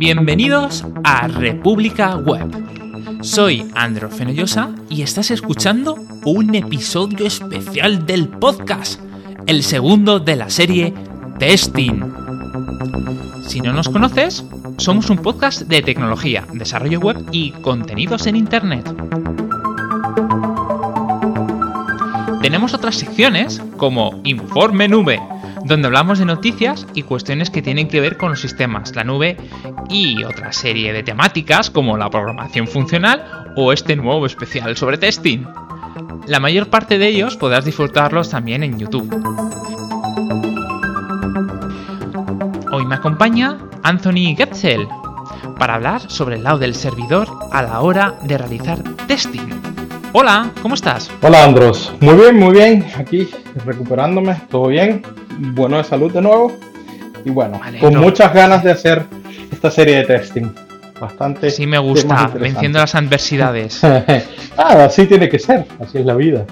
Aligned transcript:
Bienvenidos 0.00 0.82
a 1.04 1.28
República 1.28 2.16
Web. 2.16 3.20
Soy 3.20 3.70
Andro 3.74 4.08
Fenollosa 4.08 4.74
y 4.88 5.02
estás 5.02 5.30
escuchando 5.30 5.94
un 6.24 6.54
episodio 6.54 7.26
especial 7.26 8.06
del 8.06 8.26
podcast, 8.26 8.98
el 9.46 9.62
segundo 9.62 10.18
de 10.18 10.36
la 10.36 10.48
serie 10.48 10.94
Testing. 11.38 12.00
Si 13.46 13.60
no 13.60 13.74
nos 13.74 13.90
conoces, 13.90 14.42
somos 14.78 15.10
un 15.10 15.18
podcast 15.18 15.64
de 15.68 15.82
tecnología, 15.82 16.46
desarrollo 16.54 16.98
web 17.00 17.22
y 17.30 17.50
contenidos 17.50 18.26
en 18.26 18.36
Internet. 18.36 18.90
Tenemos 22.40 22.72
otras 22.72 22.96
secciones 22.96 23.60
como 23.76 24.18
Informe 24.24 24.88
Nube, 24.88 25.20
donde 25.64 25.86
hablamos 25.86 26.18
de 26.18 26.24
noticias 26.24 26.86
y 26.94 27.02
cuestiones 27.02 27.50
que 27.50 27.62
tienen 27.62 27.88
que 27.88 28.00
ver 28.00 28.16
con 28.16 28.30
los 28.30 28.40
sistemas, 28.40 28.94
la 28.94 29.04
nube 29.04 29.36
y 29.88 30.24
otra 30.24 30.52
serie 30.52 30.92
de 30.92 31.02
temáticas 31.02 31.70
como 31.70 31.96
la 31.96 32.10
programación 32.10 32.66
funcional 32.66 33.52
o 33.56 33.72
este 33.72 33.96
nuevo 33.96 34.26
especial 34.26 34.76
sobre 34.76 34.98
testing. 34.98 35.44
La 36.26 36.40
mayor 36.40 36.68
parte 36.68 36.98
de 36.98 37.08
ellos 37.08 37.36
podrás 37.36 37.64
disfrutarlos 37.64 38.30
también 38.30 38.62
en 38.62 38.78
YouTube. 38.78 39.10
Hoy 42.72 42.86
me 42.86 42.94
acompaña 42.94 43.58
Anthony 43.82 44.36
Getzel 44.36 44.86
para 45.58 45.74
hablar 45.74 46.00
sobre 46.10 46.36
el 46.36 46.44
lado 46.44 46.58
del 46.58 46.74
servidor 46.74 47.28
a 47.52 47.62
la 47.62 47.80
hora 47.80 48.14
de 48.22 48.38
realizar 48.38 48.82
testing. 49.06 49.48
Hola, 50.12 50.50
¿cómo 50.62 50.74
estás? 50.74 51.10
Hola 51.22 51.44
Andros, 51.44 51.92
muy 52.00 52.14
bien, 52.14 52.36
muy 52.36 52.52
bien, 52.52 52.86
aquí 52.96 53.28
recuperándome, 53.64 54.40
todo 54.50 54.68
bien, 54.68 55.02
bueno 55.40 55.78
de 55.78 55.84
salud 55.84 56.12
de 56.12 56.20
nuevo 56.20 56.56
y 57.24 57.30
bueno, 57.30 57.60
con 57.80 57.96
muchas 57.96 58.32
ganas 58.32 58.62
de 58.62 58.72
hacer 58.72 59.04
esta 59.50 59.70
serie 59.70 59.96
de 59.96 60.04
testing. 60.04 60.52
Bastante. 61.00 61.50
Sí, 61.50 61.66
me 61.66 61.78
gusta, 61.78 62.26
venciendo 62.28 62.78
las 62.78 62.94
adversidades. 62.94 63.82
ah, 63.84 64.84
así 64.84 65.06
tiene 65.06 65.30
que 65.30 65.38
ser, 65.38 65.64
así 65.80 65.98
es 65.98 66.04
la 66.04 66.14
vida. 66.14 66.44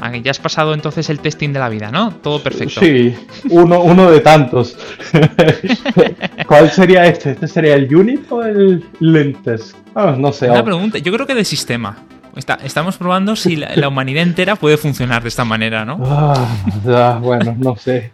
Ah, 0.00 0.14
ya 0.16 0.30
has 0.30 0.38
pasado 0.38 0.74
entonces 0.74 1.08
el 1.10 1.20
testing 1.20 1.52
de 1.52 1.60
la 1.60 1.68
vida, 1.68 1.90
¿no? 1.90 2.12
Todo 2.14 2.42
perfecto. 2.42 2.80
Sí, 2.80 3.14
uno, 3.48 3.80
uno 3.80 4.10
de 4.10 4.20
tantos. 4.20 4.76
¿Cuál 6.46 6.70
sería 6.70 7.06
este? 7.06 7.30
¿Este 7.30 7.48
sería 7.48 7.74
el 7.74 7.94
unit 7.94 8.30
o 8.30 8.42
el 8.42 8.84
lentes? 9.00 9.74
Ah, 9.94 10.14
no 10.18 10.32
sé. 10.32 10.50
Una 10.50 10.64
pregunta, 10.64 10.98
yo 10.98 11.12
creo 11.12 11.26
que 11.26 11.34
de 11.34 11.44
sistema. 11.44 12.04
Estamos 12.36 12.96
probando 12.96 13.36
si 13.36 13.56
la, 13.56 13.88
humanidad 13.88 14.22
entera 14.22 14.56
puede 14.56 14.76
funcionar 14.76 15.22
de 15.22 15.28
esta 15.28 15.44
manera, 15.44 15.84
¿no? 15.84 15.98
Ah, 16.04 17.18
bueno, 17.22 17.56
no 17.58 17.76
sé. 17.76 18.12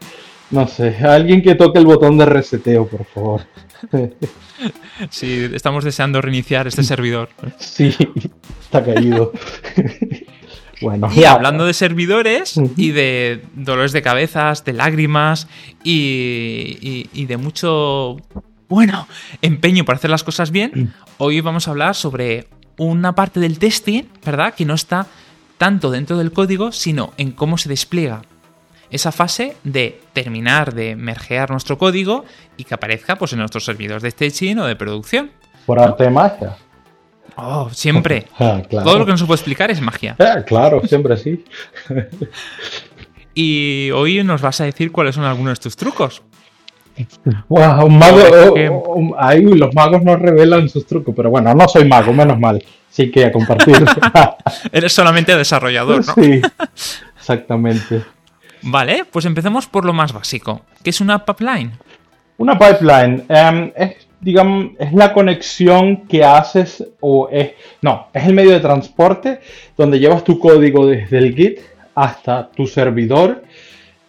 No 0.50 0.68
sé. 0.68 0.96
Alguien 1.04 1.42
que 1.42 1.54
toque 1.54 1.78
el 1.78 1.86
botón 1.86 2.18
de 2.18 2.26
reseteo, 2.26 2.86
por 2.86 3.04
favor. 3.06 3.42
Sí, 5.10 5.48
estamos 5.54 5.82
deseando 5.82 6.20
reiniciar 6.20 6.68
este 6.68 6.84
servidor. 6.84 7.30
Sí, 7.58 7.92
está 8.60 8.84
caído. 8.84 9.32
Bueno, 10.80 11.10
y 11.14 11.24
hablando 11.24 11.64
de 11.64 11.74
servidores 11.74 12.60
y 12.76 12.90
de 12.90 13.42
dolores 13.54 13.92
de 13.92 14.02
cabezas, 14.02 14.64
de 14.64 14.72
lágrimas 14.72 15.48
y, 15.82 17.08
y, 17.12 17.26
de 17.26 17.36
mucho, 17.36 18.18
bueno, 18.68 19.08
empeño 19.42 19.84
para 19.84 19.96
hacer 19.96 20.10
las 20.10 20.24
cosas 20.24 20.50
bien, 20.50 20.92
hoy 21.18 21.40
vamos 21.40 21.66
a 21.66 21.72
hablar 21.72 21.94
sobre 21.94 22.46
una 22.76 23.14
parte 23.14 23.40
del 23.40 23.58
testing, 23.58 24.04
¿verdad? 24.24 24.54
Que 24.54 24.64
no 24.64 24.74
está 24.74 25.06
tanto 25.58 25.90
dentro 25.90 26.18
del 26.18 26.32
código, 26.32 26.72
sino 26.72 27.12
en 27.16 27.32
cómo 27.32 27.58
se 27.58 27.68
despliega 27.68 28.22
esa 28.90 29.10
fase 29.10 29.56
de 29.64 30.00
terminar 30.12 30.74
de 30.74 30.94
mergear 30.96 31.50
nuestro 31.50 31.78
código 31.78 32.24
y 32.56 32.64
que 32.64 32.74
aparezca 32.74 33.16
pues, 33.16 33.32
en 33.32 33.38
nuestros 33.38 33.64
servidores 33.64 34.02
de 34.02 34.10
staging 34.10 34.58
o 34.58 34.66
de 34.66 34.76
producción. 34.76 35.30
Por 35.64 35.80
arte 35.80 36.04
de 36.04 36.10
magia. 36.10 36.56
Oh, 37.36 37.70
siempre. 37.72 38.26
Ah, 38.38 38.60
Todo 38.68 38.98
lo 38.98 39.06
que 39.06 39.12
no 39.12 39.18
se 39.18 39.24
puede 39.24 39.36
explicar 39.36 39.70
es 39.70 39.80
magia. 39.80 40.14
Ah, 40.18 40.42
claro, 40.44 40.82
siempre 40.86 41.16
sí. 41.16 41.44
y 43.34 43.90
hoy 43.92 44.22
nos 44.22 44.42
vas 44.42 44.60
a 44.60 44.64
decir 44.64 44.92
cuáles 44.92 45.14
son 45.14 45.24
algunos 45.24 45.58
de 45.58 45.62
tus 45.62 45.76
trucos. 45.76 46.22
Wow, 47.48 47.86
un 47.86 47.98
mago, 47.98 48.18
oh, 48.70 48.82
oh, 48.86 49.14
ahí 49.18 49.42
los 49.42 49.74
magos 49.74 50.02
no 50.02 50.16
revelan 50.16 50.68
sus 50.68 50.86
trucos, 50.86 51.14
pero 51.14 51.30
bueno, 51.30 51.54
no 51.54 51.68
soy 51.68 51.86
mago, 51.86 52.12
menos 52.12 52.38
mal. 52.38 52.62
Sí 52.90 53.10
que 53.10 53.24
a 53.24 53.32
compartir. 53.32 53.76
Eres 54.72 54.92
solamente 54.92 55.34
desarrollador, 55.34 56.06
¿no? 56.06 56.14
Sí, 56.14 56.42
exactamente. 57.16 58.02
Vale, 58.62 59.04
pues 59.10 59.24
empecemos 59.24 59.66
por 59.66 59.84
lo 59.84 59.92
más 59.92 60.12
básico. 60.12 60.60
¿Qué 60.82 60.90
es 60.90 61.00
una 61.00 61.24
pipeline? 61.24 61.72
Una 62.36 62.58
pipeline 62.58 63.24
em, 63.28 63.72
es 63.74 63.96
digamos, 64.22 64.72
es 64.78 64.92
la 64.92 65.12
conexión 65.12 66.06
que 66.06 66.24
haces 66.24 66.86
o 67.00 67.28
es, 67.30 67.52
no, 67.82 68.06
es 68.14 68.24
el 68.24 68.34
medio 68.34 68.52
de 68.52 68.60
transporte 68.60 69.40
donde 69.76 69.98
llevas 69.98 70.24
tu 70.24 70.38
código 70.38 70.86
desde 70.86 71.18
el 71.18 71.34
Git 71.34 71.60
hasta 71.94 72.48
tu 72.48 72.66
servidor. 72.66 73.42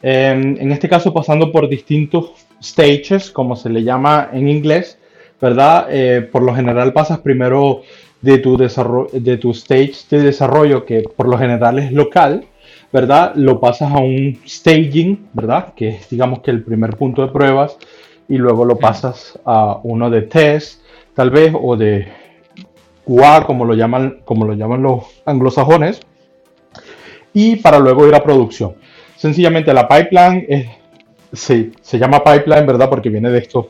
Em, 0.02 0.58
en 0.60 0.72
este 0.72 0.88
caso 0.88 1.14
pasando 1.14 1.52
por 1.52 1.68
distintos 1.68 2.32
stages, 2.64 3.32
como 3.32 3.56
se 3.56 3.70
le 3.70 3.84
llama 3.84 4.30
en 4.32 4.48
inglés, 4.48 4.98
¿verdad? 5.42 5.88
Eh, 5.90 6.22
por 6.22 6.42
lo 6.42 6.56
general 6.56 6.94
pasas 6.94 7.20
primero 7.20 7.82
de 8.22 8.38
tu, 8.38 8.58
desarrollo, 8.58 9.10
de 9.12 9.38
tu 9.38 9.52
stage 9.52 9.96
de 10.10 10.22
desarrollo, 10.22 10.86
que 10.86 11.04
por 11.04 11.28
lo 11.28 11.38
general 11.38 11.80
es 11.80 11.92
local, 11.92 12.46
¿verdad? 12.92 13.34
Lo 13.36 13.60
pasas 13.60 13.92
a 13.92 13.98
un 13.98 14.40
staging, 14.48 15.28
¿verdad? 15.34 15.74
Que 15.76 15.90
es 15.90 16.10
digamos 16.10 16.40
que 16.40 16.52
el 16.52 16.64
primer 16.64 16.96
punto 16.96 17.22
de 17.22 17.34
pruebas 17.34 17.78
y 18.30 18.38
luego 18.38 18.66
lo 18.66 18.78
pasas 18.78 19.38
a 19.46 19.80
uno 19.84 20.10
de 20.10 20.22
test, 20.22 20.82
tal 21.14 21.30
vez, 21.30 21.54
o 21.60 21.76
de 21.76 22.08
QA, 23.06 23.46
como 23.46 23.66
lo 23.66 23.74
llaman, 23.74 24.22
como 24.24 24.46
lo 24.46 24.54
llaman 24.54 24.82
los 24.82 25.04
anglosajones, 25.26 26.02
y 27.34 27.58
para 27.58 27.80
luego 27.80 28.08
ir 28.08 28.16
a 28.16 28.24
producción. 28.24 28.76
Sencillamente 29.18 29.74
la 29.74 29.88
pipeline 29.88 30.46
es, 30.48 30.68
sí, 31.34 31.72
se 31.82 32.00
llama 32.00 32.24
pipeline, 32.24 32.66
¿verdad? 32.66 32.90
Porque 32.90 33.10
viene 33.10 33.30
de 33.30 33.40
esto, 33.40 33.70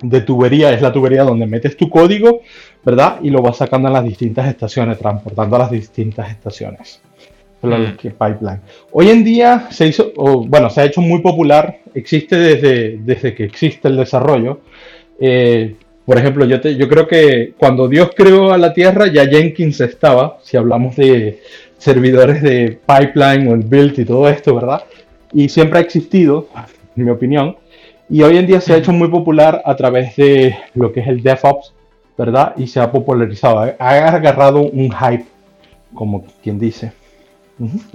de 0.00 0.20
tubería, 0.20 0.70
es 0.72 0.82
la 0.82 0.92
tubería 0.92 1.24
donde 1.24 1.46
metes 1.46 1.76
tu 1.76 1.88
código, 1.88 2.42
¿verdad? 2.84 3.18
Y 3.22 3.30
lo 3.30 3.42
vas 3.42 3.56
sacando 3.56 3.88
a 3.88 3.90
las 3.90 4.04
distintas 4.04 4.46
estaciones, 4.48 4.98
transportando 4.98 5.56
a 5.56 5.60
las 5.60 5.70
distintas 5.70 6.30
estaciones. 6.30 7.02
Mm. 7.62 7.96
pipeline. 7.96 8.60
Hoy 8.90 9.10
en 9.10 9.22
día 9.22 9.68
se 9.70 9.86
hizo, 9.86 10.12
bueno, 10.46 10.68
se 10.68 10.80
ha 10.80 10.84
hecho 10.84 11.00
muy 11.00 11.20
popular, 11.20 11.78
existe 11.94 12.36
desde, 12.36 12.98
desde 12.98 13.34
que 13.34 13.44
existe 13.44 13.88
el 13.88 13.96
desarrollo. 13.96 14.60
Eh, 15.20 15.76
por 16.04 16.18
ejemplo, 16.18 16.44
yo, 16.44 16.60
te, 16.60 16.74
yo 16.74 16.88
creo 16.88 17.06
que 17.06 17.54
cuando 17.56 17.86
Dios 17.86 18.10
creó 18.16 18.52
a 18.52 18.58
la 18.58 18.72
Tierra 18.74 19.06
ya 19.06 19.26
Jenkins 19.26 19.80
estaba, 19.80 20.38
si 20.42 20.56
hablamos 20.56 20.96
de 20.96 21.40
servidores 21.78 22.42
de 22.42 22.80
pipeline 22.84 23.46
o 23.48 23.54
el 23.54 23.62
build 23.62 23.98
y 24.00 24.04
todo 24.04 24.28
esto, 24.28 24.54
¿verdad? 24.54 24.82
Y 25.32 25.48
siempre 25.48 25.78
ha 25.78 25.82
existido, 25.82 26.48
en 26.96 27.04
mi 27.04 27.10
opinión. 27.10 27.56
Y 28.08 28.22
hoy 28.22 28.36
en 28.36 28.46
día 28.46 28.60
se 28.60 28.74
ha 28.74 28.76
hecho 28.76 28.92
muy 28.92 29.08
popular 29.08 29.62
a 29.64 29.74
través 29.76 30.16
de 30.16 30.56
lo 30.74 30.92
que 30.92 31.00
es 31.00 31.08
el 31.08 31.22
DevOps, 31.22 31.72
¿verdad? 32.18 32.54
Y 32.56 32.66
se 32.66 32.80
ha 32.80 32.90
popularizado, 32.90 33.60
ha 33.78 33.88
agarrado 33.88 34.60
un 34.60 34.90
hype, 34.92 35.24
como 35.94 36.24
quien 36.42 36.58
dice 36.58 36.92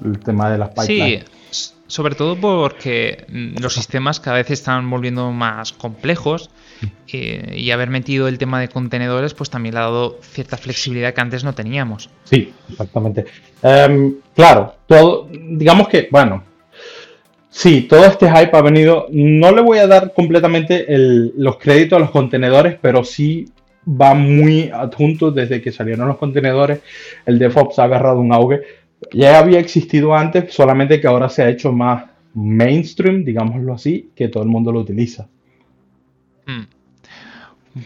el 0.03 0.19
tema 0.19 0.49
de 0.49 0.57
las 0.57 0.69
pipelines. 0.69 1.25
Sí, 1.49 1.73
sobre 1.87 2.15
todo 2.15 2.35
porque 2.35 3.25
los 3.59 3.73
sistemas 3.73 4.19
cada 4.19 4.37
vez 4.37 4.51
están 4.51 4.89
volviendo 4.89 5.31
más 5.31 5.71
complejos 5.71 6.49
eh, 7.11 7.55
y 7.57 7.71
haber 7.71 7.89
metido 7.89 8.27
el 8.27 8.37
tema 8.37 8.59
de 8.59 8.67
contenedores 8.67 9.33
pues 9.33 9.49
también 9.49 9.75
le 9.75 9.79
ha 9.79 9.83
dado 9.83 10.19
cierta 10.21 10.57
flexibilidad 10.57 11.13
que 11.13 11.21
antes 11.21 11.43
no 11.43 11.53
teníamos. 11.53 12.09
Sí, 12.25 12.53
exactamente. 12.69 13.25
Em, 13.63 14.15
claro, 14.35 14.75
todo, 14.85 15.29
digamos 15.31 15.87
que, 15.87 16.09
bueno, 16.11 16.43
sí, 17.57 17.81
todo 17.89 18.05
este 18.05 18.29
hype 18.29 18.55
ha 18.55 18.61
venido, 18.61 19.07
no 19.09 19.51
le 19.51 19.61
voy 19.61 19.79
a 19.79 19.87
dar 19.87 20.13
completamente 20.13 20.85
los 20.87 21.57
créditos 21.57 21.97
a 21.97 21.99
los 21.99 22.11
contenedores, 22.11 22.77
pero 22.79 23.03
sí 23.03 23.45
va 23.89 24.13
muy 24.13 24.69
adjunto 24.69 25.31
desde 25.31 25.61
que 25.61 25.71
salieron 25.71 26.07
los 26.07 26.17
contenedores, 26.17 26.81
el 27.25 27.39
DevOps 27.39 27.79
ha 27.79 27.85
agarrado 27.85 28.19
un 28.19 28.31
auge 28.31 28.61
ya 29.11 29.39
había 29.39 29.59
existido 29.59 30.15
antes, 30.15 30.53
solamente 30.53 30.99
que 30.99 31.07
ahora 31.07 31.29
se 31.29 31.43
ha 31.43 31.49
hecho 31.49 31.71
más 31.71 32.05
mainstream, 32.33 33.23
digámoslo 33.23 33.73
así, 33.73 34.11
que 34.15 34.27
todo 34.27 34.43
el 34.43 34.49
mundo 34.49 34.71
lo 34.71 34.79
utiliza. 34.79 35.27
Hmm. 36.45 36.63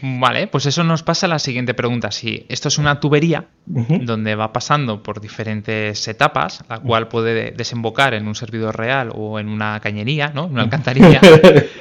Vale, 0.00 0.46
pues 0.46 0.66
eso 0.66 0.84
nos 0.84 1.02
pasa 1.02 1.26
a 1.26 1.28
la 1.28 1.38
siguiente 1.38 1.74
pregunta. 1.74 2.10
Si 2.10 2.46
esto 2.48 2.68
es 2.68 2.78
una 2.78 3.00
tubería 3.00 3.46
donde 3.66 4.34
va 4.34 4.52
pasando 4.52 5.02
por 5.02 5.20
diferentes 5.20 6.06
etapas, 6.08 6.64
la 6.68 6.78
cual 6.78 7.08
puede 7.08 7.50
desembocar 7.50 8.14
en 8.14 8.26
un 8.26 8.34
servidor 8.34 8.76
real 8.76 9.10
o 9.14 9.38
en 9.38 9.48
una 9.48 9.80
cañería, 9.80 10.28
¿no? 10.34 10.46
Una 10.46 10.62
alcantarilla. 10.62 11.20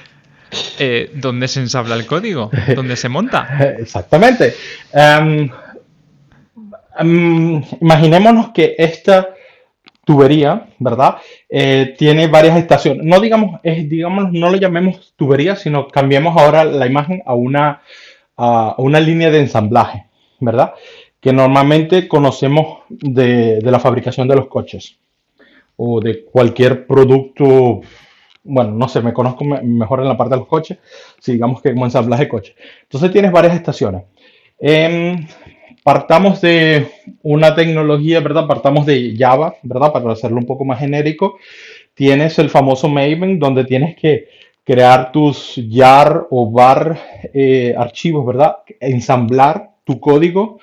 eh, 0.79 1.11
¿Dónde 1.15 1.47
se 1.47 1.59
ensabla 1.59 1.95
el 1.95 2.05
código? 2.05 2.49
¿Dónde 2.75 2.95
se 2.95 3.09
monta? 3.09 3.75
Exactamente. 3.79 4.55
Em, 4.93 5.49
imaginémonos 7.79 8.49
que 8.49 8.75
esta 8.77 9.29
tubería, 10.03 10.67
¿verdad? 10.79 11.17
Eh, 11.49 11.95
tiene 11.97 12.27
varias 12.27 12.57
estaciones. 12.57 13.05
No 13.05 13.19
digamos, 13.19 13.59
es, 13.63 13.87
digamos, 13.89 14.31
no 14.31 14.49
lo 14.49 14.57
llamemos 14.57 15.13
tubería, 15.15 15.55
sino 15.55 15.87
cambiemos 15.87 16.37
ahora 16.37 16.63
la 16.65 16.87
imagen 16.87 17.21
a 17.25 17.33
una, 17.33 17.81
a 18.37 18.75
una 18.77 18.99
línea 18.99 19.29
de 19.29 19.39
ensamblaje, 19.39 20.05
¿verdad? 20.39 20.73
Que 21.19 21.31
normalmente 21.33 22.07
conocemos 22.07 22.79
de, 22.89 23.61
la 23.61 23.79
fabricación 23.79 24.27
de 24.27 24.35
los 24.35 24.47
coches 24.47 24.97
o 25.77 26.01
de 26.01 26.25
cualquier 26.25 26.87
producto. 26.87 27.81
Bueno, 28.43 28.71
no 28.71 28.87
sé, 28.87 29.01
me 29.01 29.13
conozco 29.13 29.45
mejor 29.45 30.01
en 30.01 30.07
la 30.07 30.17
parte 30.17 30.33
de 30.33 30.39
los 30.39 30.47
coches, 30.47 30.79
si 31.19 31.33
digamos 31.33 31.61
que 31.61 31.73
como 31.73 31.85
ensamblaje 31.85 32.23
de 32.23 32.29
coches. 32.29 32.55
Entonces 32.83 33.11
tienes 33.11 33.31
varias 33.31 33.53
estaciones. 33.55 34.03
Em, 34.59 35.27
partamos 35.83 36.41
de 36.41 36.87
una 37.23 37.55
tecnología, 37.55 38.19
¿verdad? 38.19 38.47
Partamos 38.47 38.85
de 38.85 39.15
Java, 39.17 39.55
¿verdad? 39.63 39.91
Para 39.91 40.11
hacerlo 40.11 40.37
un 40.37 40.45
poco 40.45 40.65
más 40.65 40.79
genérico. 40.79 41.37
Tienes 41.93 42.39
el 42.39 42.49
famoso 42.49 42.87
Maven, 42.87 43.39
donde 43.39 43.65
tienes 43.65 43.95
que 43.95 44.27
crear 44.63 45.11
tus 45.11 45.55
YAR 45.55 46.27
o 46.29 46.51
VAR 46.51 46.99
eh, 47.33 47.73
archivos, 47.77 48.25
¿verdad? 48.25 48.57
Ensamblar 48.79 49.71
tu 49.83 49.99
código, 49.99 50.59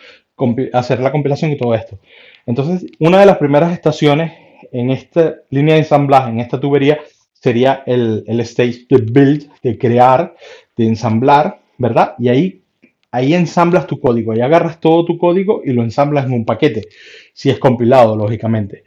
hacer 0.73 1.01
la 1.01 1.13
compilación 1.13 1.51
y 1.51 1.57
todo 1.57 1.75
esto. 1.75 1.99
Entonces, 2.47 2.91
una 3.01 3.21
de 3.21 3.27
las 3.27 3.39
primeras 3.39 3.73
estaciones 3.73 4.33
en 4.73 4.91
esta 4.91 5.37
línea 5.51 5.75
de 5.75 5.81
ensamblaje, 5.81 6.31
en 6.31 6.41
esta 6.41 6.61
tubería, 6.61 6.99
sería 7.33 7.83
el, 7.87 8.25
el 8.27 8.41
stage 8.41 8.87
de 8.89 8.99
build, 8.99 9.51
de 9.63 9.79
crear, 9.79 10.35
de 10.77 10.87
ensamblar, 10.87 11.61
¿verdad? 11.77 12.15
Y 12.19 12.29
ahí, 12.29 12.63
ahí 13.11 13.35
ensamblas 13.35 13.87
tu 13.87 14.01
código, 14.01 14.33
ahí 14.33 14.41
agarras 14.41 14.81
todo 14.81 15.05
tu 15.05 15.19
código 15.19 15.63
y 15.65 15.73
lo 15.73 15.83
ensamblas 15.83 16.27
en 16.27 16.33
un 16.33 16.45
paquete, 16.45 16.89
si 17.33 17.51
es 17.51 17.59
compilado, 17.59 18.17
lógicamente. 18.17 18.85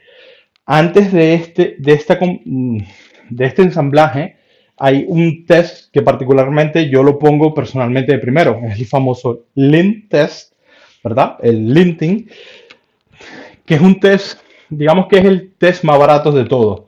Antes 0.65 1.12
de 1.12 1.33
este, 1.33 1.75
de 1.79 1.94
esta, 1.94 2.18
de 2.18 3.45
este 3.45 3.62
ensamblaje, 3.62 4.38
hay 4.77 5.06
un 5.07 5.45
test 5.45 5.91
que 5.91 6.01
particularmente 6.01 6.89
yo 6.89 7.03
lo 7.03 7.19
pongo 7.19 7.53
personalmente 7.53 8.13
de 8.13 8.19
primero, 8.19 8.62
es 8.63 8.79
el 8.79 8.85
famoso 8.85 9.45
lint 9.56 10.09
test, 10.09 10.53
¿verdad? 11.03 11.38
El 11.41 11.74
linting, 11.74 12.27
que 13.65 13.75
es 13.75 13.81
un 13.81 14.00
test, 14.00 14.39
digamos 14.69 15.07
que 15.07 15.19
es 15.19 15.25
el 15.25 15.53
test 15.57 15.83
más 15.83 16.00
barato 16.00 16.31
de 16.31 16.45
todos. 16.45 16.83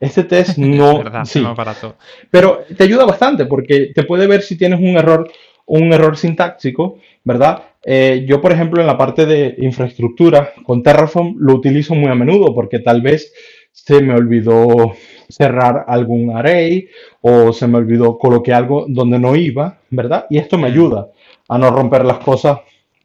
Este 0.00 0.24
test 0.24 0.58
no... 0.58 0.98
verdad, 0.98 1.24
sí, 1.24 1.40
más 1.40 1.56
barato. 1.56 1.96
Pero 2.30 2.64
te 2.76 2.84
ayuda 2.84 3.04
bastante 3.04 3.46
porque 3.46 3.92
te 3.94 4.02
puede 4.04 4.26
ver 4.26 4.42
si 4.42 4.56
tienes 4.56 4.80
un 4.80 4.96
error, 4.96 5.30
un 5.68 5.92
error 5.92 6.16
sintáctico, 6.16 6.98
¿verdad? 7.24 7.62
Eh, 7.84 8.24
yo, 8.26 8.40
por 8.40 8.52
ejemplo, 8.52 8.80
en 8.80 8.86
la 8.86 8.98
parte 8.98 9.26
de 9.26 9.54
infraestructura 9.58 10.52
con 10.64 10.82
Terraform 10.82 11.36
lo 11.38 11.54
utilizo 11.54 11.94
muy 11.94 12.10
a 12.10 12.14
menudo 12.14 12.54
porque 12.54 12.80
tal 12.80 13.00
vez 13.02 13.32
se 13.72 14.02
me 14.02 14.14
olvidó 14.14 14.94
cerrar 15.28 15.84
algún 15.86 16.36
array 16.36 16.88
o 17.20 17.52
se 17.52 17.68
me 17.68 17.78
olvidó 17.78 18.18
coloqué 18.18 18.52
algo 18.52 18.86
donde 18.88 19.18
no 19.18 19.36
iba, 19.36 19.78
¿verdad? 19.90 20.26
Y 20.30 20.38
esto 20.38 20.58
me 20.58 20.68
ayuda 20.68 21.08
a 21.48 21.58
no 21.58 21.70
romper 21.70 22.04
las 22.04 22.18
cosas 22.18 22.60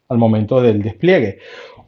al 0.10 0.18
momento 0.18 0.62
del 0.62 0.82
despliegue. 0.82 1.40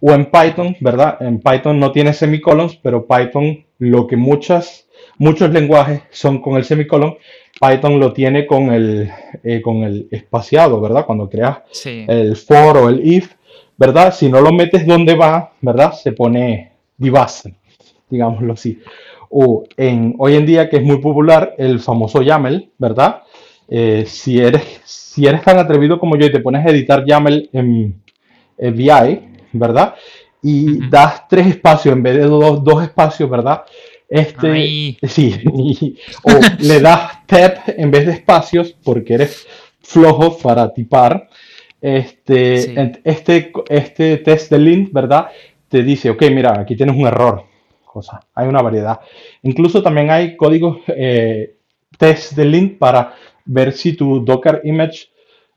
O 0.02 0.12
en 0.12 0.26
Python, 0.26 0.76
¿verdad? 0.82 1.18
En 1.22 1.40
Python 1.40 1.80
no 1.80 1.92
tiene 1.92 2.14
semicolons, 2.14 2.76
pero 2.76 3.08
Python 3.08 3.66
lo 3.80 4.08
que 4.08 4.18
muchas, 4.18 4.85
muchos 5.18 5.52
lenguajes 5.52 6.02
son 6.12 6.42
con 6.42 6.56
el 6.58 6.66
semicolon, 6.66 7.18
Python 7.60 8.00
lo 8.00 8.12
tiene 8.12 8.46
con 8.46 8.72
el, 8.74 9.10
eh, 9.44 9.62
con 9.62 9.84
el 9.84 10.08
espaciado, 10.12 10.82
¿verdad? 10.82 11.06
Cuando 11.06 11.30
creas 11.30 11.60
el 11.86 12.36
for 12.36 12.78
o 12.78 12.90
el 12.90 13.06
if, 13.06 13.34
¿verdad? 13.78 14.14
Si 14.14 14.30
no 14.30 14.42
lo 14.42 14.52
metes 14.52 14.86
donde 14.86 15.16
va, 15.16 15.54
¿verdad? 15.62 15.94
Se 15.94 16.12
pone 16.12 16.72
divas, 16.98 17.50
digámoslo 18.10 18.54
así 18.54 18.80
o 19.38 19.66
en, 19.76 20.16
hoy 20.18 20.36
en 20.36 20.46
día 20.46 20.70
que 20.70 20.78
es 20.78 20.84
muy 20.84 21.00
popular 21.00 21.56
el 21.58 21.82
famoso 21.82 22.22
YAML, 22.22 22.70
¿verdad? 22.78 23.24
Eh, 23.68 24.06
si, 24.08 24.40
eres, 24.40 24.64
si 24.86 25.26
eres 25.26 25.44
tan 25.44 25.58
atrevido 25.58 26.00
como 26.00 26.16
yo 26.16 26.26
y 26.28 26.32
te 26.32 26.40
pones 26.40 26.66
a 26.66 26.70
editar 26.70 27.04
YAML 27.06 27.50
en, 27.52 28.02
VI, 28.58 29.20
¿verdad? 29.52 29.96
Y 30.42 30.88
das 30.90 31.28
tres 31.28 31.48
espacios 31.48 31.94
en 31.94 32.02
vez 32.02 32.16
de 32.16 32.24
dos, 32.24 32.64
dos 32.64 32.82
espacios, 32.82 33.30
¿verdad? 33.30 33.64
Este, 34.08 34.98
sí, 35.08 35.98
o 36.24 36.32
le 36.60 36.80
das 36.80 37.26
tab 37.26 37.54
en 37.68 37.90
vez 37.92 38.06
de 38.06 38.14
espacios 38.14 38.76
porque 38.84 39.16
eres 39.16 39.48
flojo 39.82 40.38
para 40.38 40.74
tipar. 40.74 41.30
Este, 41.82 43.00
este, 43.04 43.52
este 43.70 44.18
test 44.18 44.52
de 44.52 44.58
lint, 44.58 44.92
¿verdad? 44.92 45.28
Te 45.68 45.84
dice, 45.84 46.10
ok, 46.10 46.24
mira, 46.32 46.60
aquí 46.60 46.76
tienes 46.76 46.96
un 46.96 47.06
error 47.06 47.46
hay 48.34 48.48
una 48.48 48.62
variedad. 48.62 49.00
Incluso 49.44 49.82
también 49.82 50.10
hay 50.10 50.36
códigos 50.36 50.80
eh, 50.88 51.58
test 51.98 52.34
de 52.34 52.46
lint 52.46 52.78
para 52.78 53.14
ver 53.46 53.74
si 53.74 53.94
tu 53.94 54.24
Docker 54.24 54.62
image 54.64 55.10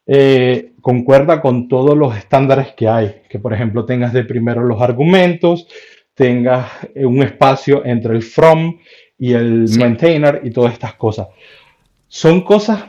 eh, 0.06 0.72
concuerda 0.80 1.40
con 1.40 1.68
todos 1.68 1.96
los 1.96 2.16
estándares 2.16 2.74
que 2.74 2.88
hay. 2.88 3.22
Que 3.28 3.38
por 3.38 3.52
ejemplo 3.52 3.84
tengas 3.84 4.12
de 4.12 4.24
primero 4.24 4.62
los 4.62 4.80
argumentos, 4.80 5.66
tengas 6.18 6.68
eh, 6.96 7.06
un 7.06 7.22
espacio 7.22 7.84
entre 7.86 8.14
el 8.16 8.22
from 8.22 8.76
y 9.16 9.32
el 9.32 9.68
maintainer 9.78 10.40
y 10.44 10.50
todas 10.50 10.72
estas 10.72 10.94
cosas. 10.94 11.28
Son 12.08 12.42
cosas 12.42 12.84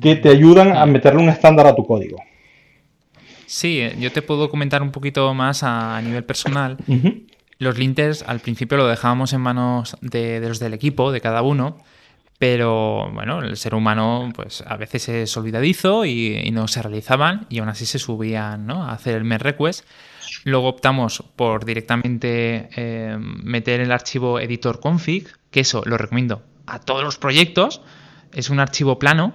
que 0.00 0.16
te 0.16 0.28
ayudan 0.28 0.76
a 0.76 0.84
meterle 0.84 1.22
un 1.22 1.28
estándar 1.30 1.66
a 1.66 1.74
tu 1.74 1.86
código. 1.86 2.18
Sí, 3.46 3.88
yo 3.98 4.12
te 4.12 4.20
puedo 4.20 4.50
comentar 4.50 4.82
un 4.82 4.90
poquito 4.90 5.32
más 5.32 5.62
a 5.62 6.00
nivel 6.02 6.24
personal. 6.24 6.76
Los 7.58 7.78
linters 7.78 8.22
al 8.22 8.40
principio 8.40 8.76
lo 8.76 8.86
dejábamos 8.86 9.32
en 9.32 9.40
manos 9.40 9.96
de, 10.00 10.40
los 10.40 10.58
del 10.58 10.74
equipo, 10.74 11.12
de 11.12 11.20
cada 11.20 11.42
uno, 11.42 11.78
pero 12.38 13.10
bueno, 13.12 13.42
el 13.42 13.56
ser 13.56 13.74
humano 13.74 14.30
pues 14.34 14.64
a 14.66 14.76
veces 14.76 15.08
es 15.08 15.36
olvidadizo 15.36 16.04
y, 16.04 16.50
no 16.52 16.66
se 16.68 16.82
realizaban 16.82 17.46
y 17.48 17.60
aún 17.60 17.68
así 17.68 17.86
se 17.86 17.98
subían 17.98 18.66
¿no? 18.66 18.84
a 18.84 18.92
hacer 18.92 19.14
el 19.14 19.24
merge 19.24 19.52
request. 19.52 19.86
Luego 20.44 20.68
optamos 20.68 21.24
por 21.36 21.64
directamente 21.64 22.68
eh, 22.76 23.16
meter 23.18 23.80
el 23.80 23.90
archivo 23.90 24.38
editor 24.38 24.78
config, 24.78 25.26
que 25.50 25.60
eso 25.60 25.82
lo 25.86 25.96
recomiendo 25.96 26.42
a 26.66 26.80
todos 26.80 27.02
los 27.02 27.18
proyectos. 27.18 27.80
Es 28.32 28.50
un 28.50 28.60
archivo 28.60 28.98
plano 28.98 29.34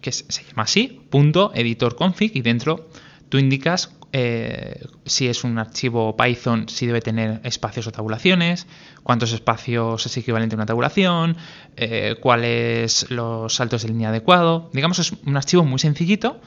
que 0.00 0.12
se 0.12 0.44
llama 0.44 0.64
así, 0.64 1.00
punto 1.10 1.52
editor 1.54 1.94
config 1.94 2.32
y 2.34 2.42
dentro 2.42 2.88
tú 3.28 3.38
indicas 3.38 3.94
eh, 4.12 4.86
si 5.04 5.28
es 5.28 5.44
un 5.44 5.58
archivo 5.58 6.16
Python, 6.16 6.68
si 6.68 6.86
debe 6.86 7.02
tener 7.02 7.40
espacios 7.44 7.86
o 7.86 7.92
tabulaciones, 7.92 8.66
cuántos 9.02 9.32
espacios 9.32 10.06
es 10.06 10.16
equivalente 10.16 10.54
a 10.54 10.58
una 10.58 10.66
tabulación, 10.66 11.36
eh, 11.76 12.16
cuáles 12.20 13.10
los 13.10 13.54
saltos 13.54 13.82
de 13.82 13.88
línea 13.88 14.08
adecuado. 14.08 14.70
Digamos, 14.72 14.98
es 14.98 15.12
un 15.12 15.36
archivo 15.36 15.64
muy 15.64 15.78
sencillito 15.78 16.40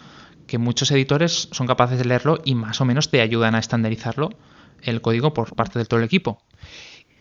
que 0.51 0.57
muchos 0.57 0.91
editores 0.91 1.47
son 1.53 1.65
capaces 1.65 1.97
de 1.97 2.03
leerlo 2.03 2.41
y 2.43 2.55
más 2.55 2.81
o 2.81 2.85
menos 2.85 3.09
te 3.09 3.21
ayudan 3.21 3.55
a 3.55 3.59
estandarizarlo 3.59 4.31
el 4.81 4.99
código 4.99 5.33
por 5.33 5.55
parte 5.55 5.79
de 5.79 5.85
todo 5.85 6.01
el 6.01 6.05
equipo. 6.05 6.41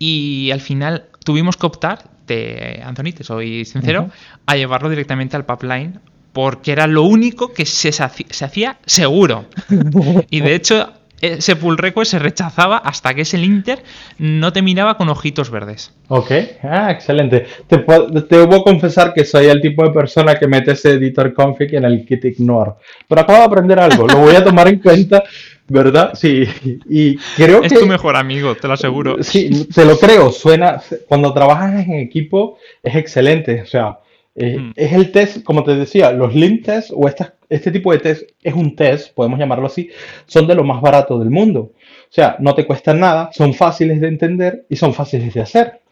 Y 0.00 0.50
al 0.50 0.60
final 0.60 1.10
tuvimos 1.24 1.56
que 1.56 1.64
optar, 1.64 2.10
te, 2.26 2.82
Anthony, 2.82 3.12
te 3.16 3.22
soy 3.22 3.64
sincero, 3.64 4.10
a 4.46 4.56
llevarlo 4.56 4.90
directamente 4.90 5.36
al 5.36 5.46
pipeline 5.46 6.00
porque 6.32 6.72
era 6.72 6.88
lo 6.88 7.04
único 7.04 7.52
que 7.52 7.66
se, 7.66 7.90
hacía 7.90 8.80
seguro. 8.84 9.44
Y 10.28 10.40
de 10.40 10.56
hecho, 10.56 10.92
ese 11.20 11.56
pull 11.56 11.78
request 11.78 12.12
se 12.12 12.18
rechazaba 12.18 12.78
hasta 12.78 13.14
que 13.14 13.22
ese 13.22 13.38
linter 13.38 13.82
no 14.18 14.52
te 14.52 14.62
miraba 14.62 14.96
con 14.96 15.08
ojitos 15.08 15.50
verdes. 15.50 15.94
Ok, 16.08 16.30
ah, 16.62 16.90
excelente. 16.90 17.46
Te, 17.66 17.78
te 17.78 18.38
debo 18.38 18.62
confesar 18.64 19.12
que 19.12 19.24
soy 19.24 19.46
el 19.46 19.60
tipo 19.60 19.84
de 19.84 19.90
persona 19.90 20.38
que 20.38 20.46
mete 20.46 20.72
ese 20.72 20.92
editor 20.92 21.32
config 21.34 21.74
en 21.74 21.84
el 21.84 22.04
kit 22.04 22.24
ignore. 22.24 22.72
Pero 23.08 23.20
acabo 23.20 23.38
de 23.38 23.44
aprender 23.44 23.78
algo, 23.78 24.06
lo 24.06 24.18
voy 24.18 24.34
a 24.34 24.44
tomar 24.44 24.68
en 24.68 24.78
cuenta, 24.78 25.22
¿verdad? 25.68 26.12
Sí, 26.14 26.44
y 26.88 27.16
creo 27.36 27.60
que... 27.60 27.68
Es 27.68 27.80
tu 27.80 27.86
mejor 27.86 28.16
amigo, 28.16 28.54
te 28.54 28.66
lo 28.66 28.74
aseguro. 28.74 29.22
Sí, 29.22 29.66
te 29.72 29.84
lo 29.84 29.98
creo, 29.98 30.32
suena... 30.32 30.80
Cuando 31.06 31.32
trabajas 31.32 31.86
en 31.86 31.94
equipo 31.94 32.58
es 32.82 32.96
excelente, 32.96 33.62
o 33.62 33.66
sea 33.66 33.98
eh, 34.40 34.58
mm. 34.58 34.72
Es 34.74 34.92
el 34.94 35.12
test, 35.12 35.42
como 35.42 35.62
te 35.62 35.74
decía, 35.74 36.12
los 36.12 36.32
tests 36.62 36.92
o 36.96 37.06
este 37.48 37.70
tipo 37.70 37.92
de 37.92 37.98
test 37.98 38.30
es 38.42 38.54
un 38.54 38.74
test, 38.74 39.12
podemos 39.14 39.38
llamarlo 39.38 39.66
así, 39.66 39.90
son 40.26 40.46
de 40.46 40.54
lo 40.54 40.64
más 40.64 40.80
barato 40.80 41.18
del 41.18 41.28
mundo. 41.28 41.72
O 41.80 42.12
sea, 42.12 42.36
no 42.38 42.54
te 42.54 42.66
cuestan 42.66 43.00
nada, 43.00 43.28
son 43.34 43.52
fáciles 43.52 44.00
de 44.00 44.08
entender 44.08 44.64
y 44.70 44.76
son 44.76 44.94
fáciles 44.94 45.34
de 45.34 45.42
hacer, 45.42 45.82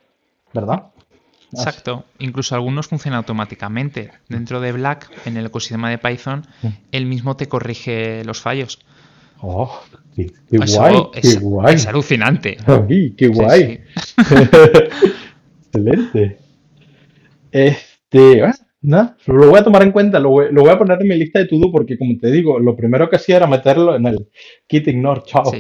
¿verdad? 0.55 0.85
Exacto. 1.52 2.05
Incluso 2.21 2.55
algunos 2.55 2.88
funcionan 2.88 3.19
automáticamente. 3.19 4.12
Dentro 4.28 4.61
de 4.61 4.73
Black, 4.73 5.11
en 5.26 5.37
el 5.37 5.45
ecosistema 5.45 5.90
de 5.90 5.99
Python, 5.99 6.47
mm. 6.62 6.69
él 6.93 7.05
mismo 7.05 7.37
te 7.37 7.49
corrige 7.49 8.25
los 8.25 8.40
fallos. 8.40 8.78
Oh, 9.40 9.78
qué, 10.17 10.33
guay, 10.50 10.97
es, 11.14 11.35
qué 11.35 11.45
guay. 11.45 11.75
Es 11.75 11.87
alucinante. 11.87 12.57
qué 13.17 13.28
guay. 13.28 13.81
Excelente. 15.67 16.38
Este, 18.10 18.42
lo 19.26 19.48
voy 19.48 19.58
a 19.58 19.64
tomar 19.64 19.82
en 19.82 19.92
cuenta, 19.92 20.18
lo 20.18 20.30
voy, 20.30 20.70
a 20.70 20.78
poner 20.78 21.00
en 21.00 21.08
mi 21.08 21.16
lista 21.16 21.40
de 21.40 21.46
todo 21.46 21.70
porque 21.70 21.98
como 21.98 22.16
te 22.18 22.30
digo, 22.30 22.58
lo 22.58 22.76
primero 22.76 23.10
que 23.10 23.16
hacía 23.16 23.36
era 23.36 23.46
meterlo 23.46 23.96
en 23.96 24.06
el 24.06 24.28
kit 24.66 24.88
ignore, 24.88 25.22
chao. 25.26 25.52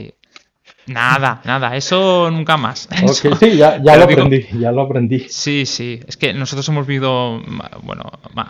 Nada, 0.86 1.42
nada, 1.44 1.76
eso 1.76 2.30
nunca 2.30 2.56
más. 2.56 2.88
sí, 3.40 3.56
ya, 3.56 3.78
lo 3.78 4.04
aprendí, 4.04 4.46
ya 4.58 4.72
lo 4.72 4.82
aprendí. 4.82 5.26
Sí, 5.28 5.66
sí, 5.66 6.00
es 6.06 6.16
que 6.16 6.32
nosotros 6.32 6.66
hemos 6.70 6.86
vivido, 6.86 7.42
bueno, 7.82 8.04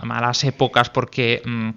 malas 0.04 0.44
épocas 0.44 0.88
porque 0.90 1.42
mm, 1.44 1.70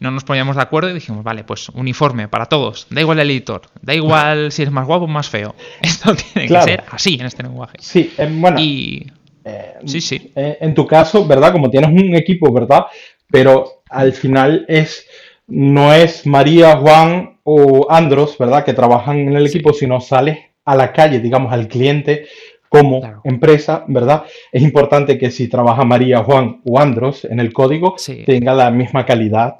no 0.00 0.10
nos 0.10 0.24
poníamos 0.24 0.56
de 0.56 0.62
acuerdo 0.62 0.90
y 0.90 0.94
dijimos, 0.94 1.22
vale, 1.22 1.44
pues 1.44 1.68
uniforme 1.68 2.26
para 2.26 2.46
todos, 2.46 2.88
da 2.90 3.00
igual 3.00 3.20
el 3.20 3.30
editor, 3.30 3.62
da 3.82 3.94
igual 3.94 4.50
si 4.50 4.64
es 4.64 4.70
más 4.72 4.86
guapo 4.86 5.04
o 5.04 5.08
más 5.08 5.28
feo. 5.28 5.54
Esto 5.82 6.14
tiene 6.16 6.48
que 6.48 6.62
ser 6.62 6.84
así 6.90 7.16
en 7.20 7.26
este 7.26 7.44
lenguaje. 7.44 7.76
Sí, 7.80 8.12
bueno. 8.30 8.58
Y... 8.60 9.12
Eh, 9.44 9.74
sí, 9.84 10.00
sí. 10.00 10.32
Eh, 10.34 10.58
en 10.60 10.74
tu 10.74 10.86
caso, 10.86 11.26
¿verdad? 11.26 11.52
Como 11.52 11.70
tienes 11.70 11.90
un 11.90 12.14
equipo, 12.14 12.52
¿verdad? 12.52 12.86
Pero 13.30 13.82
al 13.88 14.12
final 14.12 14.64
es 14.68 15.06
no 15.50 15.92
es 15.92 16.26
María, 16.26 16.76
Juan 16.76 17.38
o 17.42 17.90
Andros, 17.90 18.36
¿verdad? 18.38 18.64
Que 18.64 18.72
trabajan 18.72 19.18
en 19.18 19.36
el 19.36 19.46
equipo, 19.46 19.72
sino 19.72 20.00
sales 20.00 20.38
a 20.64 20.76
la 20.76 20.92
calle, 20.92 21.18
digamos, 21.18 21.52
al 21.52 21.66
cliente 21.66 22.26
como 22.68 23.20
empresa, 23.24 23.84
¿verdad? 23.88 24.22
Es 24.52 24.62
importante 24.62 25.18
que 25.18 25.32
si 25.32 25.48
trabaja 25.48 25.84
María, 25.84 26.22
Juan 26.22 26.60
o 26.64 26.78
Andros 26.78 27.24
en 27.24 27.40
el 27.40 27.52
código, 27.52 27.96
tenga 28.24 28.54
la 28.54 28.70
misma 28.70 29.04
calidad, 29.04 29.56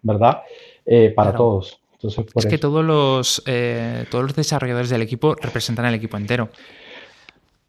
¿verdad? 0.00 0.42
Eh, 0.86 1.12
para 1.14 1.34
todos. 1.34 1.78
Entonces, 1.92 2.24
es 2.34 2.46
que 2.46 2.58
todos 2.58 2.82
los, 2.82 3.42
eh, 3.46 4.06
todos 4.10 4.24
los 4.24 4.34
desarrolladores 4.34 4.88
del 4.88 5.02
equipo 5.02 5.34
representan 5.34 5.84
el 5.86 5.94
equipo 5.94 6.16
entero. 6.16 6.48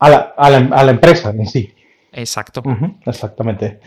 A 0.05 0.09
la, 0.49 0.69
a 0.71 0.83
la, 0.83 0.91
empresa 0.91 1.31
en 1.31 1.47
sí. 1.47 1.73
Exacto. 2.11 2.61
exactamente. 3.05 3.79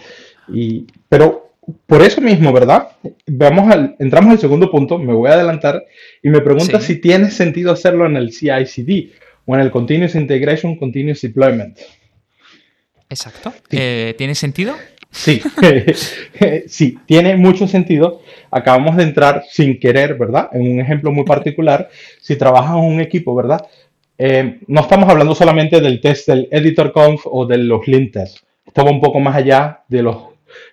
Y, 0.49 0.87
pero 1.09 1.53
por 1.87 2.03
eso 2.03 2.21
mismo, 2.21 2.53
¿verdad? 2.53 2.89
Vamos 3.27 3.71
al, 3.73 3.97
entramos 3.99 4.33
al 4.33 4.39
segundo 4.39 4.71
punto, 4.71 4.99
me 4.99 5.13
voy 5.13 5.31
a 5.31 5.35
adelantar 5.35 5.85
y 6.23 6.29
me 6.29 6.41
pregunta 6.41 6.81
si 6.81 6.97
tiene 6.97 7.31
sentido 7.31 7.73
hacerlo 7.73 8.07
en 8.07 8.17
el 8.17 8.33
CI/CD 8.33 9.13
o 9.47 9.55
en 9.55 9.61
el 9.61 9.71
Continuous 9.71 10.15
Integration, 10.15 10.77
Continuous 10.77 11.21
Deployment. 11.21 11.79
Exacto. 13.09 13.53
Eh, 13.71 14.15
¿Tiene 14.19 14.35
sentido? 14.35 14.77
Sí, 15.11 15.41
sí, 16.67 16.99
tiene 17.07 17.37
mucho 17.37 17.67
sentido. 17.67 18.23
Acabamos 18.51 18.97
de 18.97 19.05
entrar 19.05 19.45
sin 19.51 19.79
querer, 19.79 20.15
¿verdad? 20.15 20.51
En 20.53 20.73
un 20.73 20.81
ejemplo 20.81 21.11
muy 21.11 21.25
particular, 21.25 21.89
si 22.21 22.37
trabajas 22.37 22.77
en 22.77 22.85
un 22.85 23.01
equipo, 23.01 23.35
¿verdad? 23.35 23.67
Eh, 24.21 24.61
no 24.67 24.81
estamos 24.81 25.09
hablando 25.09 25.33
solamente 25.33 25.81
del 25.81 26.01
test 26.01 26.27
del 26.27 26.49
editor 26.51 26.91
conf 26.91 27.23
o 27.25 27.47
de 27.47 27.59
los 27.59 27.87
lint 27.87 28.13
tests. 28.13 28.45
Estamos 28.67 28.93
un 28.93 29.01
poco 29.01 29.21
más 29.21 29.37
allá 29.37 29.85
de 29.89 30.03
los 30.03 30.17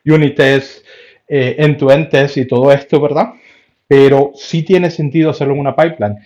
unit 0.03 0.35
tests, 0.35 0.83
eh, 1.27 1.55
end-to-end 1.59 2.09
test 2.09 2.37
y 2.37 2.47
todo 2.47 2.71
esto, 2.71 2.99
¿verdad? 2.99 3.33
Pero 3.87 4.31
sí 4.33 4.63
tiene 4.63 4.89
sentido 4.89 5.29
hacerlo 5.29 5.53
en 5.53 5.59
una 5.59 5.75
pipeline. 5.75 6.17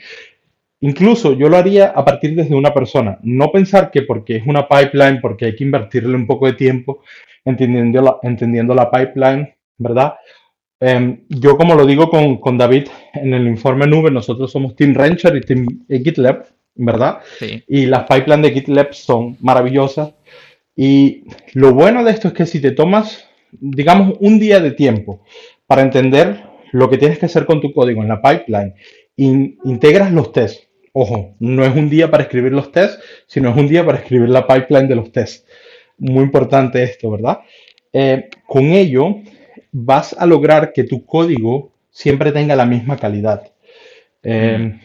Incluso 0.79 1.33
yo 1.33 1.49
lo 1.49 1.57
haría 1.57 1.87
a 1.87 2.05
partir 2.05 2.35
desde 2.35 2.55
una 2.55 2.73
persona. 2.73 3.19
No 3.21 3.51
pensar 3.51 3.91
que 3.91 4.03
porque 4.03 4.37
es 4.37 4.47
una 4.47 4.65
pipeline, 4.67 5.19
porque 5.19 5.45
hay 5.45 5.55
que 5.55 5.65
invertirle 5.65 6.15
un 6.15 6.25
poco 6.25 6.45
de 6.45 6.53
tiempo 6.53 7.01
entendiendo 7.43 8.01
la, 8.01 8.17
entendiendo 8.23 8.73
la 8.73 8.89
pipeline, 8.89 9.53
¿verdad? 9.77 10.15
Em, 10.79 11.25
yo 11.27 11.57
como 11.57 11.75
lo 11.75 11.85
digo 11.85 12.09
con, 12.09 12.57
David 12.57 12.87
en 13.13 13.33
el 13.33 13.45
informe 13.47 13.85
nube, 13.87 14.09
nosotros 14.09 14.49
somos 14.49 14.75
Team 14.77 14.93
Rancher 14.93 15.35
y 15.35 15.41
Team 15.41 15.65
GitLab, 15.89 16.45
¿verdad? 16.79 17.19
Y 17.67 17.85
las 17.85 18.03
pipelines 18.03 18.41
de 18.41 18.51
GitLab 18.51 18.93
son 18.93 19.37
maravillosas. 19.41 20.13
Y 20.75 21.23
lo 21.53 21.73
bueno 21.73 22.03
de 22.03 22.11
esto 22.11 22.29
es 22.29 22.33
que 22.33 22.45
si 22.45 22.59
te 22.59 22.71
tomas 22.71 23.29
digamos, 23.51 24.17
un 24.19 24.39
día 24.39 24.59
de 24.59 24.71
tiempo 24.71 25.23
para 25.67 25.81
entender 25.81 26.43
lo 26.71 26.89
que 26.89 26.97
tienes 26.97 27.19
que 27.19 27.25
hacer 27.25 27.45
con 27.45 27.61
tu 27.61 27.71
código 27.73 28.01
en 28.01 28.09
la 28.09 28.21
pipeline, 28.21 28.75
integras 29.15 30.11
los 30.11 30.31
tests. 30.31 30.67
Ojo, 30.93 31.35
no 31.39 31.63
es 31.63 31.75
un 31.75 31.89
día 31.89 32.09
para 32.09 32.23
escribir 32.23 32.51
los 32.51 32.71
tests, 32.71 32.99
sino 33.27 33.49
es 33.49 33.57
un 33.57 33.67
día 33.67 33.85
para 33.85 33.99
escribir 33.99 34.29
la 34.29 34.47
pipeline 34.47 34.87
de 34.87 34.95
los 34.95 35.11
tests. 35.11 35.45
Muy 35.97 36.23
importante 36.23 36.81
esto, 36.83 37.11
¿verdad? 37.11 37.39
Eh, 37.91 38.29
con 38.47 38.65
ello 38.65 39.17
vas 39.71 40.15
a 40.17 40.25
lograr 40.25 40.73
que 40.73 40.83
tu 40.83 41.05
código 41.05 41.71
siempre 41.91 42.31
tenga 42.31 42.55
la 42.55 42.65
misma 42.65 42.97
calidad. 42.97 43.51
Eh, 44.23 44.79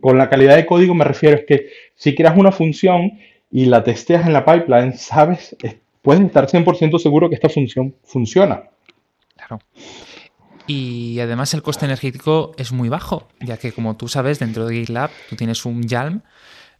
con 0.00 0.18
la 0.18 0.28
calidad 0.28 0.56
de 0.56 0.66
código 0.66 0.94
me 0.94 1.04
refiero 1.04 1.36
es 1.36 1.44
que 1.46 1.68
si 1.94 2.14
creas 2.14 2.36
una 2.36 2.52
función 2.52 3.12
y 3.50 3.66
la 3.66 3.84
testeas 3.84 4.26
en 4.26 4.32
la 4.32 4.44
pipeline, 4.44 4.94
sabes 4.94 5.56
puedes 6.04 6.22
estar 6.22 6.46
100% 6.46 6.98
seguro 6.98 7.28
que 7.28 7.34
esta 7.34 7.48
función 7.48 7.96
funciona. 8.04 8.64
Claro. 9.36 9.58
Y 10.66 11.18
además 11.20 11.54
el 11.54 11.62
coste 11.62 11.86
energético 11.86 12.52
es 12.58 12.72
muy 12.72 12.88
bajo, 12.88 13.28
ya 13.40 13.56
que 13.56 13.72
como 13.72 13.96
tú 13.96 14.08
sabes, 14.08 14.38
dentro 14.38 14.66
de 14.66 14.76
GitLab 14.76 15.10
tú 15.28 15.36
tienes 15.36 15.64
un 15.64 15.82
YALM 15.82 16.22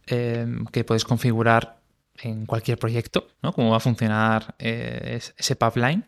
eh, 0.07 0.47
que 0.71 0.83
puedes 0.83 1.05
configurar 1.05 1.79
en 2.21 2.45
cualquier 2.45 2.77
proyecto, 2.77 3.27
¿no? 3.41 3.51
Cómo 3.51 3.71
va 3.71 3.77
a 3.77 3.81
funcionar 3.81 4.55
eh, 4.59 5.19
ese 5.37 5.55
pipeline 5.55 6.05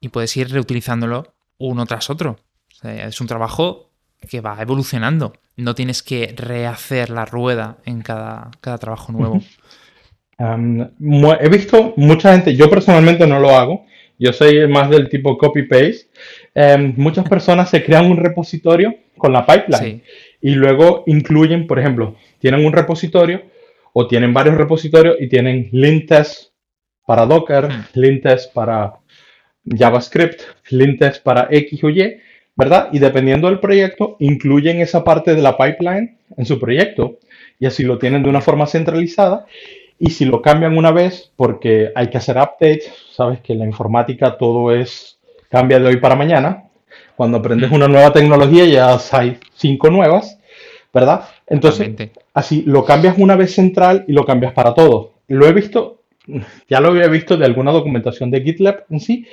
y 0.00 0.08
puedes 0.08 0.36
ir 0.36 0.50
reutilizándolo 0.50 1.34
uno 1.58 1.84
tras 1.84 2.10
otro. 2.10 2.38
es 2.82 3.20
un 3.20 3.26
trabajo 3.26 3.89
que 4.28 4.40
va 4.40 4.60
evolucionando. 4.60 5.32
No 5.56 5.74
tienes 5.74 6.02
que 6.02 6.34
rehacer 6.36 7.10
la 7.10 7.24
rueda 7.24 7.78
en 7.84 8.02
cada, 8.02 8.50
cada 8.60 8.78
trabajo 8.78 9.12
nuevo 9.12 9.40
he 11.40 11.48
visto 11.48 11.92
mucha 11.96 12.32
gente, 12.32 12.56
yo 12.56 12.70
personalmente 12.70 13.26
no 13.26 13.38
lo 13.40 13.50
hago, 13.50 13.84
yo 14.18 14.32
soy 14.32 14.66
más 14.68 14.90
del 14.90 15.08
tipo 15.08 15.36
copy-paste. 15.36 16.08
Em, 16.54 16.94
muchas 16.96 17.28
personas 17.28 17.70
se 17.70 17.82
crean 17.84 18.10
un 18.10 18.16
repositorio 18.16 18.94
con 19.16 19.32
la 19.32 19.44
pipeline 19.46 20.02
y 20.40 20.54
luego 20.54 21.04
incluyen, 21.06 21.66
por 21.66 21.78
ejemplo, 21.78 22.16
tienen 22.38 22.64
un 22.64 22.72
repositorio 22.72 23.42
o 23.92 24.06
tienen 24.06 24.32
varios 24.32 24.56
repositorios 24.56 25.16
y 25.20 25.28
tienen 25.28 25.68
lint 25.72 26.08
test 26.08 26.52
para 27.06 27.26
Docker, 27.26 27.68
mm. 27.68 27.84
lint 27.94 28.22
test 28.22 28.52
para 28.54 28.94
JavaScript, 29.64 30.42
lint 30.70 30.98
test 30.98 31.22
para 31.22 31.48
X 31.50 31.84
o 31.84 31.90
Y, 31.90 32.20
¿verdad? 32.60 32.90
Y 32.92 32.98
dependiendo 32.98 33.48
del 33.48 33.58
proyecto, 33.58 34.16
incluyen 34.18 34.82
esa 34.82 35.02
parte 35.02 35.34
de 35.34 35.40
la 35.40 35.56
pipeline 35.56 36.18
en 36.36 36.44
su 36.44 36.60
proyecto 36.60 37.16
y 37.58 37.64
así 37.64 37.84
lo 37.84 37.96
tienen 37.96 38.22
de 38.22 38.28
una 38.28 38.42
forma 38.42 38.66
centralizada 38.66 39.46
y 39.98 40.10
si 40.10 40.26
lo 40.26 40.42
cambian 40.42 40.76
una 40.76 40.92
vez, 40.92 41.32
porque 41.36 41.90
hay 41.94 42.10
que 42.10 42.18
hacer 42.18 42.36
updates, 42.36 42.92
sabes 43.12 43.40
que 43.40 43.54
la 43.54 43.64
informática 43.64 44.36
todo 44.36 44.74
es, 44.74 45.18
cambia 45.48 45.80
de 45.80 45.86
hoy 45.86 45.96
para 45.96 46.16
mañana. 46.16 46.64
Cuando 47.16 47.38
aprendes 47.38 47.72
una 47.72 47.88
nueva 47.88 48.12
tecnología 48.12 48.66
ya 48.66 48.98
hay 49.12 49.38
cinco 49.54 49.88
nuevas, 49.88 50.38
¿verdad? 50.92 51.30
Entonces, 51.46 51.90
así 52.34 52.62
lo 52.66 52.84
cambias 52.84 53.16
una 53.16 53.36
vez 53.36 53.54
central 53.54 54.04
y 54.06 54.12
lo 54.12 54.26
cambias 54.26 54.52
para 54.52 54.74
todo. 54.74 55.14
Lo 55.28 55.46
he 55.46 55.54
visto, 55.54 56.02
ya 56.68 56.80
lo 56.80 56.88
había 56.88 57.06
visto 57.06 57.38
de 57.38 57.46
alguna 57.46 57.72
documentación 57.72 58.30
de 58.30 58.42
GitLab 58.42 58.84
en 58.90 59.00
sí, 59.00 59.26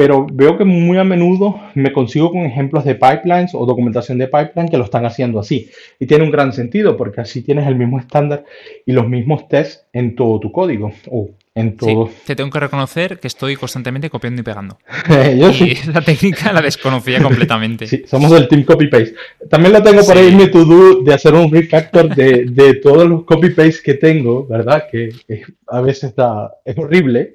pero 0.00 0.26
veo 0.32 0.56
que 0.56 0.64
muy 0.64 0.96
a 0.96 1.04
menudo 1.04 1.60
me 1.74 1.92
consigo 1.92 2.32
con 2.32 2.46
ejemplos 2.46 2.86
de 2.86 2.94
pipelines 2.94 3.50
o 3.52 3.66
documentación 3.66 4.16
de 4.16 4.28
pipeline 4.28 4.70
que 4.70 4.78
lo 4.78 4.84
están 4.84 5.04
haciendo 5.04 5.38
así. 5.38 5.68
Y 5.98 6.06
tiene 6.06 6.24
un 6.24 6.30
gran 6.30 6.54
sentido 6.54 6.96
porque 6.96 7.20
así 7.20 7.42
tienes 7.42 7.66
el 7.66 7.76
mismo 7.76 7.98
estándar 7.98 8.46
y 8.86 8.92
los 8.92 9.06
mismos 9.06 9.46
tests 9.46 9.84
en 9.92 10.16
todo 10.16 10.40
tu 10.40 10.52
código 10.52 10.90
o 11.10 11.28
en 11.54 11.76
todo. 11.76 12.08
te 12.24 12.34
tengo 12.34 12.48
que 12.48 12.60
reconocer 12.60 13.18
que 13.18 13.26
estoy 13.26 13.56
constantemente 13.56 14.08
copiando 14.08 14.40
y 14.40 14.42
pegando. 14.42 14.78
Yo 15.36 15.50
y 15.50 15.52
sí. 15.52 15.74
la 15.92 16.00
técnica 16.00 16.50
la 16.50 16.62
desconocía 16.62 17.22
completamente. 17.22 17.86
Sí, 17.86 18.02
somos 18.06 18.30
del 18.30 18.48
team 18.48 18.64
copy-paste. 18.64 19.14
También 19.50 19.74
lo 19.74 19.82
tengo 19.82 20.02
por 20.02 20.16
ahí 20.16 20.28
en 20.28 20.38
mi 20.38 20.50
to-do 20.50 21.02
de 21.02 21.12
hacer 21.12 21.34
un 21.34 21.52
refactor 21.52 22.08
de, 22.14 22.46
de 22.46 22.74
todos 22.76 23.06
los 23.06 23.24
copy-paste 23.24 23.82
que 23.84 23.94
tengo, 23.94 24.46
¿verdad? 24.46 24.84
Que 24.90 25.10
a 25.66 25.82
veces 25.82 26.04
está, 26.04 26.52
es 26.64 26.78
horrible 26.78 27.34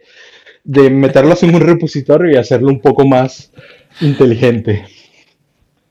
de 0.66 0.90
meterlos 0.90 1.44
en 1.44 1.56
un 1.56 1.62
repositorio 1.62 2.32
y 2.32 2.36
hacerlo 2.36 2.70
un 2.70 2.82
poco 2.82 3.06
más 3.06 3.52
inteligente. 4.02 4.86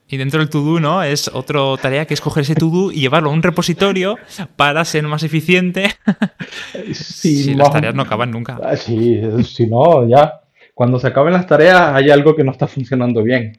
Y 0.07 0.17
dentro 0.17 0.39
del 0.39 0.49
to-do, 0.49 0.79
¿no? 0.79 1.01
Es 1.01 1.29
otra 1.33 1.61
tarea 1.81 2.05
que 2.05 2.13
es 2.13 2.21
coger 2.21 2.43
ese 2.43 2.53
to-do 2.53 2.91
y 2.91 2.99
llevarlo 2.99 3.31
a 3.31 3.33
un 3.33 3.41
repositorio 3.41 4.17
para 4.55 4.85
ser 4.85 5.03
más 5.03 5.23
eficiente. 5.23 5.91
Sí, 6.93 7.43
si 7.43 7.53
las 7.55 7.71
tareas 7.71 7.95
no 7.95 8.03
acaban 8.03 8.29
nunca. 8.29 8.59
Ah, 8.61 8.75
sí, 8.75 9.19
si 9.43 9.65
no, 9.65 10.07
ya. 10.07 10.41
Cuando 10.73 10.99
se 10.99 11.07
acaben 11.07 11.33
las 11.33 11.47
tareas 11.47 11.95
hay 11.95 12.09
algo 12.09 12.35
que 12.35 12.43
no 12.43 12.51
está 12.51 12.67
funcionando 12.67 13.23
bien. 13.23 13.57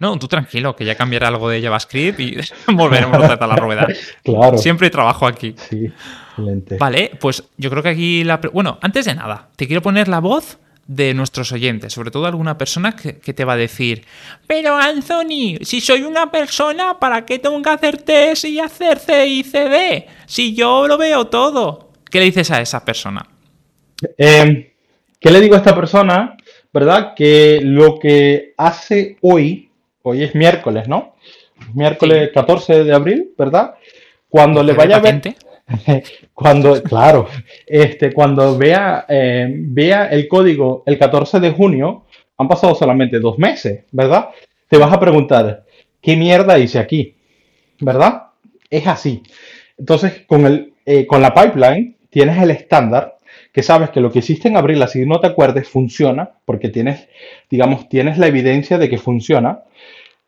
No, 0.00 0.18
tú 0.18 0.26
tranquilo, 0.26 0.74
que 0.74 0.84
ya 0.84 0.96
cambiará 0.96 1.28
algo 1.28 1.48
de 1.48 1.62
JavaScript 1.62 2.18
y 2.18 2.36
volveremos 2.72 3.22
a 3.22 3.26
tratar 3.26 3.48
la 3.48 3.56
rueda. 3.56 3.86
claro. 4.24 4.58
Siempre 4.58 4.90
trabajo 4.90 5.26
aquí. 5.26 5.54
Sí. 5.68 5.92
Vale, 6.78 7.12
pues 7.20 7.44
yo 7.58 7.70
creo 7.70 7.82
que 7.82 7.90
aquí 7.90 8.24
la... 8.24 8.38
Bueno, 8.38 8.78
antes 8.80 9.04
de 9.04 9.14
nada, 9.14 9.48
te 9.56 9.66
quiero 9.66 9.82
poner 9.82 10.08
la 10.08 10.20
voz 10.20 10.58
de 10.90 11.14
nuestros 11.14 11.52
oyentes, 11.52 11.92
sobre 11.92 12.10
todo 12.10 12.26
alguna 12.26 12.58
persona 12.58 12.96
que, 12.96 13.12
te 13.12 13.44
va 13.44 13.52
a 13.52 13.56
decir, 13.56 14.04
pero 14.48 14.76
Anthony, 14.76 15.58
si 15.60 15.80
soy 15.80 16.02
una 16.02 16.32
persona, 16.32 16.98
¿para 16.98 17.24
qué 17.24 17.38
tengo 17.38 17.62
que 17.62 17.70
hacer 17.70 17.98
test 18.02 18.44
y 18.46 18.58
hacer 18.58 18.98
C 18.98 19.24
y 19.24 19.44
CD? 19.44 20.08
Si 20.26 20.52
yo 20.52 20.88
lo 20.88 20.98
veo 20.98 21.26
todo. 21.28 21.90
¿Qué 22.10 22.18
le 22.18 22.24
dices 22.24 22.50
a 22.50 22.60
esa 22.60 22.84
persona? 22.84 23.24
Em, 24.18 24.66
¿Qué 25.20 25.30
le 25.30 25.40
digo 25.40 25.54
a 25.54 25.58
esta 25.58 25.76
persona? 25.76 26.36
¿Verdad? 26.72 27.12
Que 27.14 27.60
lo 27.62 27.98
que 28.00 28.54
hace 28.56 29.16
hoy, 29.20 29.69
hoy 30.02 30.22
es 30.22 30.34
miércoles, 30.34 30.88
¿no? 30.88 31.14
Miércoles 31.74 32.30
14 32.32 32.84
de 32.84 32.94
abril, 32.94 33.32
¿verdad? 33.36 33.74
Cuando 34.28 34.62
le 34.62 34.72
vaya 34.72 34.96
a 34.96 35.00
ver... 35.00 35.20
Cuando, 36.34 36.82
claro, 36.82 37.28
este, 37.64 38.12
cuando 38.12 38.58
vea, 38.58 39.04
eh, 39.08 39.46
vea 39.56 40.06
el 40.06 40.26
código 40.26 40.82
el 40.84 40.98
14 40.98 41.38
de 41.38 41.52
junio, 41.52 42.06
han 42.38 42.48
pasado 42.48 42.74
solamente 42.74 43.20
dos 43.20 43.38
meses, 43.38 43.84
¿verdad? 43.92 44.30
Te 44.68 44.78
vas 44.78 44.92
a 44.92 44.98
preguntar, 44.98 45.64
¿qué 46.00 46.16
mierda 46.16 46.58
hice 46.58 46.78
aquí? 46.78 47.14
¿Verdad? 47.78 48.30
Es 48.68 48.86
así. 48.86 49.22
Entonces, 49.78 50.24
con, 50.26 50.46
el, 50.46 50.74
eh, 50.84 51.06
con 51.06 51.22
la 51.22 51.34
pipeline 51.34 51.96
tienes 52.08 52.42
el 52.42 52.50
estándar 52.50 53.18
que 53.52 53.62
sabes 53.62 53.90
que 53.90 54.00
lo 54.00 54.10
que 54.10 54.20
hiciste 54.20 54.48
en 54.48 54.56
abril, 54.56 54.82
así 54.82 55.04
no 55.06 55.20
te 55.20 55.26
acuerdes, 55.26 55.68
funciona, 55.68 56.30
porque 56.44 56.68
tienes, 56.68 57.08
digamos, 57.48 57.88
tienes 57.88 58.18
la 58.18 58.26
evidencia 58.28 58.78
de 58.78 58.88
que 58.88 58.98
funciona. 58.98 59.64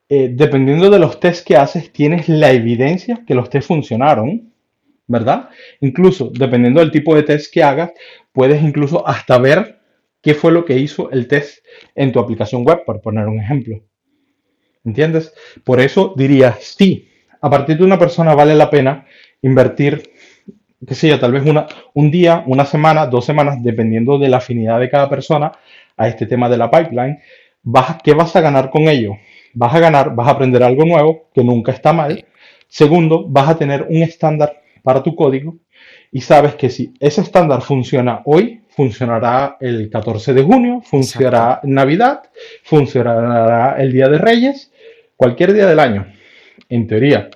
Eh, 0.09 0.31
dependiendo 0.33 0.91
de 0.91 0.99
los 0.99 1.21
tests 1.21 1.45
que 1.45 1.57
haces, 1.57 1.93
tienes 1.93 2.29
la 2.29 2.51
evidencia 2.51 3.23
que 3.27 3.35
los 3.35 3.49
tests 3.49 3.69
funcionaron, 3.69 4.53
¿verdad? 5.07 5.49
Incluso, 5.81 6.31
dependiendo 6.35 6.81
del 6.81 6.91
tipo 6.91 7.15
de 7.15 7.23
test 7.23 7.53
que 7.53 7.63
hagas, 7.63 7.93
puedes 8.33 8.63
incluso 8.63 9.07
hasta 9.07 9.39
ver 9.39 9.79
qué 10.21 10.35
fue 10.35 10.53
lo 10.53 10.65
que 10.65 10.79
hizo 10.79 11.11
el 11.11 11.29
test 11.29 11.65
en 11.95 12.13
tu 12.13 12.19
aplicación 12.19 12.65
web, 12.65 12.85
por 12.85 13.01
poner 13.01 13.27
un 13.27 13.41
ejemplo. 13.41 13.83
¿Entiendes? 14.85 15.33
Por 15.65 15.81
eso 15.81 16.15
diría, 16.17 16.57
sí, 16.61 17.09
a 17.41 17.51
partir 17.51 17.79
de 17.79 17.85
una 17.85 17.99
persona 17.99 18.35
vale 18.35 18.55
la 18.55 18.71
pena 18.71 19.07
invertir 19.43 20.12
qué 20.87 20.95
sé 20.95 21.09
yo, 21.09 21.19
tal 21.21 21.33
vez 21.33 21.45
una, 21.47 21.67
un 21.95 22.11
día, 22.11 22.43
una 22.47 22.65
semana, 22.65 23.07
dos 23.07 23.25
semanas, 23.25 23.63
dependiendo 23.63 24.19
de 24.19 24.29
la 24.29 24.39
afinidad 24.39 24.81
de 24.81 24.91
cada 24.91 25.09
persona 25.09 25.53
a 25.97 26.09
este 26.09 26.27
tema 26.27 26.49
de 26.49 26.57
la 26.57 26.71
pipeline, 26.71 27.19
vas, 27.63 27.99
¿qué 28.03 28.15
vas 28.15 28.35
a 28.37 28.41
ganar 28.41 28.71
con 28.71 28.89
ello? 28.89 29.17
Vas 29.55 29.75
a 29.75 29.81
ganar, 29.81 30.15
vas 30.15 30.29
a 30.29 30.33
aprender 30.33 30.63
algo 30.63 30.85
nuevo, 30.85 31.29
que 31.35 31.45
nunca 31.45 31.73
está 31.73 31.93
mal. 31.93 32.25
Segundo, 32.69 33.27
vas 33.29 33.49
a 33.49 33.57
tener 33.57 33.87
un 33.89 34.03
estándar 34.03 34.61
para 34.83 35.03
tu 35.03 35.15
código 35.15 35.57
y 36.11 36.21
sabes 36.23 36.55
que 36.55 36.71
si 36.71 36.93
ese 37.01 37.21
estándar 37.21 37.63
funciona 37.63 38.23
hoy, 38.25 38.63
funcionará 38.71 39.57
el 39.61 39.91
14 39.91 40.33
de 40.33 40.43
junio, 40.43 40.81
funcionará 40.85 41.61
Navidad, 41.63 42.23
funcionará 42.65 43.77
el 43.81 43.93
Día 43.93 44.09
de 44.09 44.19
Reyes, 44.19 44.73
cualquier 45.17 45.53
día 45.53 45.67
del 45.67 45.79
año 45.79 46.07
en 46.73 46.87
teoría. 46.87 47.29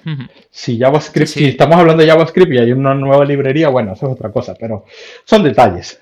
Si 0.50 0.78
JavaScript, 0.78 1.28
si 1.28 1.44
estamos 1.44 1.76
hablando 1.76 2.02
de 2.02 2.08
JavaScript 2.08 2.52
y 2.54 2.58
hay 2.58 2.72
una 2.72 2.94
nueva 2.94 3.24
librería, 3.24 3.68
bueno, 3.68 3.92
eso 3.92 4.06
es 4.06 4.12
otra 4.12 4.32
cosa, 4.32 4.54
pero 4.58 4.86
son 5.24 5.42
detalles. 5.42 6.00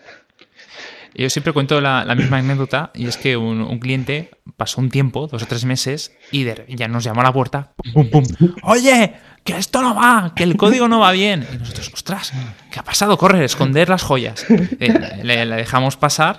Yo 1.16 1.30
siempre 1.30 1.52
cuento 1.52 1.80
la, 1.80 2.04
misma 2.16 2.38
anécdota 2.38 2.90
y 2.94 3.06
es 3.06 3.16
que 3.16 3.36
un, 3.36 3.78
cliente 3.78 4.30
pasó 4.56 4.80
un 4.80 4.90
tiempo, 4.90 5.26
dos 5.26 5.42
o 5.42 5.46
tres 5.46 5.64
meses, 5.64 6.12
y 6.30 6.44
ya 6.68 6.88
nos 6.88 7.04
llamó 7.04 7.20
a 7.22 7.24
la 7.24 7.32
puerta, 7.32 7.72
pum, 7.92 8.08
pum, 8.08 8.24
oye, 8.62 9.14
que 9.42 9.56
esto 9.56 9.82
no 9.82 9.94
va, 9.94 10.32
que 10.34 10.44
el 10.44 10.56
código 10.56 10.86
no 10.88 11.00
va 11.00 11.12
bien. 11.12 11.46
Y 11.52 11.58
nosotros, 11.58 11.90
ostras, 11.92 12.32
¿qué 12.70 12.80
ha 12.80 12.84
pasado? 12.84 13.16
Corre, 13.16 13.44
esconder 13.44 13.88
las 13.88 14.02
joyas. 14.02 14.46
Eh, 14.80 15.20
le, 15.22 15.46
dejamos 15.46 15.96
pasar. 15.96 16.38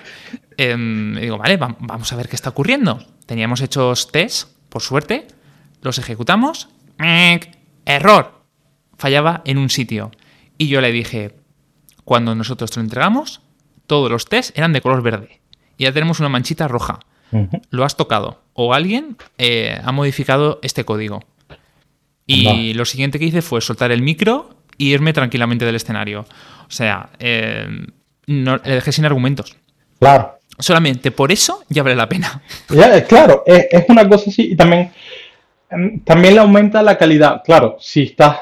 Em, 0.57 1.17
y 1.17 1.21
digo, 1.21 1.37
vale, 1.37 1.57
vamos 1.57 2.11
a 2.11 2.15
ver 2.15 2.27
qué 2.27 2.35
está 2.35 2.49
ocurriendo. 2.49 2.99
Teníamos 3.25 3.61
hechos 3.61 4.11
test, 4.11 4.49
por 4.69 4.81
suerte, 4.81 5.27
los 5.81 5.99
ejecutamos 5.99 6.69
error, 7.85 8.41
fallaba 8.97 9.41
en 9.45 9.57
un 9.57 9.69
sitio. 9.69 10.11
Y 10.57 10.67
yo 10.67 10.81
le 10.81 10.91
dije, 10.91 11.35
cuando 12.03 12.35
nosotros 12.35 12.71
te 12.71 12.79
lo 12.79 12.83
entregamos, 12.83 13.41
todos 13.87 14.09
los 14.09 14.25
test 14.25 14.57
eran 14.57 14.73
de 14.73 14.81
color 14.81 15.01
verde. 15.01 15.41
Y 15.77 15.83
ya 15.83 15.91
tenemos 15.91 16.19
una 16.19 16.29
manchita 16.29 16.67
roja. 16.67 16.99
Lo 17.69 17.83
has 17.83 17.97
tocado. 17.97 18.41
O 18.53 18.73
alguien 18.73 19.17
eh, 19.37 19.77
ha 19.83 19.91
modificado 19.91 20.59
este 20.61 20.85
código. 20.85 21.21
Y 22.25 22.73
lo 22.73 22.85
siguiente 22.85 23.19
que 23.19 23.25
hice 23.25 23.41
fue 23.41 23.61
soltar 23.61 23.91
el 23.91 24.01
micro 24.01 24.55
y 24.77 24.93
irme 24.93 25.11
tranquilamente 25.11 25.65
del 25.65 25.75
escenario. 25.75 26.21
O 26.67 26.71
sea, 26.71 27.09
eh, 27.19 27.67
no, 28.27 28.57
le 28.57 28.75
dejé 28.75 28.91
sin 28.91 29.05
argumentos. 29.05 29.57
Claro. 29.99 30.39
Solamente 30.57 31.11
por 31.11 31.33
eso 31.33 31.63
ya 31.67 31.83
vale 31.83 31.95
la 31.95 32.07
pena. 32.07 32.41
claro, 33.07 33.43
es, 33.45 33.67
es, 33.69 33.85
una 33.89 34.07
cosa 34.07 34.29
así. 34.29 34.53
Y 34.53 34.55
también 34.55 34.91
Em, 34.91 34.91
también 36.03 36.35
le 36.35 36.39
aumenta 36.39 36.81
la 36.81 36.97
calidad. 36.97 37.41
Claro, 37.43 37.77
si 37.79 38.03
estás, 38.03 38.39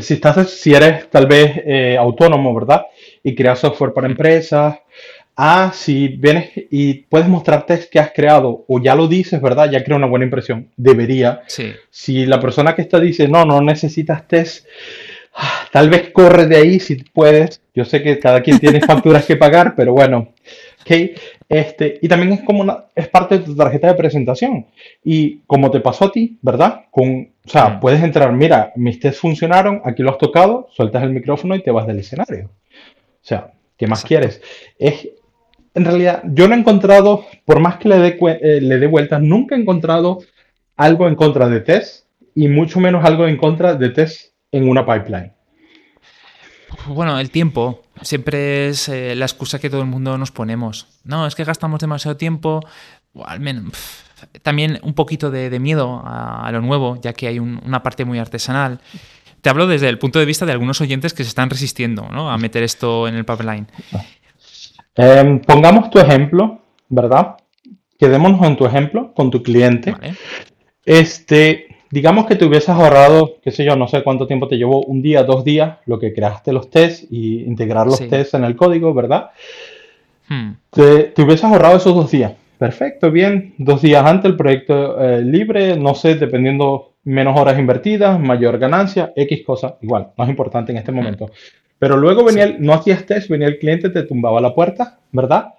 si 0.00 0.14
estás, 0.14 0.50
si 0.50 0.74
eres 0.74 1.08
tal 1.10 1.26
vez 1.26 1.52
eh, 1.64 1.96
autónomo, 1.98 2.54
¿verdad? 2.54 2.86
Y 3.22 3.34
creas 3.34 3.60
software 3.60 3.92
para 3.92 4.06
empresas. 4.06 4.76
Ah, 5.36 5.72
si 5.74 6.08
vienes 6.08 6.50
y 6.70 6.94
puedes 6.94 7.26
mostrarte 7.26 7.80
que 7.90 7.98
has 7.98 8.12
creado 8.12 8.64
o 8.68 8.80
ya 8.80 8.94
lo 8.94 9.08
dices, 9.08 9.40
¿verdad? 9.42 9.68
Ya 9.70 9.82
crea 9.82 9.96
una 9.96 10.06
buena 10.06 10.24
impresión. 10.24 10.68
Debería. 10.76 11.42
Sí. 11.48 11.72
Si 11.90 12.24
la 12.26 12.38
persona 12.38 12.74
que 12.74 12.82
está 12.82 13.00
dice, 13.00 13.26
no, 13.26 13.44
no 13.44 13.60
necesitas 13.60 14.28
test, 14.28 14.66
ah, 15.34 15.66
tal 15.72 15.90
vez 15.90 16.10
corre 16.10 16.46
de 16.46 16.56
ahí 16.56 16.78
si 16.78 16.96
puedes. 16.96 17.60
Yo 17.74 17.84
sé 17.84 18.02
que 18.02 18.18
cada 18.20 18.42
quien 18.42 18.60
tiene 18.60 18.80
facturas 18.86 19.24
que 19.24 19.36
pagar, 19.36 19.74
pero 19.74 19.92
bueno. 19.92 20.33
Okay. 20.84 21.14
Este, 21.48 21.98
y 22.02 22.08
también 22.08 22.32
es 22.32 22.42
como 22.42 22.60
una, 22.60 22.84
es 22.94 23.08
parte 23.08 23.38
de 23.38 23.44
tu 23.44 23.56
tarjeta 23.56 23.86
de 23.86 23.94
presentación. 23.94 24.66
Y 25.02 25.38
como 25.46 25.70
te 25.70 25.80
pasó 25.80 26.06
a 26.06 26.12
ti, 26.12 26.38
¿verdad? 26.42 26.82
Con, 26.90 27.32
o 27.42 27.48
sea, 27.48 27.80
puedes 27.80 28.02
entrar, 28.02 28.30
mira, 28.32 28.70
mis 28.76 29.00
tests 29.00 29.18
funcionaron, 29.18 29.80
aquí 29.84 30.02
lo 30.02 30.10
has 30.10 30.18
tocado, 30.18 30.68
sueltas 30.70 31.02
el 31.02 31.10
micrófono 31.10 31.54
y 31.54 31.62
te 31.62 31.70
vas 31.70 31.86
del 31.86 32.00
escenario. 32.00 32.50
O 32.50 33.26
sea, 33.26 33.52
¿qué 33.78 33.86
más 33.86 34.04
quieres? 34.04 34.42
Es, 34.78 35.08
en 35.72 35.86
realidad, 35.86 36.22
yo 36.26 36.48
no 36.48 36.54
he 36.54 36.58
encontrado, 36.58 37.24
por 37.46 37.60
más 37.60 37.78
que 37.78 37.88
le 37.88 37.98
dé, 37.98 38.18
eh, 38.42 38.60
le 38.60 38.78
dé 38.78 38.86
vueltas, 38.86 39.22
nunca 39.22 39.56
he 39.56 39.60
encontrado 39.60 40.18
algo 40.76 41.08
en 41.08 41.14
contra 41.14 41.48
de 41.48 41.60
test 41.60 42.06
y 42.34 42.48
mucho 42.48 42.78
menos 42.78 43.06
algo 43.06 43.26
en 43.26 43.38
contra 43.38 43.74
de 43.74 43.88
test 43.88 44.34
en 44.52 44.68
una 44.68 44.84
pipeline. 44.84 45.32
Bueno, 46.88 47.18
el 47.18 47.30
tiempo 47.30 47.83
siempre 48.02 48.68
es 48.68 48.88
eh, 48.88 49.14
la 49.14 49.24
excusa 49.24 49.58
que 49.58 49.70
todo 49.70 49.80
el 49.80 49.88
mundo 49.88 50.16
nos 50.18 50.30
ponemos. 50.30 50.86
No, 51.04 51.26
es 51.26 51.34
que 51.34 51.44
gastamos 51.44 51.80
demasiado 51.80 52.16
tiempo, 52.16 52.60
al 53.24 53.40
menos 53.40 53.72
también 54.42 54.78
un 54.82 54.94
poquito 54.94 55.30
de, 55.30 55.58
miedo 55.60 56.02
a, 56.04 56.48
lo 56.52 56.60
nuevo, 56.60 56.98
ya 57.00 57.12
que 57.12 57.26
hay 57.26 57.38
una 57.38 57.82
parte 57.82 58.04
muy 58.04 58.18
artesanal. 58.18 58.80
Te 59.40 59.50
hablo 59.50 59.66
desde 59.66 59.88
el 59.88 59.98
punto 59.98 60.18
de 60.18 60.24
vista 60.24 60.46
de 60.46 60.52
algunos 60.52 60.80
oyentes 60.80 61.12
que 61.12 61.22
se 61.22 61.28
están 61.28 61.50
resistiendo 61.50 62.08
¿no? 62.10 62.30
a 62.30 62.38
meter 62.38 62.62
esto 62.62 63.06
en 63.08 63.14
el 63.14 63.24
pipeline. 63.24 63.66
Em, 64.94 65.40
pongamos 65.40 65.90
tu 65.90 65.98
ejemplo, 65.98 66.62
¿verdad? 66.88 67.36
Quedémonos 67.98 68.44
en 68.46 68.56
tu 68.56 68.64
ejemplo 68.64 69.12
con 69.14 69.30
tu 69.30 69.42
cliente. 69.42 69.94
Este, 70.84 71.73
digamos 71.94 72.26
que 72.26 72.34
te 72.34 72.44
hubieses 72.44 72.70
ahorrado, 72.70 73.36
qué 73.40 73.52
sé 73.52 73.64
yo, 73.64 73.76
no 73.76 73.86
sé 73.86 74.02
cuánto 74.02 74.26
tiempo 74.26 74.48
te 74.48 74.56
llevó, 74.56 74.82
un 74.82 75.00
día, 75.00 75.22
dos 75.22 75.44
días, 75.44 75.78
lo 75.86 76.00
que 76.00 76.12
creaste 76.12 76.52
los 76.52 76.68
tests 76.68 77.06
y 77.08 77.44
integrar 77.44 77.86
los 77.86 78.00
tests 78.08 78.34
en 78.34 78.42
el 78.42 78.56
código, 78.56 78.92
¿verdad? 78.92 79.30
Hmm. 80.28 80.54
Te, 80.70 81.04
te, 81.04 81.22
hubieses 81.22 81.44
ahorrado 81.44 81.76
esos 81.76 81.94
dos 81.94 82.10
días. 82.10 82.32
Perfecto, 82.58 83.12
bien. 83.12 83.54
Dos 83.58 83.80
días 83.80 84.04
antes 84.04 84.28
el 84.28 84.36
proyecto 84.36 85.00
eh, 85.00 85.22
libre, 85.22 85.76
no 85.76 85.94
sé, 85.94 86.16
dependiendo 86.16 86.94
menos 87.04 87.38
horas 87.38 87.60
invertidas, 87.60 88.18
mayor 88.18 88.58
ganancia, 88.58 89.12
X 89.14 89.44
cosa, 89.46 89.76
igual, 89.80 90.08
no 90.18 90.24
es 90.24 90.30
importante 90.30 90.72
en 90.72 90.78
este 90.78 90.90
hmm. 90.90 90.96
momento. 90.96 91.30
Pero 91.78 91.96
luego 91.96 92.24
venía, 92.24 92.42
el, 92.44 92.60
no 92.60 92.72
hacías 92.72 93.06
test, 93.06 93.28
venía 93.28 93.46
el 93.46 93.60
cliente, 93.60 93.90
te 93.90 94.02
tumbaba 94.02 94.40
la 94.40 94.52
puerta, 94.52 94.98
¿verdad? 95.12 95.54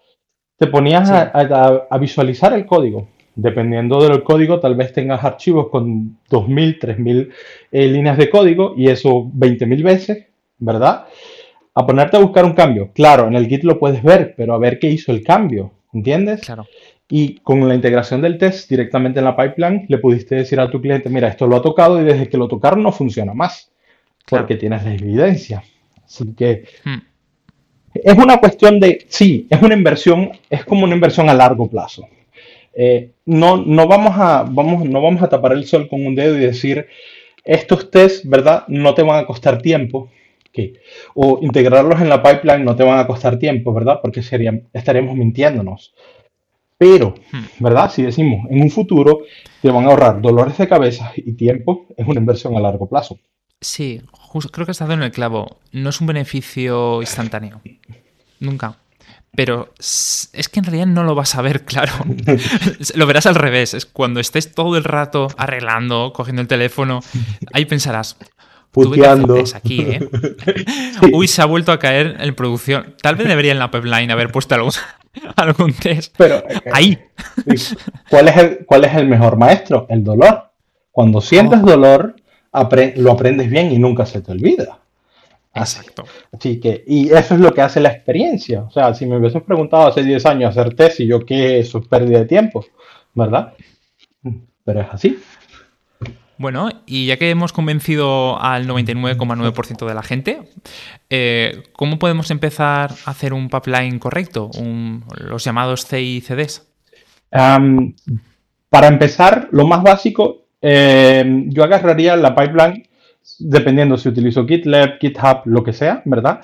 Te 0.58 0.68
ponías 0.68 1.10
a 1.10 1.98
visualizar 1.98 2.52
el 2.54 2.66
código 2.66 3.08
Dependiendo 3.36 4.02
del 4.02 4.24
código, 4.24 4.60
tal 4.62 4.76
vez 4.76 4.94
tengas 4.94 5.24
archivos 5.24 5.68
con 5.70 6.18
2.000, 6.30 6.80
3.000 6.80 7.30
eh, 7.72 7.88
líneas 7.88 8.18
de 8.18 8.30
código 8.30 8.74
y 8.78 8.88
eso 8.88 9.26
20.000 9.26 9.84
veces, 9.84 10.26
¿verdad? 10.58 11.06
A 11.74 11.86
ponerte 11.86 12.16
a 12.16 12.22
buscar 12.22 12.46
un 12.46 12.54
cambio. 12.54 12.92
Claro, 12.94 13.28
en 13.28 13.36
el 13.36 13.48
Git 13.48 13.64
lo 13.64 13.78
puedes 13.78 14.02
ver, 14.02 14.36
pero 14.38 14.54
a 14.54 14.58
ver 14.58 14.80
qué 14.80 14.90
hizo 14.90 15.12
el 15.12 15.22
cambio, 15.22 15.74
¿entiendes? 15.92 16.42
Claro. 16.42 16.66
Y 17.10 17.36
con 17.40 17.68
la 17.68 17.76
integración 17.76 18.22
del 18.22 18.38
test 18.38 18.70
directamente 18.70 19.20
en 19.20 19.26
la 19.26 19.36
pipeline, 19.36 19.86
le 19.90 19.98
pudiste 19.98 20.36
decir 20.36 20.60
a 20.60 20.72
tu 20.72 20.82
cliente, 20.82 21.10
mira, 21.10 21.28
esto 21.28 21.46
lo 21.46 21.58
ha 21.58 21.62
tocado 21.62 22.02
y 22.02 22.06
desde 22.06 22.30
que 22.30 22.38
lo 22.38 22.48
tocaron 22.48 22.82
no 22.82 22.92
funciona 22.92 23.34
más, 23.34 23.70
porque 24.28 24.56
tienes 24.56 24.84
la 24.86 24.94
evidencia. 24.94 25.62
Así 26.04 26.34
que 26.34 26.64
hmm. 26.86 27.02
es 27.96 28.18
una 28.18 28.38
cuestión 28.38 28.80
de, 28.80 29.06
sí, 29.10 29.46
es 29.50 29.62
una 29.62 29.76
inversión, 29.76 30.32
es 30.50 30.64
como 30.64 30.86
una 30.86 30.96
inversión 30.96 31.30
a 31.30 31.34
largo 31.34 31.70
plazo. 31.70 32.08
Eh, 32.76 33.12
no, 33.26 33.58
no, 33.58 33.88
vamos 33.88 34.14
a, 34.18 34.44
vamos, 34.44 34.86
no 34.86 35.02
vamos 35.02 35.24
a 35.24 35.30
tapar 35.30 35.54
el 35.54 35.66
sol 35.66 35.88
con 35.88 36.06
un 36.06 36.14
dedo 36.14 36.38
y 36.38 36.42
decir, 36.42 36.88
estos 37.44 37.90
tests, 37.90 38.28
¿verdad? 38.28 38.66
No 38.68 38.94
te 38.94 39.02
van 39.02 39.24
a 39.24 39.26
costar 39.26 39.62
tiempo. 39.62 40.12
O 41.16 41.40
integrarlos 41.42 42.00
en 42.00 42.08
la 42.08 42.24
pipeline 42.24 42.64
no 42.64 42.78
te 42.78 42.84
van 42.84 42.98
a 42.98 43.08
costar 43.08 43.38
tiempo, 43.38 43.74
¿verdad? 43.74 44.00
Porque 44.02 44.22
serían, 44.22 44.68
estaríamos 44.72 45.16
mintiéndonos. 45.16 45.94
Pero, 46.78 47.16
hmm. 47.32 47.64
¿verdad? 47.64 47.92
Si 47.92 48.04
decimos 48.04 48.50
en 48.50 48.62
un 48.62 48.70
futuro 48.70 49.24
te 49.62 49.70
van 49.70 49.86
a 49.86 49.90
ahorrar 49.90 50.22
dolores 50.22 50.58
de 50.58 50.68
cabeza 50.68 51.12
y 51.16 51.34
tiempo, 51.34 51.88
es 51.98 52.08
una 52.08 52.20
inversión 52.22 52.56
a 52.56 52.62
largo 52.62 52.88
plazo. 52.88 53.20
Sí, 53.60 54.02
creo 54.52 54.66
que 54.66 54.72
has 54.72 54.80
dado 54.80 54.94
en 54.94 55.04
el 55.04 55.12
clavo. 55.12 55.58
No 55.74 55.90
es 55.90 56.00
un 56.00 56.08
beneficio 56.08 57.02
instantáneo. 57.02 57.62
Nunca 58.40 58.78
pero 59.36 59.74
es 59.78 60.50
que 60.52 60.60
en 60.60 60.66
realidad 60.66 60.88
no 60.88 61.04
lo 61.04 61.16
vas 61.16 61.36
a 61.36 61.42
ver, 61.42 61.66
claro. 61.66 61.94
lo 62.96 63.06
verás 63.08 63.26
al 63.26 63.36
revés. 63.36 63.74
Es 63.74 63.86
cuando 63.86 64.20
estés 64.20 64.54
todo 64.54 64.78
el 64.78 64.84
rato 64.84 65.28
arreglando, 65.38 66.14
cogiendo 66.14 66.42
el 66.42 66.48
teléfono, 66.48 67.02
ahí 67.54 67.66
pensarás, 67.66 68.18
puteando. 68.72 69.44
aquí, 69.54 69.82
¿eh? 69.82 70.10
Uy, 71.14 71.28
se 71.28 71.42
ha 71.42 71.46
vuelto 71.46 71.72
a 71.72 71.80
caer 71.80 72.18
en 72.20 72.36
producción. 72.36 72.96
Tal 73.02 73.16
vez 73.16 73.28
debería 73.28 73.52
en 73.52 73.60
la 73.60 73.72
pipeline 73.72 74.12
haber 74.12 74.32
puesto 74.32 74.56
algún, 74.56 74.72
algún 75.36 75.74
test. 75.74 76.14
Pero, 76.18 76.38
eh, 76.50 76.62
ahí. 76.72 77.00
¿Cuál 78.10 78.28
es, 78.28 78.38
el, 78.38 78.66
¿Cuál 78.66 78.86
es 78.86 78.96
el 78.96 79.08
mejor 79.08 79.38
maestro? 79.38 79.86
El 79.90 80.04
dolor. 80.04 80.52
Cuando 80.92 81.22
sientes 81.22 81.60
oh. 81.62 81.66
dolor, 81.66 82.16
lo 82.96 83.12
aprendes 83.12 83.50
bien 83.50 83.72
y 83.72 83.80
nunca 83.80 84.06
se 84.06 84.22
te 84.22 84.32
olvida. 84.32 84.80
Exacto. 85.56 86.04
Así 86.34 86.60
que, 86.60 86.84
y 86.86 87.12
eso 87.12 87.36
es 87.36 87.40
lo 87.40 87.54
que 87.54 87.62
hace 87.62 87.80
la 87.80 87.90
experiencia. 87.90 88.64
O 88.64 88.72
sea, 88.72 88.94
si 88.94 89.06
me 89.06 89.18
hubieses 89.18 89.42
preguntado 89.42 89.88
hace 89.88 90.04
10 90.04 90.26
años 90.26 90.58
hacer 90.58 90.76
test 90.76 91.00
y 91.00 91.08
yo 91.08 91.26
qué, 91.26 91.60
eso 91.60 91.80
es 91.80 91.88
pérdida 91.88 92.20
de 92.20 92.26
tiempo, 92.26 92.66
¿verdad? 93.14 93.54
Pero 94.66 94.82
es 94.82 94.88
así. 94.92 95.18
Bueno, 96.38 96.70
y 96.86 97.06
ya 97.06 97.16
que 97.16 97.30
hemos 97.30 97.54
convencido 97.54 98.42
al 98.42 98.68
99,9% 98.68 99.86
de 99.88 99.94
la 99.94 100.04
gente, 100.04 100.42
eh, 101.10 101.64
¿cómo 101.72 101.98
podemos 101.98 102.30
empezar 102.30 102.92
a 103.06 103.12
hacer 103.12 103.34
un 103.34 103.48
pipeline 103.48 104.00
correcto? 104.00 104.52
los 105.18 105.44
llamados 105.46 105.86
CICDs. 105.88 106.68
para 107.30 108.88
empezar, 108.88 109.48
lo 109.52 109.66
más 109.66 109.82
básico, 109.84 110.48
em, 110.60 111.50
yo 111.50 111.64
agarraría 111.64 112.18
la 112.18 112.36
pipeline, 112.36 112.86
dependiendo 113.40 113.98
si 113.98 114.10
utilizo 114.10 114.46
GitLab, 114.46 115.00
GitHub, 115.00 115.42
lo 115.46 115.64
que 115.64 115.74
sea, 115.74 116.02
¿verdad? 116.06 116.42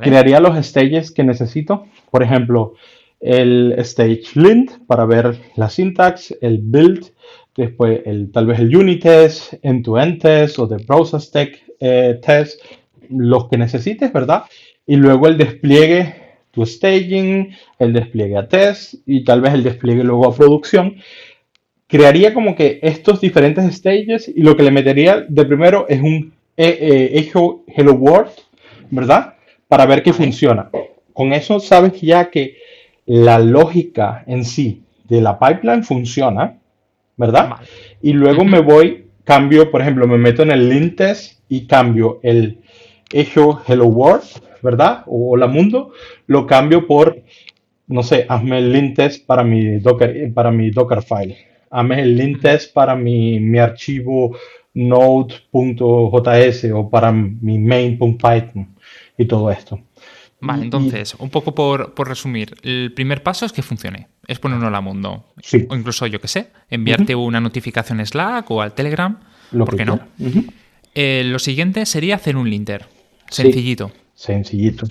Crearía 0.00 0.40
los 0.40 0.56
stages 0.64 1.10
que 1.10 1.24
necesito. 1.24 1.86
Por 2.10 2.22
ejemplo, 2.22 2.74
el 3.20 3.74
stage 3.78 4.22
lint 4.34 4.72
para 4.86 5.04
ver 5.04 5.38
la 5.56 5.68
syntax, 5.68 6.36
el 6.40 6.60
build, 6.62 7.06
después 7.56 8.00
el, 8.06 8.30
tal 8.32 8.46
vez 8.46 8.60
el 8.60 8.74
unit 8.74 9.02
test, 9.02 9.54
end-to-end 9.62 10.20
test 10.20 10.58
o 10.58 10.66
de 10.66 10.78
process 10.84 11.30
tech, 11.30 11.62
eh, 11.80 12.18
test, 12.22 12.60
los 13.10 13.48
que 13.48 13.58
necesites, 13.58 14.12
¿verdad? 14.12 14.44
Y 14.86 14.96
luego 14.96 15.26
el 15.26 15.36
despliegue 15.36 16.14
tu 16.50 16.66
staging, 16.66 17.54
el 17.78 17.92
despliegue 17.92 18.36
a 18.36 18.48
test 18.48 18.94
y 19.06 19.24
tal 19.24 19.40
vez 19.40 19.54
el 19.54 19.62
despliegue 19.62 20.04
luego 20.04 20.26
a 20.26 20.34
producción. 20.34 20.96
Crearía 21.90 22.32
como 22.32 22.54
que 22.54 22.78
estos 22.82 23.20
diferentes 23.20 23.74
stages 23.74 24.28
y 24.28 24.42
lo 24.42 24.56
que 24.56 24.62
le 24.62 24.70
metería 24.70 25.24
de 25.28 25.44
primero 25.44 25.86
es 25.88 26.00
un 26.00 26.32
eh, 26.56 27.10
eh, 27.12 27.30
Hello 27.66 27.94
World, 27.94 28.30
¿verdad? 28.90 29.34
Para 29.66 29.86
ver 29.86 30.02
que 30.02 30.12
funciona. 30.12 30.70
Con 31.12 31.32
eso 31.32 31.58
sabes 31.60 32.00
ya 32.00 32.30
que 32.30 32.56
la 33.06 33.38
lógica 33.38 34.24
en 34.26 34.44
sí 34.44 34.82
de 35.08 35.20
la 35.20 35.38
pipeline 35.38 35.82
funciona 35.82 36.60
¿verdad? 37.20 37.56
Y 38.00 38.14
luego 38.14 38.46
me 38.46 38.60
voy, 38.60 39.04
cambio, 39.24 39.70
por 39.70 39.82
ejemplo, 39.82 40.08
me 40.08 40.16
meto 40.16 40.42
en 40.42 40.52
el 40.52 40.70
lint 40.70 40.96
test 40.96 41.38
y 41.50 41.66
cambio 41.66 42.18
el 42.22 42.60
echo 43.12 43.60
Hello 43.68 43.88
World, 43.88 44.24
¿verdad? 44.62 45.02
O 45.06 45.36
la 45.36 45.46
mundo, 45.46 45.92
lo 46.26 46.46
cambio 46.46 46.86
por, 46.86 47.22
no 47.88 48.02
sé, 48.02 48.24
hazme 48.26 48.56
el 48.56 48.72
lint 48.72 48.96
test 48.96 49.26
para 49.26 49.44
mi 49.44 49.80
Docker, 49.80 50.32
para 50.32 50.50
mi 50.50 50.70
Docker 50.70 51.02
file. 51.02 51.36
El 51.70 52.16
lint 52.16 52.40
test 52.42 52.72
para 52.72 52.96
mi, 52.96 53.38
mi 53.40 53.58
archivo 53.58 54.36
node.js 54.74 56.64
o 56.72 56.90
para 56.90 57.12
mi 57.12 57.58
main.python 57.58 58.76
y 59.16 59.24
todo 59.26 59.50
esto. 59.50 59.80
Vale, 60.42 60.64
entonces, 60.64 61.14
un 61.18 61.28
poco 61.28 61.54
por, 61.54 61.92
resumir, 62.08 62.54
el 62.62 62.92
primer 62.94 63.22
paso 63.22 63.44
es 63.44 63.52
que 63.52 63.60
funcione, 63.62 64.08
es 64.26 64.38
ponerlo 64.38 64.74
a 64.74 64.80
mundo. 64.80 65.26
Sí. 65.42 65.66
O 65.68 65.76
incluso, 65.76 66.06
yo 66.06 66.18
qué 66.20 66.28
sé, 66.28 66.48
enviarte 66.70 67.14
una 67.14 67.40
notificación 67.40 68.04
Slack 68.04 68.50
o 68.50 68.62
al 68.62 68.72
Telegram, 68.72 69.20
lo 69.52 69.66
¿por 69.66 69.76
qué 69.76 69.84
no? 69.84 70.00
Eh, 70.94 71.22
lo 71.26 71.38
siguiente 71.38 71.84
sería 71.84 72.16
hacer 72.16 72.36
un 72.36 72.48
linter, 72.48 72.86
sencillito. 73.28 73.92
sencillito. 74.14 74.86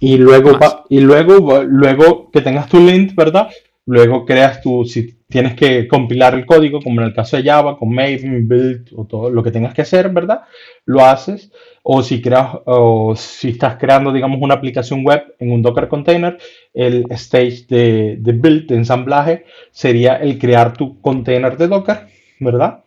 Y 0.00 0.16
luego, 0.16 0.58
y 0.88 1.00
luego, 1.00 1.62
luego 1.62 2.30
que 2.30 2.40
tengas 2.40 2.68
tu 2.68 2.80
lint, 2.80 3.14
¿verdad? 3.14 3.50
Luego 3.84 4.24
creas 4.24 4.60
tu, 4.60 4.84
si 4.84 5.18
tienes 5.28 5.54
que 5.54 5.88
compilar 5.88 6.34
el 6.34 6.46
código, 6.46 6.80
como 6.80 7.00
en 7.00 7.08
el 7.08 7.14
caso 7.14 7.36
de 7.36 7.42
Java, 7.42 7.76
con 7.76 7.92
Maven, 7.92 8.46
Build 8.46 8.90
o 8.94 9.06
todo 9.06 9.28
lo 9.28 9.42
que 9.42 9.50
tengas 9.50 9.74
que 9.74 9.82
hacer, 9.82 10.10
¿verdad? 10.10 10.42
Lo 10.84 11.04
haces. 11.04 11.50
O 11.82 12.00
si, 12.02 12.22
creas, 12.22 12.58
o 12.64 13.16
si 13.16 13.48
estás 13.48 13.76
creando, 13.76 14.12
digamos, 14.12 14.38
una 14.40 14.54
aplicación 14.54 15.04
web 15.04 15.34
en 15.40 15.50
un 15.50 15.62
Docker 15.62 15.88
container, 15.88 16.38
el 16.72 17.06
stage 17.10 17.66
de, 17.68 18.16
build, 18.20 18.68
de 18.68 18.76
ensamblaje, 18.76 19.46
sería 19.72 20.14
el 20.14 20.38
crear 20.38 20.74
tu 20.74 21.00
container 21.00 21.56
de 21.56 21.66
Docker, 21.66 22.06
¿verdad? 22.38 22.84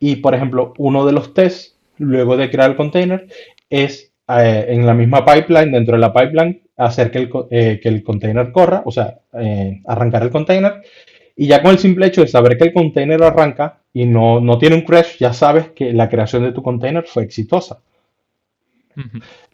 Y, 0.00 0.16
por 0.16 0.34
ejemplo, 0.34 0.72
uno 0.78 1.04
de 1.04 1.12
los 1.12 1.34
tests, 1.34 1.76
luego 1.98 2.38
de 2.38 2.50
crear 2.50 2.70
el 2.70 2.76
container, 2.76 3.26
es 3.68 4.14
eh, 4.28 4.66
en 4.68 4.86
la 4.86 4.94
misma 4.94 5.26
pipeline, 5.26 5.72
dentro 5.72 5.96
de 5.96 6.00
la 6.00 6.14
pipeline, 6.14 6.62
hacer 6.78 7.10
que 7.10 7.18
el, 7.18 7.30
eh, 7.50 7.80
que 7.82 7.88
el 7.88 8.02
container 8.02 8.52
corra, 8.52 8.82
o 8.86 8.90
sea, 8.90 9.18
eh, 9.34 9.82
arrancar 9.86 10.22
el 10.22 10.30
container. 10.30 10.82
Y 11.36 11.46
ya 11.46 11.62
con 11.62 11.72
el 11.72 11.78
simple 11.78 12.06
hecho 12.06 12.22
de 12.22 12.28
saber 12.28 12.56
que 12.56 12.64
el 12.64 12.72
container 12.72 13.22
arranca 13.22 13.80
y 13.92 14.06
no, 14.06 14.40
no 14.40 14.58
tiene 14.58 14.76
un 14.76 14.82
crash, 14.82 15.18
ya 15.18 15.32
sabes 15.32 15.70
que 15.70 15.92
la 15.92 16.08
creación 16.08 16.44
de 16.44 16.52
tu 16.52 16.62
container 16.62 17.04
fue 17.06 17.24
exitosa. 17.24 17.80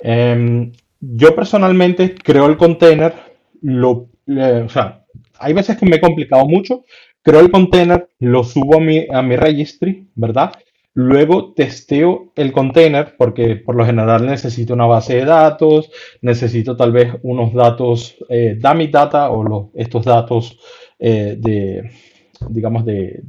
Em, 0.00 0.72
yo 1.00 1.34
personalmente 1.34 2.14
creo 2.14 2.46
el 2.46 2.56
container, 2.56 3.12
lo, 3.60 4.08
o 4.26 4.68
sea, 4.68 5.04
hay 5.38 5.52
veces 5.52 5.76
que 5.76 5.87
me 5.87 5.96
he 5.96 6.00
complicado 6.00 6.46
mucho, 6.46 6.84
creo 7.22 7.40
el 7.40 7.50
container, 7.50 8.08
lo 8.20 8.44
subo 8.44 8.76
a 8.76 8.80
mi, 8.80 9.06
a 9.10 9.20
mi 9.22 9.37
registry, 9.37 10.08
¿verdad? 10.14 10.52
Luego 10.96 11.54
testeo 11.54 12.33
el 12.37 12.52
container 12.52 13.16
porque 13.18 13.57
por 13.57 13.74
lo 13.74 13.85
general 13.85 14.24
necesito 14.26 14.74
una 14.74 14.87
base 14.87 15.16
de 15.16 15.24
datos, 15.24 15.90
necesito 16.22 16.76
tal 16.76 16.92
vez 16.92 17.14
unos 17.22 17.52
datos 17.52 18.16
eh, 18.28 18.57
dummy 18.61 18.87
data 18.87 19.30
o 19.30 19.72
estos 19.74 20.04
datos 20.04 20.57
eh, 21.00 21.35
de, 21.37 21.90
digamos, 22.48 22.85
de, 22.85 23.22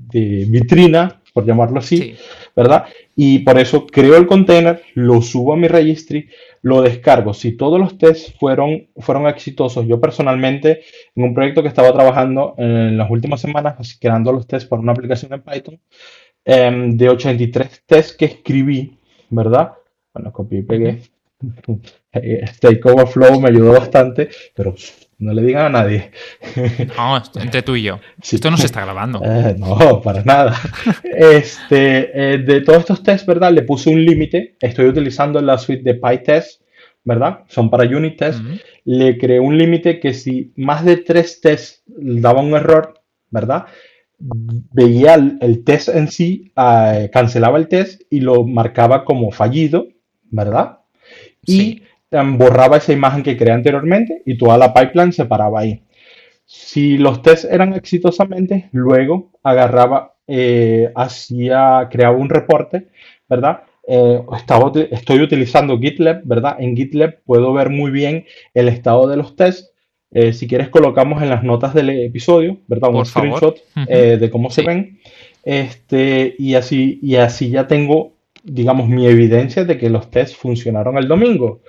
vitrina, 0.47 1.21
por 1.33 1.45
llamarlo 1.45 1.79
así, 1.79 2.15
¿verdad? 2.55 2.85
Y 3.15 3.39
por 3.39 3.57
eso 3.57 3.87
creo 3.87 4.15
el 4.15 4.27
container, 4.27 4.81
lo 4.93 5.21
subo 5.21 5.53
a 5.53 5.57
mi 5.57 5.67
registry, 5.67 6.29
lo 6.61 6.81
descargo. 6.81 7.33
Si 7.33 7.57
todos 7.57 7.79
los 7.79 7.97
tests 7.97 8.33
fueron, 8.39 8.87
fueron 8.97 9.27
exitosos, 9.27 9.85
yo 9.87 9.99
personalmente 9.99 10.81
en 11.15 11.23
un 11.23 11.33
proyecto 11.33 11.61
que 11.61 11.67
estaba 11.67 11.91
trabajando 11.93 12.53
en 12.57 12.97
las 12.97 13.09
últimas 13.09 13.41
semanas, 13.41 13.97
creando 13.99 14.31
los 14.31 14.47
tests 14.47 14.69
para 14.69 14.81
una 14.81 14.91
aplicación 14.91 15.33
en 15.33 15.41
Python, 15.41 15.79
Em, 16.45 16.95
de 16.95 17.09
83 17.09 17.81
tests 17.87 18.15
que 18.15 18.25
escribí, 18.25 18.95
¿verdad? 19.31 19.73
Bueno, 20.13 20.31
copié 20.31 20.59
y 20.59 20.63
pegué. 20.63 21.01
Eh, 22.17 22.45
Stake 22.47 22.79
Overflow 22.85 23.41
me 23.41 23.49
ayudó 23.49 23.73
bastante, 23.73 24.29
pero 24.55 24.73
no 25.17 25.33
le 25.33 25.41
digan 25.41 25.65
a 25.65 25.81
nadie. 25.81 26.11
No, 26.95 27.21
entre 27.41 27.61
tú 27.61 27.75
y 27.75 27.83
yo. 27.83 27.99
Esto 28.21 28.49
no 28.49 28.55
se 28.55 28.67
está 28.67 28.85
grabando. 28.85 29.21
Eh, 29.25 29.53
no, 29.57 30.01
para 30.01 30.23
nada. 30.23 30.57
Este, 31.03 32.35
eh, 32.35 32.37
de 32.37 32.61
todos 32.61 32.79
estos 32.79 33.03
tests, 33.03 33.27
¿verdad? 33.27 33.51
Le 33.51 33.63
puse 33.63 33.89
un 33.89 34.05
límite. 34.05 34.55
Estoy 34.61 34.85
utilizando 34.85 35.41
la 35.41 35.57
suite 35.57 35.83
de 35.83 35.95
PyTest, 35.95 36.61
¿verdad? 37.03 37.39
Son 37.49 37.69
para 37.69 37.83
unit 37.83 38.17
tests. 38.17 38.41
Le 38.85 39.17
creé 39.17 39.41
un 39.41 39.57
límite 39.57 39.99
que 39.99 40.13
si 40.13 40.53
más 40.55 40.85
de 40.85 40.95
tres 40.95 41.41
tests 41.41 41.83
daba 41.85 42.39
un 42.39 42.53
error, 42.53 43.01
¿verdad? 43.29 43.65
Veía 44.19 45.15
el, 45.15 45.63
test 45.63 45.89
en 45.89 46.07
sí, 46.07 46.51
ah, 46.55 47.07
cancelaba 47.11 47.57
el 47.57 47.67
test 47.67 48.01
y 48.09 48.21
lo 48.21 48.45
marcaba 48.45 49.05
como 49.05 49.31
fallido, 49.31 49.87
¿verdad? 50.23 50.79
Y 51.45 51.83
em, 52.11 52.37
borraba 52.37 52.77
esa 52.77 52.93
imagen 52.93 53.23
que 53.23 53.37
creé 53.37 53.53
anteriormente 53.53 54.21
y 54.25 54.37
toda 54.37 54.57
la 54.57 54.73
pipeline 54.73 55.13
se 55.13 55.25
paraba 55.25 55.59
ahí. 55.61 55.83
Si 56.45 56.97
los 56.97 57.21
tests 57.21 57.47
eran 57.49 57.73
exitosamente, 57.73 58.69
luego 58.71 59.31
agarraba, 59.43 60.15
eh, 60.27 60.91
hacía, 60.95 61.87
creaba 61.91 62.15
un 62.15 62.29
reporte, 62.29 62.87
¿verdad? 63.27 63.63
Eh, 63.87 64.21
estaba, 64.35 64.71
estoy 64.91 65.21
utilizando 65.21 65.79
GitLab, 65.79 66.21
¿verdad? 66.23 66.55
En 66.59 66.75
GitLab 66.75 67.21
puedo 67.25 67.53
ver 67.53 67.69
muy 67.69 67.91
bien 67.91 68.25
el 68.53 68.67
estado 68.67 69.07
de 69.07 69.17
los 69.17 69.35
tests 69.35 69.71
eh, 70.11 70.33
si 70.33 70.47
quieres, 70.47 70.69
colocamos 70.69 71.21
en 71.21 71.29
las 71.29 71.43
notas 71.43 71.73
del 71.73 71.89
episodio, 71.89 72.57
¿verdad? 72.67 72.93
Un 72.93 73.05
screenshot 73.05 73.57
eh, 73.87 74.17
de 74.19 74.29
cómo 74.29 74.49
se 74.49 74.61
ven. 74.61 74.99
Este, 75.43 76.35
y, 76.39 76.55
así, 76.55 76.99
y 77.01 77.15
así 77.15 77.49
ya 77.49 77.67
tengo, 77.67 78.13
digamos, 78.43 78.87
mi 78.87 79.05
evidencia 79.07 79.65
de 79.65 79.77
que 79.77 79.89
los 79.89 80.09
tests 80.09 80.35
funcionaron 80.35 80.97
el 80.97 81.07
domingo. 81.07 81.61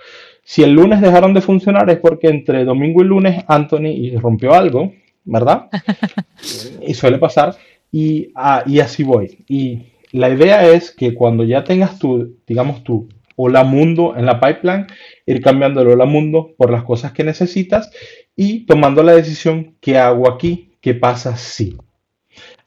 Si 0.45 0.63
el 0.63 0.73
lunes 0.73 1.01
dejaron 1.01 1.35
de 1.35 1.41
funcionar 1.41 1.91
es 1.91 1.99
porque 1.99 2.29
entre 2.29 2.65
domingo 2.65 3.03
y 3.03 3.07
lunes 3.07 3.45
Anthony 3.49 4.17
rompió 4.21 4.55
algo, 4.55 4.93
¿verdad? 5.25 5.69
y 6.87 6.95
suele 6.95 7.19
pasar. 7.19 7.57
Y, 7.91 8.31
ah, 8.35 8.63
y 8.65 8.81
así 8.81 9.03
voy. 9.03 9.45
Y 9.49 9.83
la 10.13 10.31
idea 10.31 10.69
es 10.69 10.93
que 10.93 11.15
cuando 11.15 11.45
ya 11.45 11.65
tengas 11.65 11.99
tu, 11.99 12.37
digamos, 12.47 12.85
tu 12.85 13.09
Hola 13.35 13.65
Mundo 13.65 14.15
en 14.17 14.25
la 14.25 14.41
pipeline, 14.41 14.87
ir 15.27 15.43
cambiando 15.43 15.83
el 15.83 15.89
Hola 15.89 16.07
Mundo 16.07 16.55
por 16.57 16.71
las 16.71 16.85
cosas 16.85 17.13
que 17.13 17.23
necesitas 17.23 17.91
y 18.37 18.67
tomando 18.67 19.03
la 19.03 19.15
decisión, 19.15 19.75
¿qué 19.81 19.99
hago 19.99 20.31
aquí? 20.31 20.77
¿Qué 20.81 20.95
pasa 20.95 21.37
si? 21.37 21.77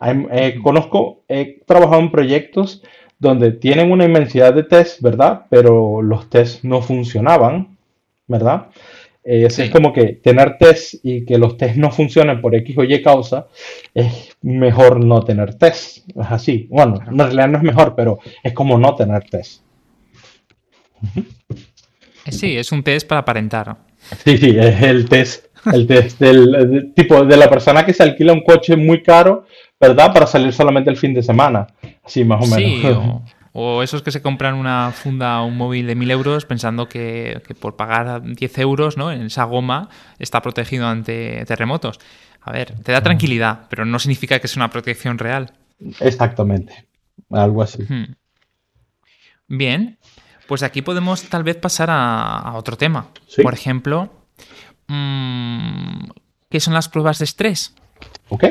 Eh, 0.01 0.59
conozco, 0.63 1.23
he 1.27 1.61
trabajado 1.65 2.01
en 2.01 2.11
proyectos 2.11 2.81
donde 3.19 3.51
tienen 3.51 3.91
una 3.91 4.05
inmensidad 4.05 4.53
de 4.53 4.63
test, 4.63 5.01
¿verdad? 5.01 5.45
Pero 5.49 6.01
los 6.01 6.29
tests 6.29 6.63
no 6.63 6.81
funcionaban, 6.81 7.77
¿verdad? 8.27 8.69
Eh, 9.23 9.45
es 9.45 9.69
como 9.69 9.91
que 9.93 10.13
tener 10.13 10.57
test 10.57 10.95
y 11.03 11.25
que 11.25 11.37
los 11.37 11.57
test 11.57 11.75
no 11.75 11.91
funcionen 11.91 12.41
por 12.41 12.55
X 12.55 12.77
o 12.77 12.83
Y 12.83 13.01
causa, 13.03 13.47
es 13.93 14.35
mejor 14.41 15.03
no 15.03 15.21
tener 15.23 15.55
test. 15.55 16.09
Es 16.09 16.31
así. 16.31 16.67
Bueno, 16.71 16.99
en 17.05 17.17
realidad 17.17 17.49
no 17.49 17.57
es 17.57 17.63
mejor, 17.63 17.93
pero 17.95 18.19
es 18.41 18.53
como 18.53 18.79
no 18.79 18.95
tener 18.95 19.29
test. 19.29 19.61
Sí, 22.27 22.57
es 22.57 22.71
un 22.71 22.83
test 22.83 23.07
para 23.07 23.21
aparentar. 23.21 23.77
Sí, 24.23 24.37
sí, 24.37 24.55
es 24.57 24.81
el 24.81 25.07
test, 25.09 25.47
el 25.71 25.87
test 25.87 26.19
del, 26.19 26.93
tipo 26.95 27.23
de 27.25 27.37
la 27.37 27.49
persona 27.49 27.85
que 27.85 27.93
se 27.93 28.03
alquila 28.03 28.33
un 28.33 28.43
coche 28.43 28.75
muy 28.75 29.01
caro, 29.01 29.45
¿verdad? 29.79 30.13
Para 30.13 30.27
salir 30.27 30.53
solamente 30.53 30.89
el 30.89 30.97
fin 30.97 31.13
de 31.13 31.23
semana. 31.23 31.67
Así 32.03 32.23
más 32.23 32.43
o 32.43 32.55
menos. 32.55 32.81
Sí, 32.81 33.33
o, 33.51 33.83
esos 33.83 34.01
que 34.01 34.11
se 34.11 34.21
compran 34.21 34.55
una 34.55 34.91
funda 34.91 35.41
o 35.41 35.47
un 35.47 35.57
móvil 35.57 35.87
de 35.87 35.95
1000 35.95 36.11
euros 36.11 36.45
pensando 36.45 36.87
que, 36.87 37.41
por 37.59 37.75
pagar 37.75 38.21
10 38.21 38.57
euros 38.59 38.97
¿no? 38.97 39.11
en 39.11 39.23
esa 39.23 39.43
goma 39.43 39.89
está 40.19 40.41
protegido 40.41 40.87
ante 40.87 41.43
terremotos. 41.45 41.99
A 42.41 42.51
ver, 42.51 42.73
te 42.83 42.91
da 42.91 43.01
tranquilidad, 43.01 43.67
pero 43.69 43.85
no 43.85 43.99
significa 43.99 44.39
que 44.39 44.47
sea 44.47 44.61
una 44.61 44.69
protección 44.69 45.17
real. 45.17 45.51
Exactamente, 45.99 46.87
algo 47.29 47.61
así. 47.61 47.83
Bien, 49.47 49.97
pues 50.47 50.63
aquí 50.63 50.81
podemos 50.81 51.23
tal 51.23 51.43
vez 51.43 51.57
pasar 51.57 51.89
a, 51.91 52.53
otro 52.55 52.77
tema. 52.77 53.07
Por 53.41 53.53
ejemplo, 53.53 54.09
mm, 54.89 56.09
¿qué 56.49 56.59
son 56.59 56.73
las 56.73 56.89
pruebas 56.89 57.19
de 57.19 57.25
estrés? 57.25 57.73
Ok. 58.29 58.45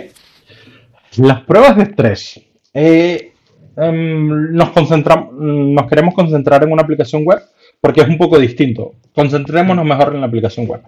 Las 1.18 1.42
pruebas 1.42 1.76
de 1.76 1.82
estrés. 1.82 2.40
Eh, 2.72 3.32
em, 3.76 4.52
nos, 4.52 4.70
concentramos, 4.70 5.32
nos 5.34 5.86
queremos 5.86 6.14
concentrar 6.14 6.62
en 6.62 6.72
una 6.72 6.82
aplicación 6.82 7.24
web 7.24 7.42
porque 7.80 8.00
es 8.00 8.08
un 8.08 8.18
poco 8.18 8.38
distinto. 8.38 8.94
Concentrémonos 9.14 9.84
mejor 9.84 10.14
en 10.14 10.20
la 10.20 10.26
aplicación 10.26 10.66
web. 10.66 10.82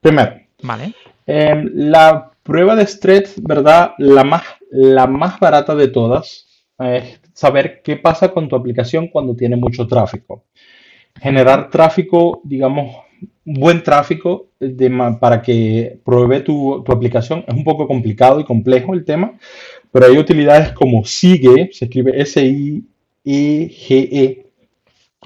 Primero, 0.00 0.36
vale. 0.62 0.94
Em, 1.26 1.70
la 1.74 2.30
prueba 2.42 2.74
de 2.74 2.82
estrés, 2.82 3.34
¿verdad? 3.42 3.92
La 3.98 4.24
más, 4.24 4.42
la 4.70 5.06
más 5.06 5.38
barata 5.38 5.74
de 5.74 5.88
todas 5.88 6.46
es 6.78 7.20
saber 7.32 7.82
qué 7.82 7.96
pasa 7.96 8.32
con 8.32 8.48
tu 8.48 8.56
aplicación 8.56 9.08
cuando 9.08 9.34
tiene 9.36 9.56
mucho 9.56 9.86
tráfico. 9.86 10.44
Generar 11.20 11.70
tráfico, 11.70 12.40
digamos, 12.44 12.96
buen 13.44 13.82
tráfico 13.82 14.48
para 15.20 15.42
que 15.42 15.98
pruebe 16.04 16.40
tu, 16.40 16.84
aplicación 16.88 17.44
es 17.46 17.54
un 17.54 17.64
poco 17.64 17.86
complicado 17.86 18.40
y 18.40 18.44
complejo 18.44 18.94
el 18.94 19.04
tema, 19.04 19.38
pero 19.90 20.06
hay 20.06 20.16
utilidades 20.18 20.72
como 20.72 21.04
Sigue, 21.04 21.70
se 21.72 21.86
escribe 21.86 22.20
S-I-E-G-E, 22.22 22.86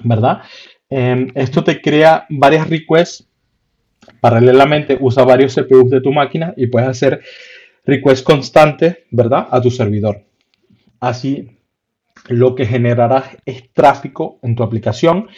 ¿verdad? 0.03 0.43
Em, 0.89 1.29
esto 1.35 1.65
te 1.65 1.81
crea 1.81 2.27
varias 2.31 2.69
requests 2.69 3.27
paralelamente, 4.21 4.97
usa 5.01 5.25
varios 5.25 5.55
CPUs 5.55 5.91
de 5.91 6.01
tu 6.01 6.13
máquina 6.13 6.55
y 6.57 6.69
puedes 6.69 6.89
hacer 6.89 7.21
requests 7.85 8.23
constantes, 8.23 8.99
¿verdad? 9.11 9.49
A 9.51 9.61
tu 9.61 9.71
servidor. 9.71 10.25
Así 11.01 11.51
lo 12.29 12.55
que 12.55 12.67
generará 12.67 13.31
es 13.45 13.73
tráfico 13.73 14.39
en 14.43 14.55
tu 14.57 14.63
aplicación 14.63 15.29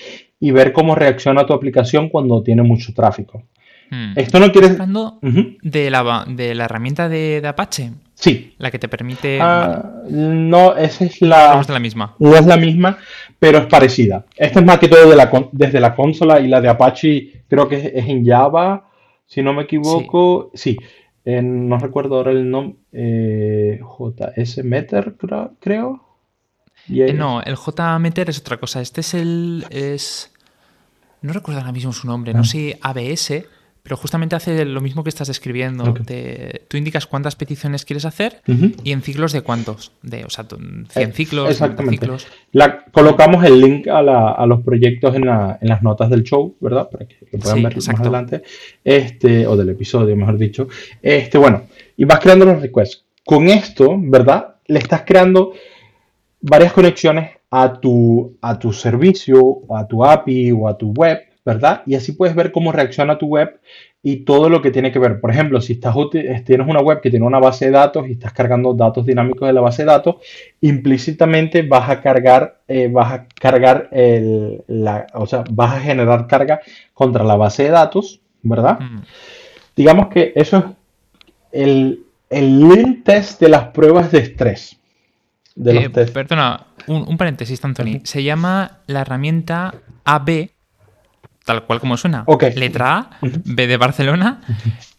y 0.41 0.51
ver 0.51 0.73
cómo 0.73 0.95
reacciona 0.95 1.47
tu 1.47 1.53
aplicación 1.53 2.09
cuando 2.09 2.43
tiene 2.43 2.63
mucho 2.63 2.93
tráfico. 2.95 3.43
Hmm. 3.91 4.13
Esto 4.17 4.39
no 4.39 4.53
quiere 4.53 4.69
hablando 4.69 5.19
de, 5.63 5.91
la, 5.91 6.27
de 6.29 6.55
la 6.55 6.65
herramienta 6.65 7.09
de, 7.09 7.43
Apache. 7.47 7.91
Sí. 8.15 8.55
La 8.59 8.71
que 8.71 8.79
te 8.79 8.89
permite. 8.89 9.39
Ah, 9.41 10.03
no, 10.11 10.77
esa 10.77 11.05
es 11.05 11.23
la. 11.23 11.55
No 11.55 11.61
es 11.61 11.69
la 11.69 11.79
misma. 11.79 12.15
No 12.19 12.35
es 12.35 12.47
la 12.47 12.57
misma, 12.57 12.99
pero 13.39 13.59
es 13.59 13.67
parecida. 13.67 14.27
Esta 14.37 14.61
es 14.61 14.67
más 14.67 14.79
que 14.79 14.89
todo 14.89 15.09
de 15.09 15.17
la, 15.17 15.31
desde 15.53 15.81
la 15.81 15.95
consola 15.95 16.41
y 16.41 16.49
la 16.49 16.61
de 16.61 16.69
Apache 16.69 17.45
creo 17.49 17.69
que 17.69 17.77
es, 17.77 18.07
en 18.07 18.27
Java, 18.27 18.89
si 19.27 19.43
no 19.43 19.53
me 19.53 19.63
equivoco. 19.63 20.51
Sí. 20.53 20.77
no 21.25 21.79
recuerdo 21.79 22.17
ahora 22.17 22.33
el 22.33 22.51
nombre. 22.51 22.77
Eh, 22.93 23.81
JS 23.81 24.65
Meter, 24.65 25.15
creo. 25.61 26.08
Eh, 26.89 27.13
no, 27.13 27.43
el 27.43 27.57
JMeter 27.57 28.31
es 28.31 28.39
otra 28.39 28.57
cosa. 28.59 28.81
Este 28.81 29.01
es 29.01 29.15
el. 29.15 29.67
Es... 29.71 30.33
No 31.21 31.33
recuerdo 31.33 31.61
ahora 31.61 31.73
mismo 31.73 31.93
su 31.93 32.07
nombre, 32.07 32.33
no 32.33 32.41
ah. 32.41 32.45
sé, 32.45 32.79
ABS, 32.81 33.45
pero 33.83 33.97
justamente 33.97 34.37
hace 34.37 34.65
lo 34.65 34.81
mismo 34.81 35.03
que 35.03 35.09
estás 35.09 35.29
describiendo. 35.29 35.95
tú 36.69 36.77
indicas 36.77 37.07
cuántas 37.07 37.37
peticiones 37.37 37.85
quieres 37.85 38.05
hacer 38.05 38.43
y 38.85 38.93
en 38.93 39.03
ciclos 39.03 39.33
de 39.33 39.41
cuántos. 39.41 39.93
De, 40.03 40.25
o 40.25 40.31
sea, 40.31 40.45
100 40.45 40.89
eh, 40.95 41.13
ciclos, 41.13 41.51
Exactamente. 41.51 41.97
ciclos. 41.97 42.27
La, 42.53 42.85
colocamos 42.85 43.45
el 43.45 43.61
link 43.61 43.89
a, 43.89 44.47
los 44.47 44.63
proyectos 44.63 45.17
en, 45.17 45.25
las 45.25 45.83
notas 45.83 46.11
del 46.11 46.23
show, 46.23 46.55
¿verdad? 46.61 46.89
Para 46.91 47.07
que, 47.07 47.17
puedan 47.39 47.63
ver 47.63 47.77
más 47.77 47.89
adelante. 47.89 48.43
Este, 48.85 49.47
o 49.47 49.57
del 49.57 49.71
episodio, 49.71 50.15
mejor 50.15 50.39
dicho. 50.39 50.69
Este, 51.03 51.39
bueno, 51.39 51.63
y 51.97 52.05
vas 52.05 52.21
creando 52.21 52.45
los 52.45 52.61
requests. 52.61 53.07
Con 53.25 53.49
esto, 53.49 53.97
¿verdad? 53.99 54.57
Le 54.67 54.79
estás 54.79 55.03
creando 55.07 55.53
varias 56.41 56.73
conexiones 56.73 57.31
a 57.51 57.81
tu, 57.81 58.37
a 58.41 58.59
tu 58.59 58.73
servicio, 58.73 59.63
a 59.75 59.87
tu 59.87 60.05
API 60.05 60.53
o 60.53 60.69
a 60.69 60.77
tu 60.77 60.93
web, 60.93 61.21
¿verdad? 61.45 61.83
Y 61.87 61.95
así 61.95 62.13
puedes 62.13 62.35
ver 62.37 62.53
cómo 62.53 62.73
reacciona 62.73 63.19
tu 63.19 63.27
web 63.27 63.59
y 64.03 64.25
todo 64.25 64.49
lo 64.49 64.63
que 64.63 64.71
tiene 64.71 64.93
que 64.93 64.99
ver. 64.99 65.21
Por 65.21 65.31
ejemplo, 65.31 65.61
si 65.61 65.75
estás, 65.75 65.95
tienes 66.45 66.69
una 66.69 66.81
web 66.81 67.01
que 67.01 67.11
tiene 67.11 67.27
una 67.27 67.39
base 67.39 67.67
de 67.67 67.71
datos 67.73 68.07
y 68.09 68.13
estás 68.13 68.33
cargando 68.33 68.75
datos 68.75 69.05
dinámicos 69.07 69.49
de 69.49 69.53
la 69.53 69.61
base 69.61 69.83
de 69.83 69.87
datos, 69.87 70.17
implícitamente 70.61 71.63
vas 71.63 71.91
a 71.91 72.01
cargar, 72.01 72.61
eh, 72.69 72.89
vas 72.89 73.13
a 73.13 73.27
cargar 73.29 73.89
el, 73.91 74.63
la, 74.67 75.07
o 75.15 75.27
sea, 75.27 75.45
vas 75.51 75.77
a 75.77 75.81
generar 75.81 76.27
carga 76.27 76.61
contra 76.95 77.25
la 77.25 77.37
base 77.37 77.65
de 77.65 77.71
datos, 77.71 78.21
¿verdad? 78.43 78.79
Mm. 78.79 79.01
Digamos 79.75 80.09
que 80.09 80.33
eso 80.37 80.59
es 80.59 80.65
el, 81.53 82.05
el 82.31 83.03
test 83.05 83.41
de 83.41 83.49
las 83.49 83.69
pruebas 83.69 84.13
de 84.13 84.19
estrés. 84.19 84.78
Eh, 85.65 85.91
perdona, 85.91 86.67
un, 86.87 87.17
paréntesis, 87.17 87.65
Anthony. 87.65 88.01
Se 88.05 88.23
llama 88.23 88.81
la 88.87 89.01
herramienta 89.01 89.75
AB, 90.05 90.51
tal 91.45 91.65
cual 91.65 91.81
como 91.81 91.97
suena. 91.97 92.25
Letra 92.55 92.99
A, 92.99 93.11
B 93.21 93.67
de 93.67 93.77
Barcelona. 93.77 94.41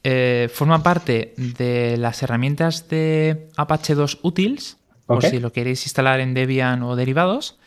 Eh, 0.03 0.49
forma 0.53 0.81
parte 0.81 1.33
de 1.37 1.97
las 1.97 2.23
herramientas 2.23 2.89
de 2.89 3.49
Apache 3.57 3.95
2 3.95 4.19
Utils, 4.23 4.77
o 5.07 5.21
si 5.21 5.39
lo 5.39 5.51
queréis 5.51 5.85
instalar 5.85 6.19
en 6.19 6.33
Debian 6.33 6.83
o 6.83 6.95
derivados 6.95 7.59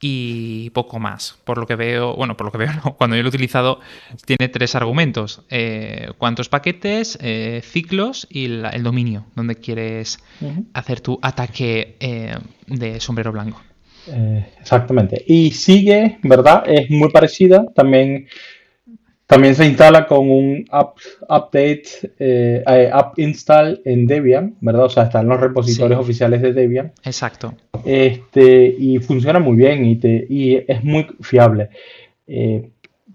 y 0.00 0.70
poco 0.70 0.98
más. 0.98 1.38
Por 1.44 1.58
lo 1.58 1.66
que 1.66 1.76
veo, 1.76 2.16
bueno, 2.16 2.36
por 2.36 2.46
lo 2.46 2.52
que 2.52 2.58
veo, 2.58 2.70
cuando 2.98 3.16
yo 3.16 3.22
lo 3.22 3.28
he 3.28 3.30
utilizado, 3.30 3.80
tiene 4.24 4.48
tres 4.48 4.74
argumentos: 4.74 5.42
eh, 5.50 6.12
cuántos 6.18 6.48
paquetes, 6.48 7.18
eh, 7.20 7.60
ciclos 7.62 8.26
y 8.30 8.46
el 8.46 8.82
dominio, 8.82 9.26
donde 9.36 9.56
quieres 9.56 10.18
hacer 10.72 11.00
tu 11.00 11.18
ataque 11.22 11.96
eh, 12.00 12.34
de 12.66 13.00
sombrero 13.00 13.32
blanco. 13.32 13.62
exactamente. 14.60 15.22
Y 15.26 15.50
sigue, 15.50 16.18
¿verdad? 16.22 16.64
Es 16.66 16.90
muy 16.90 17.10
parecida. 17.10 17.66
También 17.74 18.26
también 19.30 19.54
se 19.54 19.64
instala 19.64 20.08
con 20.08 20.28
un 20.28 20.64
app, 20.72 20.96
update, 21.22 21.84
eh, 22.18 22.64
eh, 22.66 22.90
app 22.92 23.16
install 23.16 23.80
en 23.84 24.04
Debian, 24.04 24.56
¿verdad? 24.60 24.86
O 24.86 24.88
sea, 24.88 25.04
está 25.04 25.20
en 25.20 25.28
los 25.28 25.38
repositorios 25.38 26.00
oficiales 26.00 26.42
de 26.42 26.52
Debian. 26.52 26.92
Exacto. 27.04 27.54
Este, 27.84 28.74
y 28.76 28.98
funciona 28.98 29.38
muy 29.38 29.56
bien 29.56 29.86
y, 29.86 29.94
te, 29.94 30.26
y 30.28 30.56
es 30.66 30.82
muy 30.82 31.06
fiable. 31.20 31.70
Eh, 32.26 32.70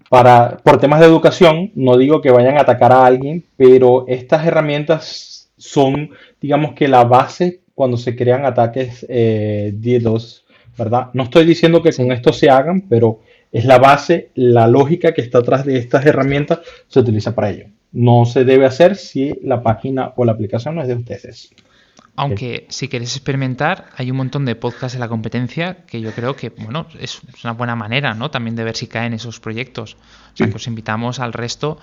para, 0.08 0.56
por 0.56 0.80
temas 0.80 1.00
de 1.00 1.06
educación, 1.06 1.70
no 1.74 1.98
digo 1.98 2.22
que 2.22 2.30
vayan 2.30 2.56
a 2.56 2.62
atacar 2.62 2.92
a 2.92 3.04
alguien, 3.04 3.44
pero 3.58 4.06
estas 4.08 4.46
herramientas 4.46 5.50
son, 5.58 6.12
digamos 6.40 6.72
que 6.72 6.88
la 6.88 7.04
base 7.04 7.60
cuando 7.74 7.98
se 7.98 8.16
crean 8.16 8.46
ataques 8.46 9.04
eh, 9.10 9.70
DDoS, 9.74 10.46
¿verdad? 10.78 11.10
No 11.12 11.24
estoy 11.24 11.44
diciendo 11.44 11.82
que 11.82 11.92
con 11.92 12.10
esto 12.10 12.32
se 12.32 12.48
hagan, 12.48 12.86
pero 12.88 13.20
es 13.56 13.64
la 13.64 13.78
base, 13.78 14.32
la 14.34 14.66
lógica 14.66 15.14
que 15.14 15.22
está 15.22 15.38
atrás 15.38 15.64
de 15.64 15.78
estas 15.78 16.04
herramientas 16.04 16.60
se 16.88 17.00
utiliza 17.00 17.34
para 17.34 17.48
ello. 17.48 17.68
No 17.90 18.26
se 18.26 18.44
debe 18.44 18.66
hacer 18.66 18.96
si 18.96 19.32
la 19.42 19.62
página 19.62 20.12
o 20.16 20.26
la 20.26 20.32
aplicación 20.32 20.74
no 20.74 20.82
es 20.82 20.88
de 20.88 20.94
ustedes. 20.94 21.54
Aunque 22.16 22.66
si 22.68 22.88
queréis 22.88 23.16
experimentar, 23.16 23.86
hay 23.96 24.10
un 24.10 24.18
montón 24.18 24.44
de 24.44 24.56
podcasts 24.56 24.94
en 24.94 25.00
la 25.00 25.08
competencia 25.08 25.86
que 25.86 26.02
yo 26.02 26.12
creo 26.12 26.36
que, 26.36 26.50
bueno, 26.50 26.86
es 27.00 27.22
una 27.44 27.54
buena 27.54 27.74
manera, 27.76 28.12
¿no? 28.12 28.30
También 28.30 28.56
de 28.56 28.64
ver 28.64 28.76
si 28.76 28.88
caen 28.88 29.14
esos 29.14 29.40
proyectos. 29.40 29.96
O 30.34 30.36
sea, 30.36 30.48
que 30.50 30.56
os 30.56 30.66
invitamos 30.66 31.18
al 31.18 31.32
resto 31.32 31.78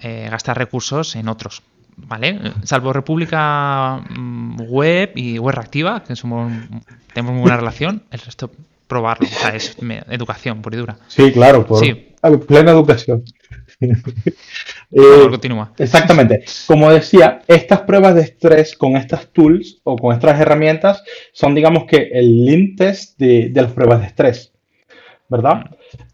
eh, 0.00 0.26
gastar 0.28 0.58
recursos 0.58 1.14
en 1.14 1.28
otros, 1.28 1.62
¿vale? 1.96 2.40
Salvo 2.64 2.92
República 2.92 4.04
mm, 4.10 4.60
Web 4.68 5.12
y 5.14 5.38
Web 5.38 5.54
Reactiva, 5.54 6.02
que 6.02 6.16
somos, 6.16 6.52
tenemos 7.14 7.34
muy 7.34 7.42
buena 7.42 7.56
relación, 7.62 8.02
el 8.10 8.18
resto 8.18 8.50
probarlo. 8.86 9.26
O 9.26 9.30
sea, 9.30 9.54
es 9.54 9.76
educación 10.10 10.62
pura 10.62 10.76
y 10.76 10.80
dura. 10.80 10.96
Sí, 11.08 11.32
claro, 11.32 11.66
por 11.66 11.80
plena 12.46 12.72
educación. 12.72 13.24
Eh, 14.92 15.26
continúa. 15.28 15.72
Exactamente. 15.76 16.44
Como 16.66 16.90
decía, 16.90 17.42
estas 17.48 17.80
pruebas 17.80 18.14
de 18.14 18.22
estrés 18.22 18.76
con 18.76 18.96
estas 18.96 19.26
tools 19.32 19.80
o 19.82 19.96
con 19.96 20.14
estas 20.14 20.40
herramientas 20.40 21.02
son, 21.32 21.56
digamos 21.56 21.84
que, 21.86 22.08
el 22.12 22.44
link 22.44 22.78
test 22.78 23.18
de, 23.18 23.50
las 23.52 23.72
pruebas 23.72 24.00
de 24.00 24.06
estrés. 24.06 24.52
¿Verdad? 25.28 25.64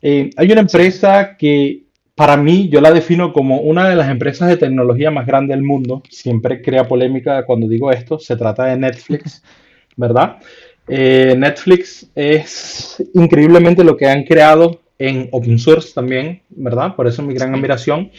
Eh, 0.00 0.30
hay 0.37 0.50
una 0.50 0.62
empresa 0.62 1.37
que 1.37 1.85
para 2.14 2.38
mí 2.38 2.70
yo 2.70 2.80
la 2.80 2.92
defino 2.92 3.32
como 3.35 3.61
una 3.61 3.88
de 3.88 3.94
las 3.94 4.11
empresas 4.11 4.48
de 4.48 4.56
tecnología 4.56 5.11
más 5.11 5.26
grandes 5.26 5.54
del 5.54 5.64
mundo. 5.64 6.02
Siempre 6.08 6.62
crea 6.62 6.88
polémica 6.88 7.44
cuando 7.44 7.68
digo 7.68 7.92
esto. 7.92 8.18
Se 8.18 8.37
trata 8.37 8.64
de 8.64 8.78
Netflix, 8.78 9.42
¿verdad? 9.96 10.38
Eh, 10.88 11.35
Netflix 11.37 12.11
es 12.14 13.03
increíblemente 13.14 13.85
lo 13.85 13.97
que 13.97 14.07
han 14.07 14.25
creado 14.25 14.81
en 14.99 15.29
open 15.33 15.59
source 15.59 15.92
también, 15.95 16.42
¿verdad? 16.51 16.95
Por 16.95 17.07
eso 17.07 17.23
mi 17.23 17.35
gran 17.35 17.55
admiración. 17.55 18.11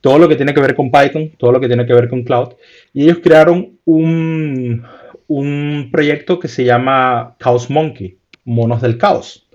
Todo 0.00 0.18
lo 0.18 0.28
que 0.28 0.36
tiene 0.36 0.52
que 0.52 0.60
ver 0.60 0.74
con 0.74 0.90
Python, 0.90 1.32
todo 1.38 1.52
lo 1.52 1.60
que 1.60 1.68
tiene 1.68 1.86
que 1.86 1.94
ver 1.94 2.08
con 2.08 2.24
cloud. 2.24 2.54
Y 2.92 3.04
ellos 3.04 3.18
crearon 3.22 3.78
un, 3.84 4.84
un 5.28 5.88
proyecto 5.90 6.38
que 6.38 6.48
se 6.48 6.64
llama 6.64 7.36
Chaos 7.42 7.70
Monkey, 7.70 8.18
monos 8.44 8.82
del 8.82 8.98
caos, 8.98 9.48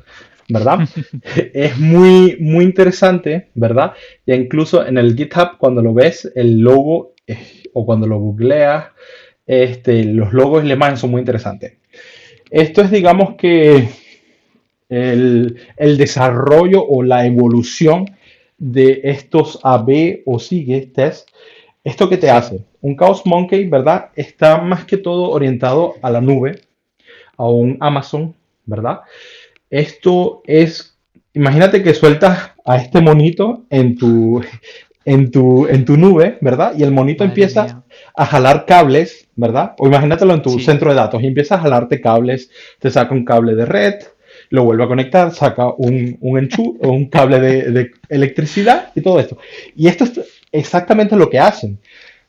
¿verdad? 0.48 0.80
es 1.54 1.78
muy, 1.78 2.38
muy 2.39 2.65
interesante, 2.65 3.50
¿verdad? 3.54 3.93
Ya 4.26 4.36
incluso 4.36 4.86
en 4.86 4.98
el 4.98 5.15
GitHub, 5.15 5.58
cuando 5.58 5.82
lo 5.82 5.93
ves, 5.93 6.32
el 6.36 6.60
logo 6.60 7.13
o 7.74 7.86
cuando 7.86 8.08
lo 8.08 8.19
googleas, 8.19 8.88
este, 9.45 10.04
los 10.04 10.34
logos 10.34 10.63
imagen 10.65 10.98
son 10.98 11.12
muy 11.12 11.19
interesantes. 11.19 11.78
Esto 12.49 12.81
es, 12.81 12.91
digamos 12.91 13.35
que, 13.35 13.89
el, 14.89 15.57
desarrollo 15.77 16.83
o 16.85 17.03
la 17.03 17.25
evolución 17.25 18.05
de 18.57 19.01
estos 19.03 19.59
AB 19.63 20.21
o 20.25 20.39
SIGE 20.39 20.88
test. 20.88 21.29
¿Esto 21.83 22.09
qué 22.09 22.17
te 22.17 22.29
hace? 22.29 22.65
Un 22.81 22.97
Chaos 22.97 23.21
Monkey, 23.25 23.67
¿verdad? 23.67 24.09
Está 24.15 24.59
más 24.59 24.85
que 24.85 24.97
todo 24.97 25.29
orientado 25.29 25.95
a 26.01 26.09
la 26.09 26.21
nube, 26.21 26.62
a 27.38 27.47
un 27.47 27.77
Amazon, 27.79 28.35
¿verdad? 28.65 29.01
Esto 29.69 30.41
es, 30.45 30.97
imagínate 31.33 31.83
que 31.83 31.93
sueltas 31.93 32.51
a 32.65 32.77
este 32.77 32.99
monito 32.99 33.65
en 33.69 33.95
tu, 33.95 34.41
en 35.05 35.31
tu, 35.31 35.67
en 35.67 35.85
tu 35.85 35.95
nube, 35.95 36.38
¿verdad? 36.41 36.73
Y 36.77 36.83
el 36.83 36.91
monito 36.91 37.23
empieza 37.23 37.83
a 38.19 38.25
jalar 38.25 38.65
cables, 38.65 39.29
¿verdad? 39.38 39.75
O 39.79 39.88
imagínatelo 39.88 40.34
en 40.34 40.41
tu 40.41 40.60
centro 40.60 40.89
de 40.89 40.97
datos 40.97 41.23
y 41.23 41.27
empieza 41.27 41.55
a 41.55 41.60
jalarte 41.60 42.01
cables, 42.01 42.51
te 42.77 42.91
saca 42.91 43.13
un 43.13 43.23
cable 43.23 43.55
de 43.55 43.65
red, 43.65 43.93
lo 44.49 44.65
vuelve 44.65 44.84
a 44.84 44.89
conectar, 44.89 45.34
saca 45.34 45.69
un, 45.77 46.17
un 46.19 46.38
enchu 46.38 46.77
o 46.82 46.89
un 46.99 47.05
cable 47.05 47.39
de, 47.39 47.91
electricidad 48.10 48.91
y 48.93 48.99
todo 48.99 49.21
esto. 49.21 49.38
Y 49.73 49.88
esto 49.88 50.03
es 50.03 50.19
exactamente 50.51 51.15
lo 51.15 51.29
que 51.29 51.39
hacen. 51.39 51.79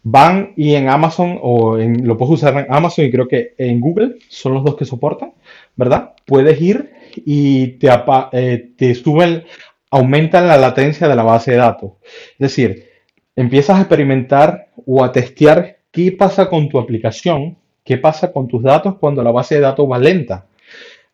Van 0.05 0.53
y 0.57 0.77
en 0.77 0.89
Amazon, 0.89 1.41
o 1.43 1.77
en, 1.77 2.07
lo 2.07 2.17
puedes 2.17 2.35
usar 2.35 2.57
en 2.57 2.73
Amazon 2.73 3.07
y 3.07 3.11
creo 3.11 3.27
que 3.27 3.55
en 3.59 3.81
Google, 3.81 4.19
son 4.29 4.55
los 4.55 4.63
dos 4.63 4.77
que 4.77 4.85
soportan, 4.85 5.33
¿verdad? 5.75 6.13
Puedes 6.25 6.61
ir 6.61 6.93
y 7.17 7.67
te, 7.79 7.89
eh, 8.31 8.71
te 8.77 8.95
suben, 8.95 9.43
aumentan 9.91 10.47
la 10.47 10.57
latencia 10.57 11.09
de 11.09 11.17
la 11.17 11.25
base 11.25 11.51
de 11.51 11.57
datos. 11.57 11.95
Es 12.35 12.39
decir, 12.39 12.91
empiezas 13.35 13.77
a 13.77 13.81
experimentar 13.81 14.69
o 14.87 15.03
a 15.03 15.11
testear 15.11 15.80
qué 15.91 16.13
pasa 16.13 16.49
con 16.49 16.69
tu 16.69 16.79
aplicación, 16.79 17.57
qué 17.85 17.99
pasa 17.99 18.33
con 18.33 18.49
tus 18.49 18.63
datos 18.63 18.97
cuando 18.99 19.23
la 19.23 19.31
base 19.31 19.57
de 19.57 19.63
datos 19.63 19.91
va 19.91 19.99
lenta. 19.99 20.47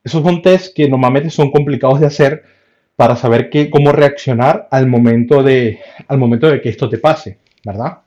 Esos 0.04 0.22
son 0.22 0.42
tests 0.42 0.72
que 0.74 0.88
normalmente 0.88 1.30
son 1.30 1.50
complicados 1.50 2.00
de 2.00 2.06
hacer 2.06 2.44
para 2.94 3.16
saber 3.16 3.50
qué, 3.50 3.70
cómo 3.70 3.92
reaccionar 3.92 4.68
al 4.70 4.86
momento, 4.86 5.42
de, 5.42 5.80
al 6.08 6.18
momento 6.18 6.48
de 6.48 6.60
que 6.60 6.68
esto 6.68 6.88
te 6.88 6.98
pase, 6.98 7.38
¿verdad? 7.64 7.98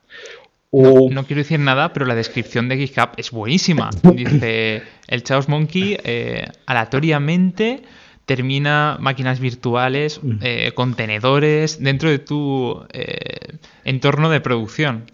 No, 0.71 1.25
quiero 1.25 1.41
decir 1.41 1.60
nada, 1.60 1.93
pero 1.93 2.05
la 2.05 2.15
descripción 2.15 2.69
de 2.69 2.77
GitHub 2.77 3.10
es 3.17 3.32
buenísima. 3.32 3.89
Dice, 4.13 4.84
el 5.08 5.23
Chaos 5.23 5.49
Monkey 5.49 5.97
eh, 6.03 6.47
aleatoriamente 6.65 7.82
termina 8.29 8.95
máquinas 8.99 9.39
virtuales, 9.39 10.19
mm. 10.21 10.37
eh, 10.43 10.71
contenedores 10.75 11.81
dentro 11.81 12.11
de 12.11 12.19
tu 12.19 12.79
eh, 12.93 13.57
entorno 13.83 14.29
de 14.29 14.39
producción. 14.39 15.05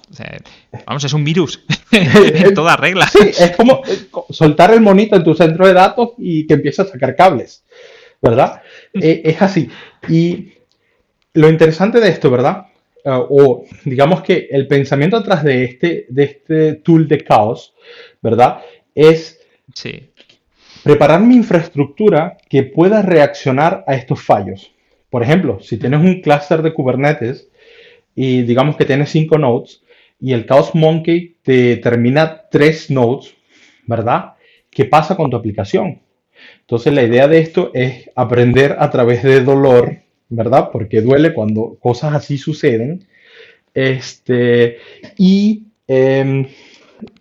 vamos, 0.85 1.01
es 1.05 1.13
un 1.13 1.23
virus 1.23 1.63
en 1.91 2.53
toda 2.53 2.75
regla. 2.75 3.07
Sí, 3.07 3.19
es 3.39 3.55
como 3.55 3.83
soltar 4.29 4.73
el 4.73 4.81
monito 4.81 5.15
en 5.15 5.23
tu 5.23 5.33
centro 5.33 5.65
de 5.65 5.71
datos 5.71 6.09
y 6.17 6.45
que 6.45 6.55
empieza 6.55 6.81
a 6.81 6.87
sacar 6.87 7.15
cables, 7.15 7.63
¿verdad? 8.21 8.61
Es 8.91 9.41
así. 9.41 9.69
Y 10.09 10.49
lo 11.35 11.47
interesante 11.47 12.01
de 12.01 12.09
esto, 12.09 12.29
¿verdad? 12.29 12.65
O 13.05 13.63
digamos 13.85 14.23
que 14.23 14.49
el 14.51 14.67
pensamiento 14.67 15.15
atrás 15.15 15.41
de 15.41 15.63
este, 15.63 16.05
de 16.09 16.23
este 16.25 16.73
tool 16.83 17.07
de 17.07 17.23
caos, 17.23 17.73
¿verdad? 18.21 18.59
Es 18.93 19.39
sí 19.73 20.09
preparar 20.85 21.19
mi 21.19 21.35
infraestructura 21.35 22.37
que 22.47 22.61
pueda 22.61 23.01
reaccionar 23.01 23.83
a 23.87 23.95
estos 23.95 24.21
fallos. 24.21 24.71
Por 25.09 25.23
ejemplo, 25.23 25.59
si 25.59 25.77
tienes 25.77 25.99
un 25.99 26.21
clúster 26.21 26.61
de 26.61 26.75
Kubernetes 26.75 27.49
y 28.13 28.43
digamos 28.43 28.77
que 28.77 28.85
tienes 28.85 29.09
cinco 29.09 29.39
nodes 29.39 29.81
y 30.21 30.33
el 30.33 30.45
Chaos 30.45 30.75
Monkey 30.75 31.37
te 31.41 31.77
termina 31.77 32.43
tres 32.51 32.91
nodes, 32.91 33.33
¿verdad? 33.87 34.35
¿Qué 34.69 34.85
pasa 34.85 35.15
con 35.15 35.31
tu 35.31 35.37
aplicación? 35.37 36.01
Entonces 36.59 36.93
la 36.93 37.01
idea 37.01 37.27
de 37.27 37.39
esto 37.39 37.71
es 37.73 38.07
aprender 38.15 38.75
a 38.77 38.91
través 38.91 39.23
de 39.23 39.43
dolor, 39.43 39.97
¿verdad? 40.29 40.69
Porque 40.71 41.01
duele 41.01 41.33
cuando 41.33 41.77
cosas 41.79 42.13
así 42.13 42.37
suceden. 42.37 43.07
Este, 43.73 44.77
y 45.17 45.63
em, 45.87 46.45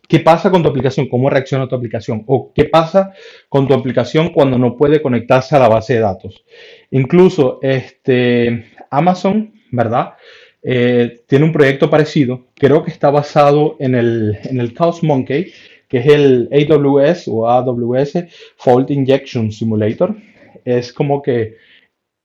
¿Qué 0.09 0.21
pasa 0.21 0.51
con 0.51 0.63
tu 0.63 0.69
aplicación? 0.69 1.09
¿Cómo 1.09 1.31
reacciona 1.31 1.69
tu 1.69 1.75
aplicación? 1.75 2.25
¿O 2.27 2.53
qué 2.55 2.65
pasa 2.65 3.13
con 3.49 3.67
tu 3.67 3.75
aplicación 3.75 4.31
cuando 4.31 4.59
no 4.59 4.77
puede 4.77 5.03
conectarse 5.03 5.57
a 5.57 5.59
la 5.59 5.69
base 5.69 5.95
de 5.95 6.01
datos? 6.01 6.45
Incluso 6.91 7.59
este, 7.63 8.67
Amazon, 8.91 9.53
¿verdad? 9.71 10.15
Eh, 10.63 11.21
tiene 11.27 11.45
un 11.45 11.53
proyecto 11.53 11.91
parecido. 11.91 12.47
Creo 12.55 12.83
que 12.83 12.91
está 12.91 13.11
basado 13.11 13.77
en 13.81 13.95
el, 13.95 14.39
en 14.45 14.61
el 14.61 14.75
Chaos 14.75 15.03
Monkey, 15.03 15.53
que 15.89 15.99
es 15.99 16.07
el 16.07 16.49
AWS 16.53 17.29
o 17.29 17.49
AWS 17.49 18.25
Fault 18.57 18.91
Injection 18.91 19.53
Simulator. 19.53 20.17
Es 20.65 20.93
como 20.93 21.23
que 21.23 21.57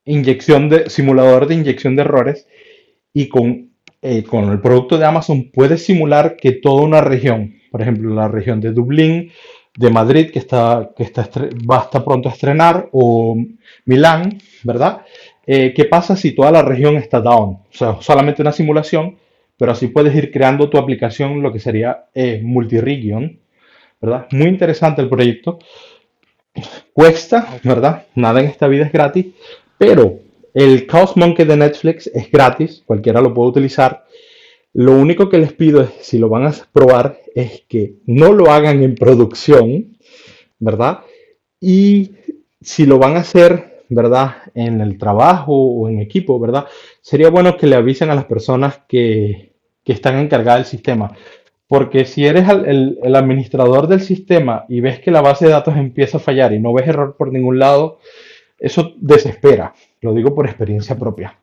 inyección 0.05 0.69
de, 0.69 0.89
simulador 0.89 1.47
de 1.47 1.55
inyección 1.55 1.95
de 1.95 2.01
errores 2.03 2.47
y 3.13 3.27
con, 3.27 3.68
eh, 4.01 4.23
con 4.23 4.49
el 4.49 4.61
producto 4.61 4.97
de 4.97 5.05
Amazon 5.05 5.51
puedes 5.53 5.85
simular 5.85 6.37
que 6.37 6.53
toda 6.53 6.83
una 6.83 7.01
región, 7.01 7.55
por 7.71 7.81
ejemplo, 7.81 8.13
la 8.13 8.27
región 8.27 8.61
de 8.61 8.71
Dublín, 8.71 9.31
de 9.77 9.89
Madrid, 9.89 10.31
que, 10.31 10.39
está, 10.39 10.91
que 10.95 11.03
está, 11.03 11.29
va 11.69 11.79
a 11.79 11.83
estar 11.83 12.03
pronto 12.03 12.29
a 12.29 12.31
estrenar, 12.31 12.89
o 12.91 13.37
Milán, 13.85 14.39
¿verdad? 14.63 15.01
Eh, 15.45 15.73
¿Qué 15.73 15.85
pasa 15.85 16.15
si 16.15 16.31
toda 16.31 16.51
la 16.51 16.61
región 16.61 16.95
está 16.97 17.21
down? 17.21 17.49
O 17.51 17.67
sea, 17.71 17.97
solamente 18.01 18.41
una 18.41 18.51
simulación, 18.51 19.17
pero 19.57 19.71
así 19.71 19.87
puedes 19.87 20.15
ir 20.15 20.31
creando 20.31 20.69
tu 20.69 20.77
aplicación, 20.77 21.41
lo 21.41 21.51
que 21.51 21.59
sería 21.59 22.05
eh, 22.13 22.41
multiregion, 22.43 23.39
¿verdad? 24.01 24.27
Muy 24.31 24.47
interesante 24.47 25.01
el 25.01 25.09
proyecto. 25.09 25.59
Cuesta, 26.93 27.47
¿verdad? 27.63 28.05
Nada 28.15 28.41
en 28.41 28.47
esta 28.47 28.67
vida 28.67 28.85
es 28.85 28.91
gratis, 28.91 29.27
pero 29.77 30.19
el 30.53 30.87
Chaos 30.87 31.15
Monkey 31.15 31.45
de 31.45 31.57
Netflix 31.57 32.07
es 32.07 32.31
gratis, 32.31 32.83
cualquiera 32.85 33.21
lo 33.21 33.33
puede 33.33 33.49
utilizar. 33.49 34.05
Lo 34.73 34.93
único 34.93 35.29
que 35.29 35.39
les 35.39 35.53
pido 35.53 35.81
es, 35.81 35.89
si 36.01 36.17
lo 36.17 36.29
van 36.29 36.45
a 36.45 36.53
probar, 36.71 37.19
es 37.33 37.63
que 37.67 37.95
no 38.05 38.33
lo 38.33 38.51
hagan 38.51 38.83
en 38.83 38.95
producción, 38.95 39.97
¿verdad? 40.59 40.99
Y 41.59 42.11
si 42.61 42.85
lo 42.85 42.99
van 42.99 43.15
a 43.15 43.21
hacer, 43.21 43.83
¿verdad? 43.89 44.35
En 44.53 44.81
el 44.81 44.97
trabajo 44.97 45.53
o 45.53 45.89
en 45.89 45.99
equipo, 45.99 46.39
¿verdad? 46.39 46.65
Sería 47.01 47.29
bueno 47.29 47.57
que 47.57 47.67
le 47.67 47.75
avisen 47.75 48.09
a 48.09 48.15
las 48.15 48.25
personas 48.25 48.81
que, 48.87 49.47
están 49.85 50.19
encargadas 50.19 50.59
del 50.59 50.65
sistema. 50.67 51.17
Porque 51.67 52.05
si 52.05 52.23
eres 52.23 52.47
el, 52.47 52.99
el, 53.01 53.15
administrador 53.15 53.87
del 53.87 54.01
sistema 54.01 54.65
y 54.69 54.81
ves 54.81 54.99
que 54.99 55.09
la 55.09 55.21
base 55.21 55.45
de 55.45 55.51
datos 55.51 55.75
empieza 55.77 56.17
a 56.17 56.19
fallar 56.19 56.53
y 56.53 56.59
no 56.59 56.73
ves 56.73 56.87
error 56.87 57.15
por 57.17 57.33
ningún 57.33 57.57
lado, 57.57 57.97
eso 58.59 58.93
desespera. 58.97 59.73
Lo 60.01 60.13
digo 60.13 60.33
por 60.33 60.47
experiencia 60.47 60.97
propia. 60.97 61.37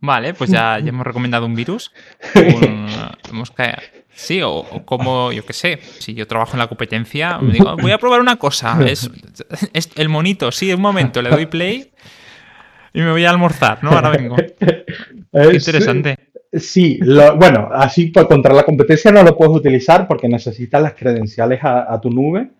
Vale, 0.00 0.32
pues 0.34 0.50
ya, 0.50 0.78
hemos 0.78 1.06
recomendado 1.06 1.44
un 1.44 1.54
virus. 1.54 1.92
sí, 4.14 4.40
o, 4.42 4.64
como, 4.84 5.32
yo 5.32 5.44
qué 5.44 5.52
sé, 5.52 5.78
si 5.98 6.14
yo 6.14 6.26
trabajo 6.26 6.52
en 6.52 6.60
la 6.60 6.68
competencia, 6.68 7.38
me 7.38 7.52
digo, 7.52 7.76
voy 7.76 7.92
a 7.92 7.98
probar 7.98 8.20
una 8.20 8.36
cosa. 8.36 8.78
Es, 8.86 9.10
el 9.96 10.08
monito, 10.08 10.50
sí, 10.52 10.72
un 10.72 10.80
momento, 10.80 11.20
le 11.20 11.30
doy 11.30 11.46
play 11.46 11.92
y 12.94 13.00
me 13.00 13.10
voy 13.10 13.24
a 13.24 13.30
almorzar, 13.30 13.84
¿no? 13.84 13.90
Ahora 13.90 14.10
vengo. 14.10 14.36
interesante. 15.52 16.16
Sí, 16.52 17.00
bueno, 17.36 17.68
así 17.72 18.12
contra 18.12 18.54
la 18.54 18.62
competencia 18.62 19.10
no 19.10 19.24
lo 19.24 19.36
puedes 19.36 19.56
utilizar 19.56 20.06
porque 20.06 20.28
necesitas 20.28 20.80
las 20.80 20.94
credenciales 20.94 21.58
a, 21.62 22.00
tu 22.00 22.10
nube, 22.10 22.50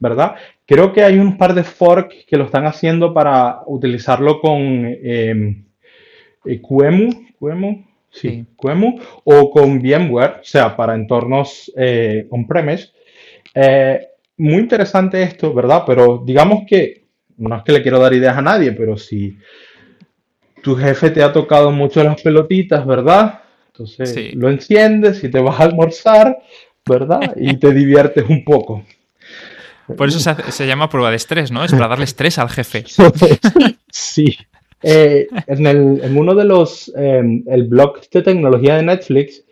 ¿verdad? 0.00 0.34
Creo 0.66 0.92
que 0.92 1.04
hay 1.04 1.18
un 1.18 1.38
par 1.38 1.54
de 1.54 1.64
forks 1.64 2.24
que 2.26 2.36
lo 2.36 2.44
están 2.44 2.66
haciendo 2.66 3.14
para 3.14 3.60
utilizarlo 3.66 4.40
con... 4.40 4.60
Eh, 4.84 5.62
QEMU, 6.44 7.32
QEMU, 7.40 7.84
sí, 8.08 8.46
QEMU, 8.56 9.00
o 9.24 9.50
con 9.50 9.80
VMware, 9.80 10.40
o 10.40 10.44
sea, 10.44 10.76
para 10.76 10.94
entornos 10.94 11.72
on-premise. 12.30 12.92
muy 14.36 14.54
interesante 14.54 15.22
esto, 15.24 15.52
¿verdad? 15.52 15.82
Pero 15.84 16.22
digamos 16.24 16.62
que, 16.68 17.06
no 17.36 17.56
es 17.56 17.64
que 17.64 17.72
le 17.72 17.82
quiero 17.82 17.98
dar 17.98 18.14
ideas 18.14 18.36
a 18.36 18.42
nadie, 18.42 18.70
pero 18.72 18.96
si 18.96 19.36
tu 20.62 20.74
jefe 20.74 21.10
te 21.10 21.22
ha 21.22 21.32
tocado 21.32 21.70
mucho 21.70 22.02
las 22.02 22.20
pelotitas, 22.20 22.84
¿verdad? 22.86 23.40
Entonces 23.68 24.34
lo 24.34 24.50
enciendes 24.50 25.22
y 25.22 25.30
te 25.30 25.38
vas 25.38 25.60
a 25.60 25.64
almorzar, 25.64 26.38
¿verdad? 26.84 27.34
Y 27.36 27.56
te 27.58 27.72
diviertes 27.72 28.24
un 28.28 28.44
poco. 28.44 28.82
Por 29.94 30.08
eso 30.08 30.18
se, 30.20 30.66
llama 30.66 30.88
prueba 30.88 31.10
de 31.10 31.16
estrés, 31.16 31.52
¿no? 31.52 31.64
Es 31.64 31.72
para 31.72 31.88
darle 31.88 32.04
estrés 32.04 32.38
al 32.38 32.48
jefe. 32.48 32.84
sí. 33.90 34.36
Eh, 34.82 35.26
en, 35.46 36.16
uno 36.16 36.34
de 36.34 36.44
los, 36.44 36.92
em, 36.96 37.44
el 37.46 37.64
blog 37.64 38.00
de 38.10 38.22
tecnología 38.22 38.76
de 38.76 38.82
Netflix, 38.82 39.44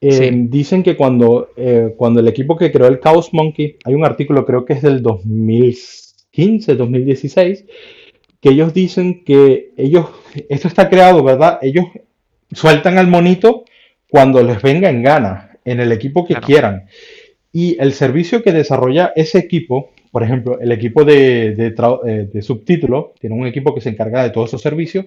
em, 0.00 0.50
dicen 0.50 0.82
que 0.82 0.96
cuando, 0.96 1.50
eh, 1.56 1.94
cuando 1.96 2.20
el 2.20 2.28
equipo 2.28 2.56
que 2.56 2.70
creó 2.70 2.86
el 2.88 3.00
Chaos 3.00 3.32
Monkey, 3.32 3.76
hay 3.84 3.94
un 3.94 4.04
artículo 4.04 4.44
creo 4.44 4.64
que 4.64 4.74
es 4.74 4.82
del 4.82 5.02
2015, 5.02 6.74
2016, 6.74 7.64
que 8.40 8.48
ellos 8.50 8.74
dicen 8.74 9.24
que 9.24 9.72
ellos, 9.76 10.06
esto 10.48 10.68
está 10.68 10.88
creado, 10.88 11.22
¿verdad? 11.22 11.58
Ellos 11.62 11.86
sueltan 12.52 12.98
al 12.98 13.08
monito 13.08 13.64
cuando 14.08 14.42
les 14.42 14.60
venga 14.62 14.90
en 14.90 15.02
gana, 15.02 15.58
en 15.64 15.80
el 15.80 15.90
equipo 15.92 16.26
que 16.26 16.34
quieran. 16.34 16.86
Y 17.52 17.80
el 17.80 17.92
servicio 17.92 18.42
que 18.42 18.52
desarrolla 18.52 19.12
ese 19.16 19.38
equipo, 19.38 19.90
por 20.10 20.22
ejemplo, 20.22 20.58
el 20.60 20.72
equipo 20.72 21.04
de, 21.04 21.54
de, 21.54 22.28
eh, 22.34 22.42
subtítulo, 22.42 23.14
tiene 23.18 23.36
un 23.36 23.46
equipo 23.46 23.74
que 23.74 23.80
se 23.80 23.90
encarga 23.90 24.22
de 24.22 24.30
todos 24.30 24.50
esos 24.50 24.62
servicios, 24.62 25.06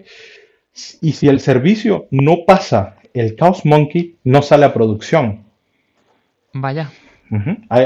y 1.01 1.11
si 1.13 1.27
el 1.27 1.39
servicio 1.39 2.07
no 2.11 2.45
pasa 2.45 2.97
el 3.13 3.35
Chaos 3.35 3.65
Monkey, 3.65 4.15
no 4.23 4.41
sale 4.41 4.65
a 4.65 4.73
producción. 4.73 5.43
Vaya. 6.53 6.91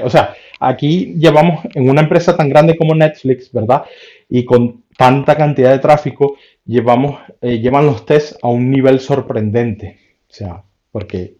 O 0.04 0.10
sea, 0.10 0.36
aquí 0.60 1.16
llevamos 1.18 1.66
en 1.74 1.90
una 1.90 2.02
empresa 2.02 2.36
tan 2.36 2.50
grande 2.50 2.78
como 2.78 2.96
Netflix, 2.96 3.52
¿verdad? 3.52 3.84
Y 4.30 4.46
con 4.46 4.84
tanta 4.98 5.36
cantidad 5.36 5.72
de 5.72 5.80
tráfico, 5.80 6.38
llevamos, 6.66 7.20
eh, 7.42 7.60
llevan 7.60 7.86
los 7.86 8.06
tests 8.06 8.38
a 8.42 8.48
un 8.48 8.72
nivel 8.72 9.00
sorprendente. 9.00 9.98
O 10.30 10.34
sea, 10.34 10.64
porque 10.92 11.36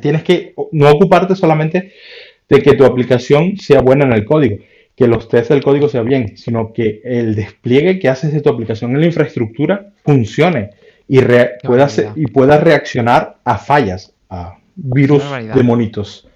tienes 0.00 0.22
que 0.22 0.54
no 0.72 0.90
ocuparte 0.90 1.34
solamente 1.34 1.92
de 2.48 2.62
que 2.62 2.74
tu 2.74 2.84
aplicación 2.84 3.56
sea 3.56 3.80
buena 3.80 4.04
en 4.04 4.12
el 4.12 4.24
código, 4.24 4.58
que 4.94 5.06
los 5.06 5.28
tests 5.28 5.48
del 5.50 5.62
código 5.62 5.88
sean 5.88 6.06
bien, 6.06 6.36
sino 6.36 6.72
que 6.72 7.00
el 7.04 7.34
despliegue 7.34 7.98
que 7.98 8.08
haces 8.08 8.32
de 8.32 8.40
tu 8.40 8.50
aplicación 8.50 8.92
en 8.92 9.00
la 9.00 9.06
infraestructura 9.06 9.92
funcione 10.04 10.70
y, 11.08 11.20
pueda, 11.62 11.88
y 12.14 12.26
pueda 12.26 12.58
reaccionar 12.58 13.38
a 13.44 13.58
fallas, 13.58 14.14
a 14.30 14.58
virus 14.74 15.22
de 15.54 15.62
monitos. 15.62 16.28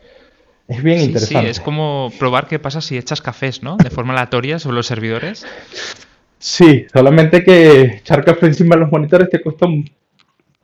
Es 0.68 0.82
bien 0.82 1.00
interesante. 1.00 1.46
Sí, 1.46 1.50
es 1.50 1.60
como 1.60 2.12
probar 2.18 2.46
qué 2.46 2.60
pasa 2.60 2.80
si 2.80 2.96
echas 2.96 3.20
cafés, 3.20 3.62
¿no? 3.62 3.76
De 3.76 3.90
forma 3.90 4.12
aleatoria 4.12 4.60
sobre 4.60 4.76
los 4.76 4.86
servidores. 4.86 5.44
Sí, 6.38 6.86
solamente 6.92 7.42
que 7.42 7.82
echar 7.82 8.24
café 8.24 8.46
encima 8.46 8.76
de 8.76 8.82
los 8.82 8.92
monitores 8.92 9.28
te 9.28 9.40
cuesta 9.40 9.66
un 9.66 9.90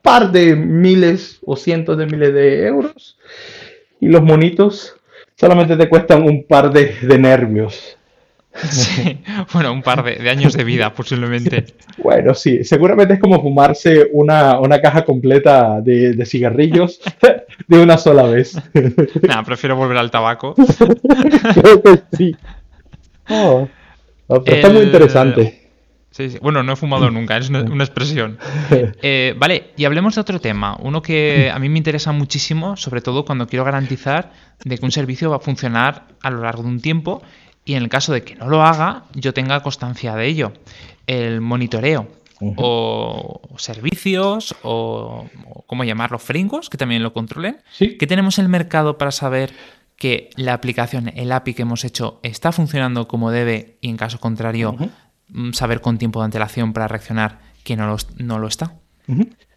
par 0.07 0.31
de 0.31 0.55
miles 0.55 1.37
o 1.45 1.57
cientos 1.57 1.97
de 1.97 2.05
miles 2.05 2.33
de 2.33 2.65
euros. 2.65 3.17
Y 3.99 4.07
los 4.07 4.23
monitos 4.23 4.95
solamente 5.35 5.75
te 5.75 5.89
cuestan 5.89 6.23
un 6.23 6.45
par 6.47 6.71
de, 6.71 6.95
nervios. 7.19 7.93
Sí, 8.57 9.19
bueno, 9.53 9.71
un 9.71 9.83
par 9.83 10.03
de, 10.03 10.27
años 10.31 10.53
de 10.53 10.63
vida 10.63 10.93
posiblemente. 10.93 11.65
Bueno, 11.97 12.35
sí, 12.35 12.63
seguramente 12.63 13.15
es 13.15 13.19
como 13.19 13.41
fumarse 13.41 14.07
una, 14.13 14.59
caja 14.81 15.03
completa 15.03 15.81
de, 15.81 16.25
cigarrillos 16.25 17.01
de 17.67 17.79
una 17.79 17.97
sola 17.97 18.23
vez. 18.23 18.55
Nada, 19.27 19.43
prefiero 19.43 19.75
volver 19.75 19.97
al 19.97 20.09
tabaco. 20.09 20.55
Creo 21.53 21.81
que 21.81 21.99
sí. 22.15 22.35
Oh, 23.29 23.67
está 24.45 24.69
muy 24.69 24.83
interesante. 24.83 25.66
Bueno, 26.41 26.63
no 26.63 26.73
he 26.73 26.75
fumado 26.75 27.09
nunca, 27.11 27.37
es 27.37 27.49
una, 27.49 27.83
expresión. 27.83 28.37
Eh, 29.01 29.35
vale, 29.37 29.71
y 29.77 29.85
hablemos 29.85 30.15
de 30.15 30.21
otro 30.21 30.39
tema. 30.39 30.77
Uno 30.81 31.01
que 31.01 31.51
a 31.53 31.59
mí 31.59 31.69
me 31.69 31.77
interesa 31.77 32.11
muchísimo, 32.11 32.75
sobre 32.75 33.01
todo 33.01 33.25
cuando 33.25 33.47
quiero 33.47 33.63
garantizar 33.63 34.31
de 34.63 34.77
que 34.77 34.85
un 34.85 34.91
servicio 34.91 35.29
va 35.29 35.37
a 35.37 35.39
funcionar 35.39 36.07
a 36.21 36.29
lo 36.29 36.41
largo 36.41 36.63
de 36.63 36.69
un 36.69 36.79
tiempo 36.79 37.21
y 37.65 37.75
en 37.75 37.83
el 37.83 37.89
caso 37.89 38.13
de 38.13 38.23
que 38.23 38.35
no 38.35 38.47
lo 38.47 38.63
haga, 38.63 39.03
yo 39.13 39.33
tenga 39.33 39.61
constancia 39.61 40.15
de 40.15 40.27
ello. 40.27 40.53
El 41.05 41.41
monitoreo. 41.41 42.07
O 42.55 43.41
servicios, 43.57 44.55
o, 44.61 45.27
¿cómo 45.65 45.83
llamarlo? 45.83 46.19
Frameworks 46.19 46.69
que 46.69 46.77
también 46.77 47.01
lo 47.01 47.11
controlen. 47.11 47.57
¿Qué 47.79 48.07
tenemos 48.07 48.37
en 48.37 48.45
el 48.45 48.49
mercado 48.49 48.99
para 48.99 49.11
saber 49.11 49.51
que 49.95 50.29
la 50.35 50.53
aplicación, 50.53 51.11
el 51.15 51.31
API 51.31 51.55
que 51.55 51.63
hemos 51.63 51.83
hecho, 51.83 52.19
está 52.21 52.51
funcionando 52.51 53.07
como 53.07 53.31
debe 53.31 53.77
y 53.81 53.89
en 53.89 53.97
caso 53.97 54.19
contrario, 54.19 54.73
Mm, 54.73 54.85
saber 55.53 55.81
con 55.81 55.97
tiempo 55.97 56.19
de 56.19 56.25
antelación 56.25 56.73
para 56.73 56.87
reaccionar 56.87 57.39
que 57.63 57.75
no 57.75 57.87
lo, 57.87 57.97
no 58.17 58.39
lo 58.39 58.47
está. 58.47 58.75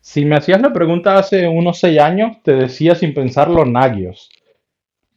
Si 0.00 0.24
me 0.24 0.36
hacías 0.36 0.60
la 0.60 0.72
pregunta 0.72 1.18
hace 1.18 1.46
unos 1.46 1.78
seis 1.78 2.00
años, 2.00 2.38
te 2.42 2.52
decía 2.52 2.94
sin 2.94 3.14
pensarlo 3.14 3.64
Nagios, 3.64 4.30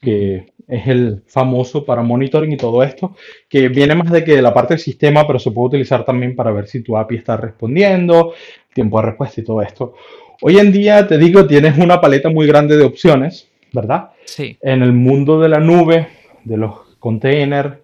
que 0.02 0.54
es 0.68 0.88
el 0.88 1.24
famoso 1.28 1.86
para 1.86 2.04
monitoring 2.04 2.52
y 2.52 2.58
todo 2.58 2.84
esto, 2.84 3.16
que 3.50 3.70
viene 3.70 3.96
más 3.96 4.12
de 4.12 4.24
que 4.24 4.36
de 4.36 4.42
la 4.42 4.54
parte 4.54 4.76
del 4.76 4.82
sistema, 4.82 5.26
pero 5.26 5.40
se 5.40 5.52
puede 5.52 5.68
utilizar 5.68 6.06
también 6.06 6.36
para 6.36 6.52
ver 6.52 6.68
si 6.68 6.82
tu 6.82 6.98
API 6.98 7.18
está 7.18 7.38
respondiendo, 7.38 8.34
tiempo 8.74 9.00
de 9.00 9.08
respuesta 9.08 9.42
y 9.42 9.44
todo 9.44 9.62
esto. 9.62 9.94
Hoy 10.42 10.58
en 10.58 10.72
día, 10.72 11.08
te 11.08 11.18
digo, 11.18 11.46
tienes 11.46 11.78
una 11.78 12.02
paleta 12.02 12.30
muy 12.30 12.48
grande 12.48 12.78
de 12.78 12.84
opciones, 12.84 13.50
¿verdad? 13.72 14.10
Sí. 14.26 14.58
En 14.62 14.82
el 14.84 14.94
mundo 14.94 15.40
de 15.40 15.50
la 15.50 15.60
nube, 15.60 16.08
de 16.44 16.58
los 16.58 16.96
containers, 17.00 17.78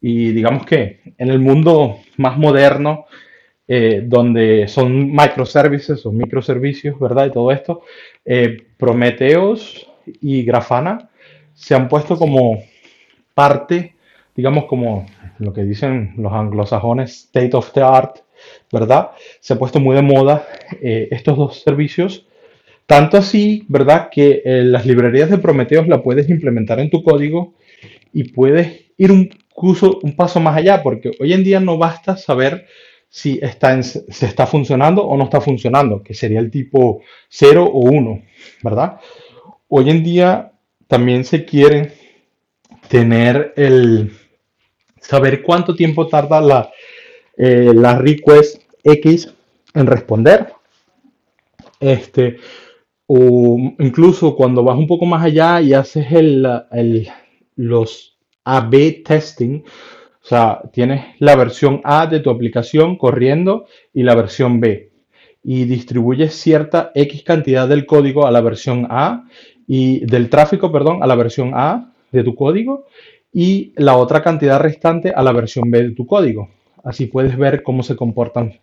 y 0.00 0.32
digamos 0.32 0.64
que 0.64 1.00
en 1.18 1.28
el 1.28 1.38
mundo 1.38 1.98
más 2.16 2.38
moderno, 2.38 3.06
eh, 3.72 4.02
donde 4.04 4.66
son 4.66 5.12
microservices 5.12 6.04
o 6.04 6.10
microservicios, 6.10 6.98
¿verdad? 6.98 7.26
Y 7.26 7.30
todo 7.30 7.52
esto, 7.52 7.82
eh, 8.24 8.56
Prometheus 8.76 9.86
y 10.20 10.42
Grafana 10.42 11.10
se 11.54 11.74
han 11.74 11.88
puesto 11.88 12.16
como 12.16 12.64
parte, 13.34 13.94
digamos 14.34 14.64
como 14.64 15.06
lo 15.38 15.52
que 15.52 15.62
dicen 15.62 16.14
los 16.16 16.32
anglosajones, 16.32 17.12
state 17.26 17.56
of 17.56 17.72
the 17.72 17.82
art, 17.82 18.18
¿verdad? 18.72 19.10
Se 19.38 19.52
ha 19.52 19.58
puesto 19.58 19.78
muy 19.78 19.94
de 19.94 20.02
moda 20.02 20.46
eh, 20.82 21.08
estos 21.10 21.36
dos 21.36 21.62
servicios. 21.62 22.26
Tanto 22.86 23.18
así, 23.18 23.66
¿verdad? 23.68 24.08
Que 24.10 24.42
las 24.44 24.84
librerías 24.84 25.30
de 25.30 25.38
Prometheus 25.38 25.86
la 25.86 26.02
puedes 26.02 26.28
implementar 26.28 26.80
en 26.80 26.90
tu 26.90 27.04
código 27.04 27.54
y 28.12 28.32
puedes 28.32 28.86
ir 28.96 29.12
un 29.12 29.30
un 29.60 30.16
paso 30.16 30.40
más 30.40 30.56
allá, 30.56 30.82
porque 30.82 31.12
hoy 31.20 31.32
en 31.32 31.44
día 31.44 31.60
no 31.60 31.78
basta 31.78 32.16
saber 32.16 32.66
si 33.08 33.38
está, 33.42 33.82
se 33.82 34.26
está 34.26 34.46
funcionando 34.46 35.04
o 35.04 35.16
no 35.16 35.24
está 35.24 35.40
funcionando, 35.40 36.02
que 36.02 36.14
sería 36.14 36.40
el 36.40 36.50
tipo 36.50 37.02
0 37.28 37.64
o 37.64 37.80
1, 37.80 38.22
¿verdad? 38.62 39.00
Hoy 39.68 39.90
en 39.90 40.02
día 40.02 40.52
también 40.86 41.24
se 41.24 41.44
quiere 41.44 41.92
tener 42.88 43.52
el 43.56 44.12
saber 45.00 45.42
cuánto 45.42 45.74
tiempo 45.74 46.06
tarda 46.08 46.40
la, 46.40 46.70
eh, 47.36 47.72
la 47.74 47.96
request 47.98 48.62
X 48.82 49.32
en 49.74 49.86
responder. 49.86 50.52
Este, 51.80 52.36
o 53.06 53.56
incluso 53.78 54.36
cuando 54.36 54.62
vas 54.62 54.76
un 54.76 54.86
poco 54.86 55.06
más 55.06 55.24
allá 55.24 55.60
y 55.60 55.72
haces 55.72 56.12
el, 56.12 56.46
el, 56.70 57.08
los 57.56 58.09
a-B 58.44 59.02
testing. 59.04 59.62
O 60.22 60.26
sea, 60.26 60.60
tienes 60.72 61.14
la 61.18 61.36
versión 61.36 61.80
A 61.84 62.06
de 62.06 62.20
tu 62.20 62.30
aplicación 62.30 62.96
corriendo 62.96 63.66
y 63.92 64.02
la 64.02 64.14
versión 64.14 64.60
B. 64.60 64.90
Y 65.42 65.64
distribuyes 65.64 66.34
cierta 66.34 66.92
X 66.94 67.22
cantidad 67.22 67.66
del 67.66 67.86
código 67.86 68.26
a 68.26 68.30
la 68.30 68.40
versión 68.40 68.86
A 68.90 69.24
y 69.66 70.04
del 70.04 70.28
tráfico, 70.28 70.70
perdón, 70.70 71.02
a 71.02 71.06
la 71.06 71.14
versión 71.14 71.52
A 71.54 71.92
de 72.12 72.24
tu 72.24 72.34
código 72.34 72.86
y 73.32 73.72
la 73.76 73.96
otra 73.96 74.22
cantidad 74.22 74.60
restante 74.60 75.10
a 75.10 75.22
la 75.22 75.32
versión 75.32 75.70
B 75.70 75.82
de 75.82 75.90
tu 75.92 76.06
código. 76.06 76.48
Así 76.82 77.06
puedes 77.06 77.36
ver 77.36 77.62
cómo 77.62 77.82
se 77.82 77.96
comportan, 77.96 78.58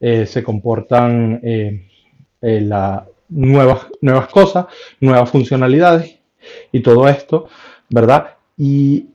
eh, 0.00 0.26
se 0.26 0.42
comportan 0.42 1.40
eh, 1.42 1.88
eh, 2.42 2.70
nuevas, 3.28 3.86
nuevas 4.00 4.28
cosas, 4.28 4.66
nuevas 5.00 5.30
funcionalidades 5.30 6.18
y 6.72 6.80
todo 6.80 7.08
esto, 7.08 7.48
¿verdad? 7.88 8.36
Y 8.56 9.06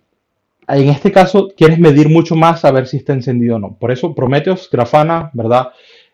en 0.67 0.89
este 0.89 1.11
caso, 1.11 1.49
quieres 1.55 1.79
medir 1.79 2.09
mucho 2.09 2.35
más 2.35 2.65
a 2.65 2.71
ver 2.71 2.87
si 2.87 2.97
está 2.97 3.13
encendido 3.13 3.55
o 3.55 3.59
no. 3.59 3.75
Por 3.75 3.91
eso, 3.91 4.13
Prometheus, 4.15 4.69
Grafana, 4.71 5.29
¿verdad? 5.33 5.69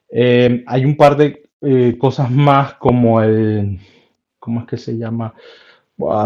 Eh, 0.10 0.64
hay 0.68 0.86
un 0.86 0.98
par 0.98 1.16
de 1.16 1.44
eh, 1.62 1.96
cosas 1.98 2.30
más 2.30 2.74
como 2.76 3.22
el. 3.22 3.80
¿Cómo 4.40 4.62
es 4.62 4.68
que 4.68 4.78
se 4.78 4.98
llama? 4.98 5.34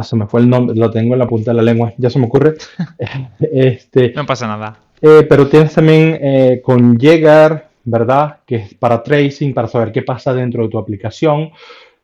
se 0.04 0.16
me 0.16 0.26
fue 0.26 0.40
el 0.40 0.50
nombre, 0.50 0.74
lo 0.74 0.90
tengo 0.90 1.16
en 1.16 1.20
la 1.20 1.28
punta 1.28 1.52
de 1.52 1.58
la 1.58 1.62
lengua, 1.62 1.92
ya 1.98 2.10
se 2.10 2.18
me 2.18 2.28
ocurre. 2.28 2.54
este, 3.40 4.14
no 4.16 4.26
pasa 4.26 4.48
nada. 4.48 4.80
Eh, 5.02 5.26
pero 5.28 5.48
tienes 5.48 5.74
también 5.74 6.62
con 6.62 6.98
Llegar, 6.98 7.70
¿verdad? 7.84 8.38
Que 8.46 8.56
es 8.56 8.74
para 8.74 9.04
tracing, 9.04 9.54
para 9.54 9.68
saber 9.68 9.92
qué 9.92 10.02
pasa 10.02 10.34
dentro 10.34 10.64
de 10.64 10.70
tu 10.70 10.78
aplicación. 10.78 11.52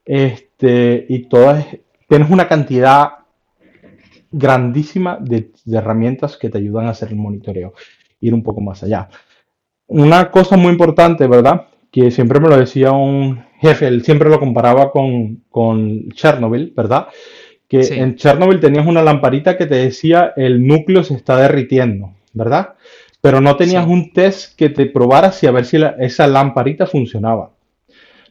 Este, 0.03 1.05
y 1.07 1.29
todas, 1.29 1.65
tienes 2.09 2.29
una 2.29 2.47
cantidad 2.49 3.20
grandísima 4.31 5.17
de, 5.19 5.51
herramientas 5.71 6.37
que 6.37 6.49
te 6.49 6.57
ayudan 6.57 6.87
a 6.87 6.91
hacer 6.91 7.09
el 7.09 7.15
monitoreo, 7.15 7.73
ir 8.19 8.33
un 8.33 8.43
poco 8.43 8.61
más 8.61 8.83
allá. 8.83 9.09
Una 9.87 10.31
cosa 10.31 10.57
muy 10.57 10.71
importante, 10.71 11.27
¿verdad? 11.27 11.67
Que 11.91 12.11
siempre 12.11 12.39
me 12.39 12.47
lo 12.47 12.57
decía 12.57 12.91
un 12.91 13.43
jefe, 13.59 13.87
él 13.87 14.03
siempre 14.03 14.29
lo 14.29 14.39
comparaba 14.39 14.91
con, 14.91 15.43
con 15.49 16.09
Chernobyl, 16.09 16.73
¿verdad? 16.75 17.07
Que 17.67 17.81
en 17.81 18.15
Chernobyl 18.15 18.59
tenías 18.59 18.85
una 18.85 19.03
lamparita 19.03 19.57
que 19.57 19.65
te 19.65 19.75
decía 19.75 20.33
el 20.35 20.65
núcleo 20.65 21.03
se 21.03 21.15
está 21.15 21.37
derritiendo, 21.37 22.13
¿verdad? 22.33 22.75
Pero 23.21 23.39
no 23.39 23.55
tenías 23.55 23.85
un 23.85 24.13
test 24.13 24.57
que 24.57 24.69
te 24.69 24.87
probara 24.87 25.31
si 25.31 25.45
a 25.45 25.51
ver 25.51 25.65
si 25.65 25.77
esa 25.99 26.27
lamparita 26.27 26.87
funcionaba. 26.87 27.51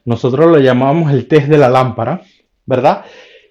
Nosotros 0.04 0.50
lo 0.50 0.58
llamamos 0.58 1.12
el 1.12 1.26
test 1.28 1.46
de 1.46 1.58
la 1.58 1.68
lámpara, 1.68 2.22
¿verdad? 2.66 3.04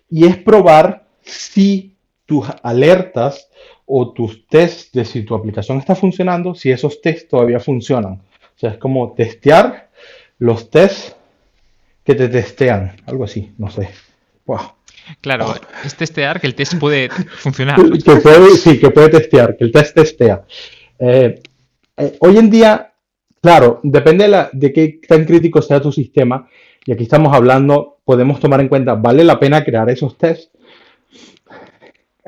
Y 0.10 0.26
es 0.26 0.36
probar 0.38 1.06
si 1.22 1.96
tus 2.30 2.46
alertas 2.62 3.50
o 3.88 4.14
tus 4.14 4.46
tests 4.46 4.92
de 4.92 5.04
si 5.04 5.24
tu 5.24 5.34
aplicación 5.34 5.80
está 5.80 5.96
funcionando, 5.96 6.54
si 6.54 6.70
esos 6.70 7.02
tests 7.02 7.28
todavía 7.28 7.60
funcionan. 7.60 8.14
O 8.14 8.60
sea, 8.60 8.70
es 8.70 8.78
como 8.78 9.14
testear 9.14 9.90
los 10.38 10.70
tests 10.70 11.16
que 12.04 12.14
te 12.14 12.30
testean, 12.30 12.96
algo 13.08 13.24
así, 13.24 13.52
no 13.58 13.72
sé. 13.72 13.90
Claro, 15.22 15.56
es 15.84 15.96
testear 15.96 16.40
que 16.40 16.46
el 16.46 16.54
test 16.54 16.76
puede 16.78 17.10
funcionar. 17.10 17.80
sí, 18.64 18.80
que 18.80 18.92
puede 18.92 19.10
testear, 19.10 19.58
que 19.58 19.64
el 19.64 19.72
test 19.72 19.96
testea. 19.96 20.44
Eh, 21.00 21.42
eh, 21.98 22.18
hoy 22.20 22.38
en 22.38 22.52
día, 22.52 22.94
claro, 23.42 23.80
depende 23.82 24.26
de, 24.26 24.30
la, 24.30 24.50
de 24.54 24.72
qué 24.72 25.00
tan 25.08 25.26
crítico 25.26 25.64
sea 25.64 25.82
tu 25.82 25.92
sistema, 25.92 26.48
y 26.86 26.92
aquí 26.92 27.04
estamos 27.04 27.34
hablando, 27.34 27.98
podemos 28.06 28.40
tomar 28.40 28.62
en 28.62 28.68
cuenta, 28.68 28.94
¿vale 28.94 29.24
la 29.24 29.40
pena 29.40 29.64
crear 29.64 29.90
esos 29.90 30.16
tests? 30.16 30.52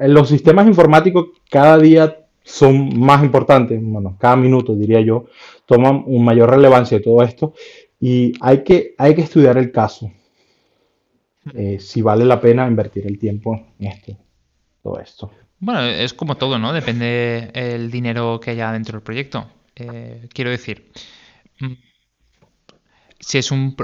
Los 0.07 0.29
sistemas 0.29 0.67
informáticos 0.67 1.27
cada 1.49 1.77
día 1.77 2.17
son 2.43 2.99
más 2.99 3.23
importantes, 3.23 3.79
bueno, 3.81 4.17
cada 4.19 4.35
minuto 4.35 4.75
diría 4.75 5.01
yo, 5.01 5.25
toman 5.65 6.03
una 6.05 6.25
mayor 6.25 6.49
relevancia 6.49 6.97
de 6.97 7.03
todo 7.03 7.21
esto 7.23 7.53
y 7.99 8.33
hay 8.41 8.63
que, 8.63 8.95
hay 8.97 9.15
que 9.15 9.21
estudiar 9.21 9.57
el 9.57 9.71
caso, 9.71 10.11
eh, 11.53 11.77
si 11.79 12.01
vale 12.01 12.25
la 12.25 12.41
pena 12.41 12.67
invertir 12.67 13.05
el 13.07 13.19
tiempo 13.19 13.67
en 13.79 13.87
esto, 13.87 14.17
todo 14.81 14.99
esto. 14.99 15.31
Bueno, 15.59 15.83
es 15.83 16.13
como 16.13 16.35
todo, 16.35 16.57
¿no? 16.57 16.73
Depende 16.73 17.51
el 17.53 17.91
dinero 17.91 18.39
que 18.39 18.51
haya 18.51 18.71
dentro 18.71 18.93
del 18.93 19.03
proyecto. 19.03 19.47
Eh, 19.75 20.27
quiero 20.33 20.49
decir, 20.49 20.91
mm, 21.59 21.73
si 23.21 23.37
es 23.37 23.51
un, 23.51 23.75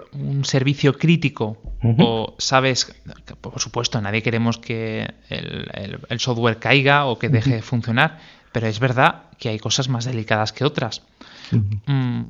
servicio 0.44 0.98
crítico 0.98 1.58
o 2.00 2.36
sabes, 2.40 2.94
por 3.40 3.60
supuesto, 3.60 4.02
nadie 4.02 4.22
queremos 4.24 4.58
que 4.58 5.08
el, 5.30 6.20
software 6.20 6.58
caiga 6.58 7.06
o 7.06 7.18
que 7.18 7.30
deje 7.30 7.56
de 7.56 7.62
funcionar, 7.62 8.20
pero 8.52 8.68
es 8.68 8.80
verdad 8.80 9.26
que 9.38 9.50
hay 9.50 9.60
cosas 9.60 9.90
más 9.90 10.06
delicadas 10.06 10.52
que 10.52 10.66
otras. 10.66 11.04
Mm, 11.52 12.24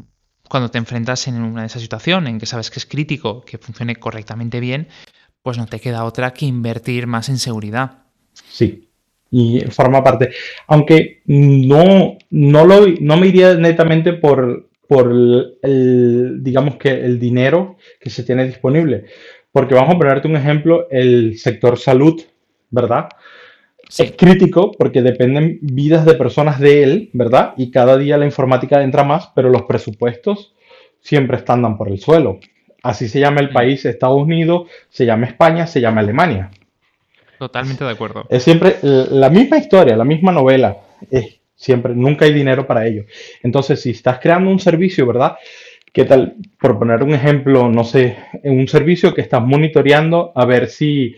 cuando 0.47 0.69
te 0.69 0.77
enfrentas 0.77 1.27
en 1.27 1.41
una 1.41 1.61
de 1.61 1.67
esas 1.67 1.81
situaciones 1.81 2.29
en 2.29 2.39
que 2.39 2.45
sabes 2.45 2.69
que 2.69 2.79
es 2.79 2.85
crítico, 2.85 3.41
que 3.41 3.57
funcione 3.57 3.95
correctamente 3.95 4.59
bien, 4.59 4.89
pues 5.41 5.57
no 5.57 5.65
te 5.65 5.79
queda 5.79 6.03
otra 6.03 6.33
que 6.33 6.45
invertir 6.45 7.07
más 7.07 7.29
en 7.29 7.39
seguridad. 7.39 8.03
Sí, 8.49 8.89
y 9.31 9.61
forma 9.71 10.03
parte. 10.03 10.31
Aunque 10.67 11.21
no, 11.25 12.17
no, 12.29 12.65
lo, 12.65 12.85
no 12.99 13.17
me 13.17 13.27
iría 13.27 13.55
netamente 13.55 14.13
por, 14.13 14.66
por 14.87 15.11
el, 15.11 16.43
digamos 16.43 16.77
que 16.77 16.89
el 16.89 17.19
dinero 17.19 17.77
que 17.99 18.09
se 18.09 18.23
tiene 18.23 18.45
disponible. 18.45 19.05
Porque 19.51 19.75
vamos 19.75 19.95
a 19.95 19.97
ponerte 19.97 20.27
un 20.27 20.35
ejemplo, 20.35 20.87
el 20.89 21.37
sector 21.37 21.77
salud, 21.77 22.21
¿verdad? 22.69 23.09
Es 23.97 24.13
crítico 24.17 24.71
porque 24.71 25.01
dependen 25.01 25.59
vidas 25.61 26.05
de 26.05 26.13
personas 26.15 26.59
de 26.59 26.83
él, 26.83 27.09
¿verdad? 27.13 27.53
Y 27.57 27.71
cada 27.71 27.97
día 27.97 28.17
la 28.17 28.25
informática 28.25 28.83
entra 28.83 29.03
más, 29.03 29.31
pero 29.33 29.49
los 29.49 29.63
presupuestos 29.63 30.53
siempre 30.99 31.37
están 31.37 31.77
por 31.77 31.89
el 31.89 31.99
suelo. 31.99 32.39
Así 32.83 33.07
se 33.07 33.19
llama 33.19 33.41
el 33.41 33.49
mm. 33.49 33.53
país 33.53 33.85
Estados 33.85 34.21
Unidos, 34.21 34.69
se 34.89 35.05
llama 35.05 35.25
España, 35.25 35.67
se 35.67 35.81
llama 35.81 36.01
Alemania. 36.01 36.51
Totalmente 37.39 37.83
de 37.83 37.91
acuerdo. 37.91 38.25
Es 38.29 38.43
siempre 38.43 38.77
la 38.81 39.29
misma 39.29 39.57
historia, 39.57 39.95
la 39.95 40.03
misma 40.03 40.31
novela. 40.31 40.77
Es 41.11 41.36
Siempre, 41.57 41.95
nunca 41.95 42.25
hay 42.25 42.33
dinero 42.33 42.67
para 42.67 42.85
ello. 42.85 43.05
Entonces, 43.41 43.81
si 43.81 43.89
estás 43.89 44.19
creando 44.19 44.51
un 44.51 44.59
servicio, 44.59 45.07
¿verdad? 45.07 45.37
¿Qué 45.91 46.05
tal? 46.05 46.35
Por 46.59 46.77
poner 46.77 47.01
un 47.01 47.15
ejemplo, 47.15 47.67
no 47.67 47.83
sé, 47.83 48.15
un 48.43 48.67
servicio 48.67 49.15
que 49.15 49.21
estás 49.21 49.41
monitoreando 49.41 50.31
a 50.35 50.45
ver 50.45 50.67
si 50.67 51.15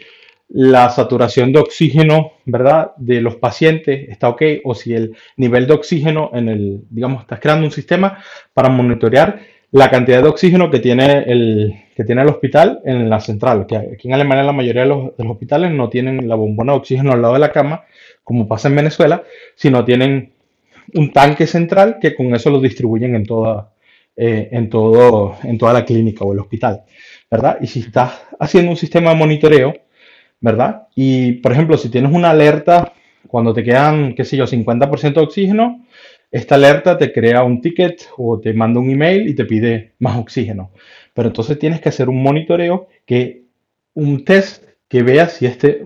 la 0.48 0.90
saturación 0.90 1.52
de 1.52 1.60
oxígeno, 1.60 2.32
¿verdad? 2.46 2.94
De 2.96 3.20
los 3.20 3.36
pacientes 3.36 4.08
está 4.08 4.30
ok 4.30 4.42
o 4.64 4.74
si 4.74 4.94
el 4.94 5.14
nivel 5.36 5.68
de 5.68 5.74
oxígeno 5.74 6.32
en 6.34 6.48
el, 6.48 6.82
digamos, 6.90 7.22
estás 7.22 7.42
creando 7.42 7.66
un 7.66 7.72
sistema 7.72 8.24
para 8.54 8.70
monitorear 8.70 9.42
la 9.72 9.90
cantidad 9.92 10.24
de 10.24 10.30
oxígeno 10.30 10.72
que 10.72 10.80
tiene 10.80 11.24
el, 11.28 11.84
que 11.96 12.06
tiene 12.06 12.22
el 12.22 12.30
hospital 12.30 12.80
en 12.86 13.10
la 13.10 13.20
central. 13.20 13.66
Que 13.68 13.76
aquí 13.76 14.08
en 14.08 14.14
Alemania 14.14 14.46
la 14.46 14.54
mayoría 14.54 14.84
de 14.84 14.88
los 14.88 15.12
hospitales 15.18 15.72
no 15.72 15.90
tienen 15.90 16.30
la 16.30 16.36
bombona 16.36 16.72
de 16.72 16.80
oxígeno 16.80 17.12
al 17.12 17.22
lado 17.22 17.34
de 17.34 17.42
la 17.42 17.52
cama, 17.52 17.84
como 18.30 18.48
pasa 18.48 18.68
en 18.68 18.76
Venezuela, 18.76 19.24
si 19.56 19.72
no 19.72 19.84
tienen 19.84 20.34
un 20.94 21.12
tanque 21.12 21.48
central 21.48 21.98
que 22.00 22.14
con 22.14 22.36
eso 22.36 22.52
lo 22.52 22.62
distribuyen 22.62 23.16
en 23.16 23.26
toda, 23.26 23.74
eh, 24.16 24.50
en, 24.52 24.70
todo, 24.70 25.36
en 25.42 25.58
toda 25.58 25.74
la 25.74 25.84
clínica 25.84 26.24
o 26.24 26.34
el 26.34 26.38
hospital, 26.38 26.84
¿verdad? 27.32 27.58
Y 27.60 27.66
si 27.66 27.80
estás 27.80 28.22
haciendo 28.40 28.70
un 28.70 28.78
sistema 28.78 29.10
de 29.10 29.16
monitoreo, 29.16 29.74
¿verdad? 30.42 30.90
Y, 30.94 31.32
por 31.42 31.54
ejemplo, 31.54 31.76
si 31.76 31.90
tienes 31.90 32.14
una 32.14 32.30
alerta 32.30 32.94
cuando 33.28 33.52
te 33.52 33.64
quedan, 33.64 34.14
qué 34.14 34.24
sé 34.24 34.38
yo, 34.38 34.46
50% 34.46 35.14
de 35.16 35.22
oxígeno, 35.22 35.88
esta 36.30 36.54
alerta 36.54 37.00
te 37.00 37.12
crea 37.12 37.44
un 37.44 37.62
ticket 37.62 38.10
o 38.16 38.40
te 38.40 38.54
manda 38.54 38.80
un 38.80 38.92
email 38.92 39.28
y 39.28 39.34
te 39.34 39.46
pide 39.46 39.94
más 39.98 40.20
oxígeno. 40.20 40.70
Pero 41.16 41.30
entonces 41.30 41.58
tienes 41.58 41.82
que 41.82 41.90
hacer 41.90 42.10
un 42.10 42.22
monitoreo 42.22 42.90
que 43.08 43.46
un 43.96 44.24
test 44.24 44.66
que 44.88 45.02
vea 45.02 45.30
si 45.30 45.48
este 45.48 45.84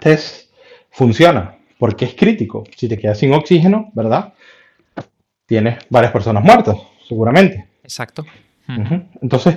test 0.00 0.50
funciona, 0.90 1.59
porque 1.80 2.04
es 2.04 2.14
crítico. 2.14 2.64
Si 2.76 2.88
te 2.88 2.98
quedas 2.98 3.18
sin 3.18 3.32
oxígeno, 3.32 3.90
¿verdad? 3.94 4.34
Tienes 5.46 5.78
varias 5.88 6.12
personas 6.12 6.44
muertas, 6.44 6.76
seguramente. 7.08 7.68
Exacto. 7.82 8.24
Entonces, 9.20 9.56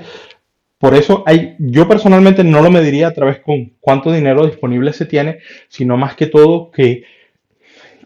por 0.79 0.95
eso 0.95 1.23
hay, 1.27 1.55
yo 1.59 1.87
personalmente 1.87 2.43
no 2.43 2.61
lo 2.61 2.71
mediría 2.71 3.09
a 3.09 3.13
través 3.13 3.41
con 3.41 3.73
cuánto 3.79 4.11
dinero 4.11 4.47
disponible 4.47 4.93
se 4.93 5.05
tiene, 5.05 5.39
sino 5.67 5.97
más 5.97 6.15
que 6.15 6.27
todo 6.27 6.71
que 6.71 7.03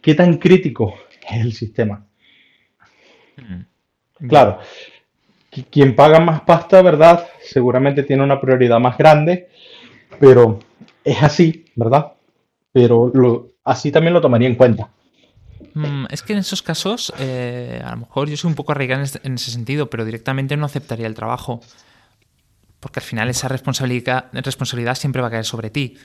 qué 0.01 0.15
tan 0.15 0.37
crítico 0.37 0.95
es 1.29 1.39
el 1.39 1.53
sistema. 1.53 2.03
Claro, 4.27 4.59
quien 5.69 5.95
paga 5.95 6.19
más 6.19 6.41
pasta, 6.41 6.81
¿verdad? 6.81 7.27
Seguramente 7.39 8.01
tiene 8.01 8.23
una 8.23 8.41
prioridad 8.41 8.79
más 8.79 8.97
grande, 8.97 9.47
pero 10.19 10.59
es 11.03 11.21
así, 11.21 11.65
¿verdad? 11.75 12.16
Pero 12.77 13.09
lo, 13.11 13.47
así 13.63 13.91
también 13.91 14.13
lo 14.13 14.21
tomaría 14.21 14.47
en 14.47 14.53
cuenta. 14.53 14.87
Mm, 15.73 16.05
es 16.11 16.21
que 16.21 16.33
en 16.33 16.39
esos 16.39 16.61
casos, 16.61 17.11
eh, 17.17 17.81
a 17.83 17.89
lo 17.89 17.97
mejor 18.01 18.29
yo 18.29 18.37
soy 18.37 18.49
un 18.49 18.55
poco 18.55 18.71
arraigado 18.71 19.03
en 19.23 19.33
ese 19.33 19.49
sentido, 19.49 19.89
pero 19.89 20.05
directamente 20.05 20.55
no 20.57 20.67
aceptaría 20.67 21.07
el 21.07 21.15
trabajo. 21.15 21.59
Porque 22.79 22.99
al 22.99 23.03
final 23.03 23.29
esa 23.29 23.47
responsabilidad, 23.47 24.25
responsabilidad 24.31 24.93
siempre 24.93 25.23
va 25.23 25.29
a 25.29 25.31
caer 25.31 25.45
sobre 25.45 25.71
ti. 25.71 25.97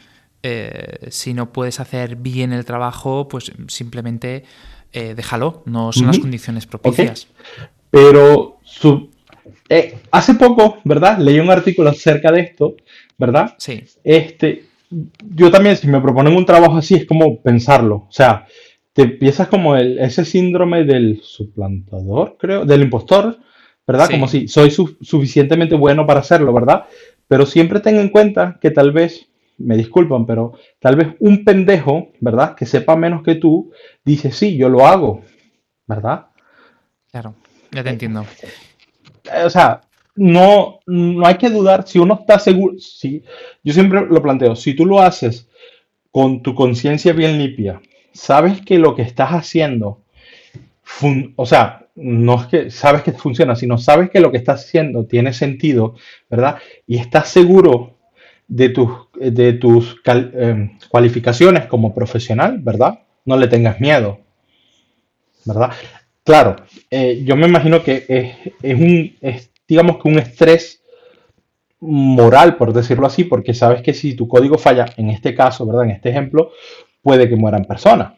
Eh, 0.42 1.08
si 1.10 1.34
no 1.34 1.52
puedes 1.52 1.78
hacer 1.78 2.16
bien 2.16 2.54
el 2.54 2.64
trabajo, 2.64 3.28
pues 3.28 3.52
simplemente 3.68 4.44
eh, 4.94 5.12
déjalo. 5.14 5.62
No 5.66 5.92
son 5.92 6.06
las 6.06 6.18
condiciones 6.18 6.64
propicias. 6.64 7.28
Pero 7.90 8.60
hace 10.10 10.34
poco, 10.36 10.78
¿verdad? 10.84 11.18
Leí 11.18 11.38
un 11.38 11.50
artículo 11.50 11.90
acerca 11.90 12.32
de 12.32 12.40
esto, 12.40 12.76
¿verdad? 13.18 13.56
Sí. 13.58 13.84
Este, 14.02 14.71
yo 15.34 15.50
también, 15.50 15.76
si 15.76 15.86
me 15.88 16.00
proponen 16.00 16.36
un 16.36 16.46
trabajo 16.46 16.76
así, 16.76 16.94
es 16.94 17.06
como 17.06 17.40
pensarlo. 17.42 18.06
O 18.08 18.12
sea, 18.12 18.46
te 18.92 19.02
empiezas 19.02 19.48
como 19.48 19.76
el, 19.76 19.98
ese 19.98 20.24
síndrome 20.24 20.84
del 20.84 21.20
suplantador, 21.22 22.36
creo, 22.38 22.64
del 22.64 22.82
impostor, 22.82 23.38
¿verdad? 23.86 24.10
Como 24.10 24.28
si 24.28 24.48
soy 24.48 24.70
suficientemente 24.70 25.74
bueno 25.74 26.06
para 26.06 26.20
hacerlo, 26.20 26.52
¿verdad? 26.52 26.84
Pero 27.26 27.46
siempre 27.46 27.80
ten 27.80 27.96
en 27.96 28.10
cuenta 28.10 28.58
que 28.60 28.70
tal 28.70 28.92
vez, 28.92 29.28
me 29.58 29.76
disculpan, 29.76 30.26
pero 30.26 30.52
tal 30.78 30.96
vez 30.96 31.08
un 31.20 31.44
pendejo, 31.44 32.10
¿verdad? 32.20 32.54
Que 32.54 32.66
sepa 32.66 32.96
menos 32.96 33.22
que 33.22 33.36
tú, 33.36 33.72
dice, 34.04 34.30
sí, 34.30 34.56
yo 34.56 34.68
lo 34.68 34.86
hago, 34.86 35.22
¿verdad? 35.86 36.26
Claro, 37.10 37.34
ya 37.70 37.82
te 37.82 37.90
entiendo. 37.90 38.24
O 39.44 39.50
sea, 39.50 39.80
no, 40.14 40.80
no 40.86 41.26
hay 41.26 41.36
que 41.36 41.50
dudar 41.50 41.86
si 41.86 41.98
uno 41.98 42.18
está 42.20 42.38
seguro. 42.38 42.78
Si, 42.78 43.22
yo 43.62 43.72
siempre 43.72 44.06
lo 44.06 44.22
planteo, 44.22 44.56
si 44.56 44.74
tú 44.74 44.86
lo 44.86 45.00
haces 45.00 45.48
con 46.10 46.42
tu 46.42 46.54
conciencia 46.54 47.12
bien 47.12 47.38
limpia, 47.38 47.80
sabes 48.12 48.60
que 48.60 48.78
lo 48.78 48.94
que 48.94 49.02
estás 49.02 49.30
haciendo, 49.30 50.02
o 51.36 51.46
sea, 51.46 51.86
no 51.94 52.40
es 52.40 52.46
que 52.46 52.70
sabes 52.70 53.02
que 53.02 53.12
funciona, 53.12 53.54
sino 53.56 53.78
sabes 53.78 54.10
que 54.10 54.20
lo 54.20 54.30
que 54.30 54.38
estás 54.38 54.64
haciendo 54.64 55.06
tiene 55.06 55.32
sentido, 55.32 55.94
¿verdad? 56.30 56.58
Y 56.86 56.98
estás 56.98 57.28
seguro 57.28 57.98
de 58.48 58.68
tus, 58.70 58.90
de 59.14 59.54
tus 59.54 60.00
em, 60.04 60.78
cualificaciones 60.88 61.66
como 61.66 61.94
profesional, 61.94 62.58
¿verdad? 62.60 63.00
No 63.24 63.36
le 63.36 63.48
tengas 63.48 63.80
miedo, 63.80 64.20
¿verdad? 65.44 65.72
Claro, 66.24 66.56
eh, 66.90 67.22
yo 67.24 67.36
me 67.36 67.48
imagino 67.48 67.82
que 67.82 68.04
es, 68.62 68.78
un, 68.78 69.16
digamos 69.66 69.98
que 69.98 70.08
un 70.08 70.18
estrés 70.18 70.82
moral, 71.80 72.56
por 72.56 72.72
decirlo 72.72 73.06
así, 73.06 73.24
porque 73.24 73.54
sabes 73.54 73.82
que 73.82 73.92
si 73.92 74.14
tu 74.14 74.28
código 74.28 74.58
falla, 74.58 74.86
en 74.96 75.10
este 75.10 75.34
caso, 75.34 75.66
¿verdad? 75.66 75.84
En 75.84 75.90
este 75.90 76.10
ejemplo, 76.10 76.52
puede 77.02 77.28
que 77.28 77.36
mueran 77.36 77.64
personas, 77.64 78.14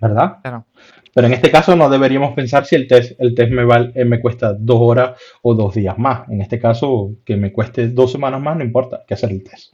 ¿verdad? 0.00 0.38
Claro. 0.42 0.66
Pero 1.14 1.28
en 1.28 1.32
este 1.32 1.50
caso 1.50 1.74
no 1.74 1.88
deberíamos 1.88 2.34
pensar 2.34 2.66
si 2.66 2.76
el 2.76 2.86
test, 2.86 3.18
el 3.18 3.34
test 3.34 3.50
me, 3.50 3.62
eh, 3.94 4.04
me 4.04 4.20
cuesta 4.20 4.52
dos 4.52 4.78
horas 4.82 5.18
o 5.40 5.54
dos 5.54 5.74
días 5.74 5.96
más. 5.96 6.28
En 6.28 6.42
este 6.42 6.58
caso, 6.58 7.12
que 7.24 7.38
me 7.38 7.52
cueste 7.52 7.88
dos 7.88 8.12
semanas 8.12 8.42
más, 8.42 8.58
no 8.58 8.62
importa, 8.62 8.96
hay 8.96 9.06
que 9.06 9.14
hacer 9.14 9.30
el 9.30 9.42
test. 9.42 9.72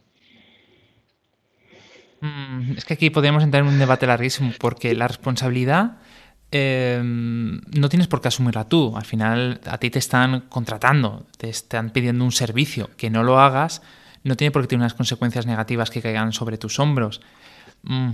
Mm, 2.21 2.77
es 2.77 2.85
que 2.85 2.93
aquí 2.93 3.09
podríamos 3.09 3.43
entrar 3.43 3.63
en 3.63 3.67
un 3.67 3.77
debate 3.77 4.07
larguísimo, 4.07 4.51
porque 4.57 4.95
la 4.95 5.09
responsabilidad 5.09 5.97
em, 6.53 7.59
no 7.77 7.89
tienes 7.89 8.07
por 8.07 8.21
qué 8.21 8.29
asumirla 8.29 8.69
tú. 8.69 8.95
Al 8.95 9.05
final, 9.05 9.59
a 9.65 9.77
ti 9.79 9.89
te 9.89 9.99
están 9.99 10.45
contratando, 10.49 11.25
te 11.37 11.49
están 11.49 11.89
pidiendo 11.89 12.23
un 12.23 12.31
servicio. 12.31 12.89
Que 12.95 13.09
no 13.09 13.23
lo 13.23 13.39
hagas 13.39 13.81
no 14.23 14.35
tiene 14.35 14.51
por 14.51 14.61
qué 14.61 14.69
tener 14.69 14.81
unas 14.81 14.93
consecuencias 14.93 15.45
negativas 15.45 15.89
que 15.89 16.01
caigan 16.01 16.31
sobre 16.31 16.57
tus 16.57 16.79
hombros. 16.79 17.21
Mm, 17.83 18.11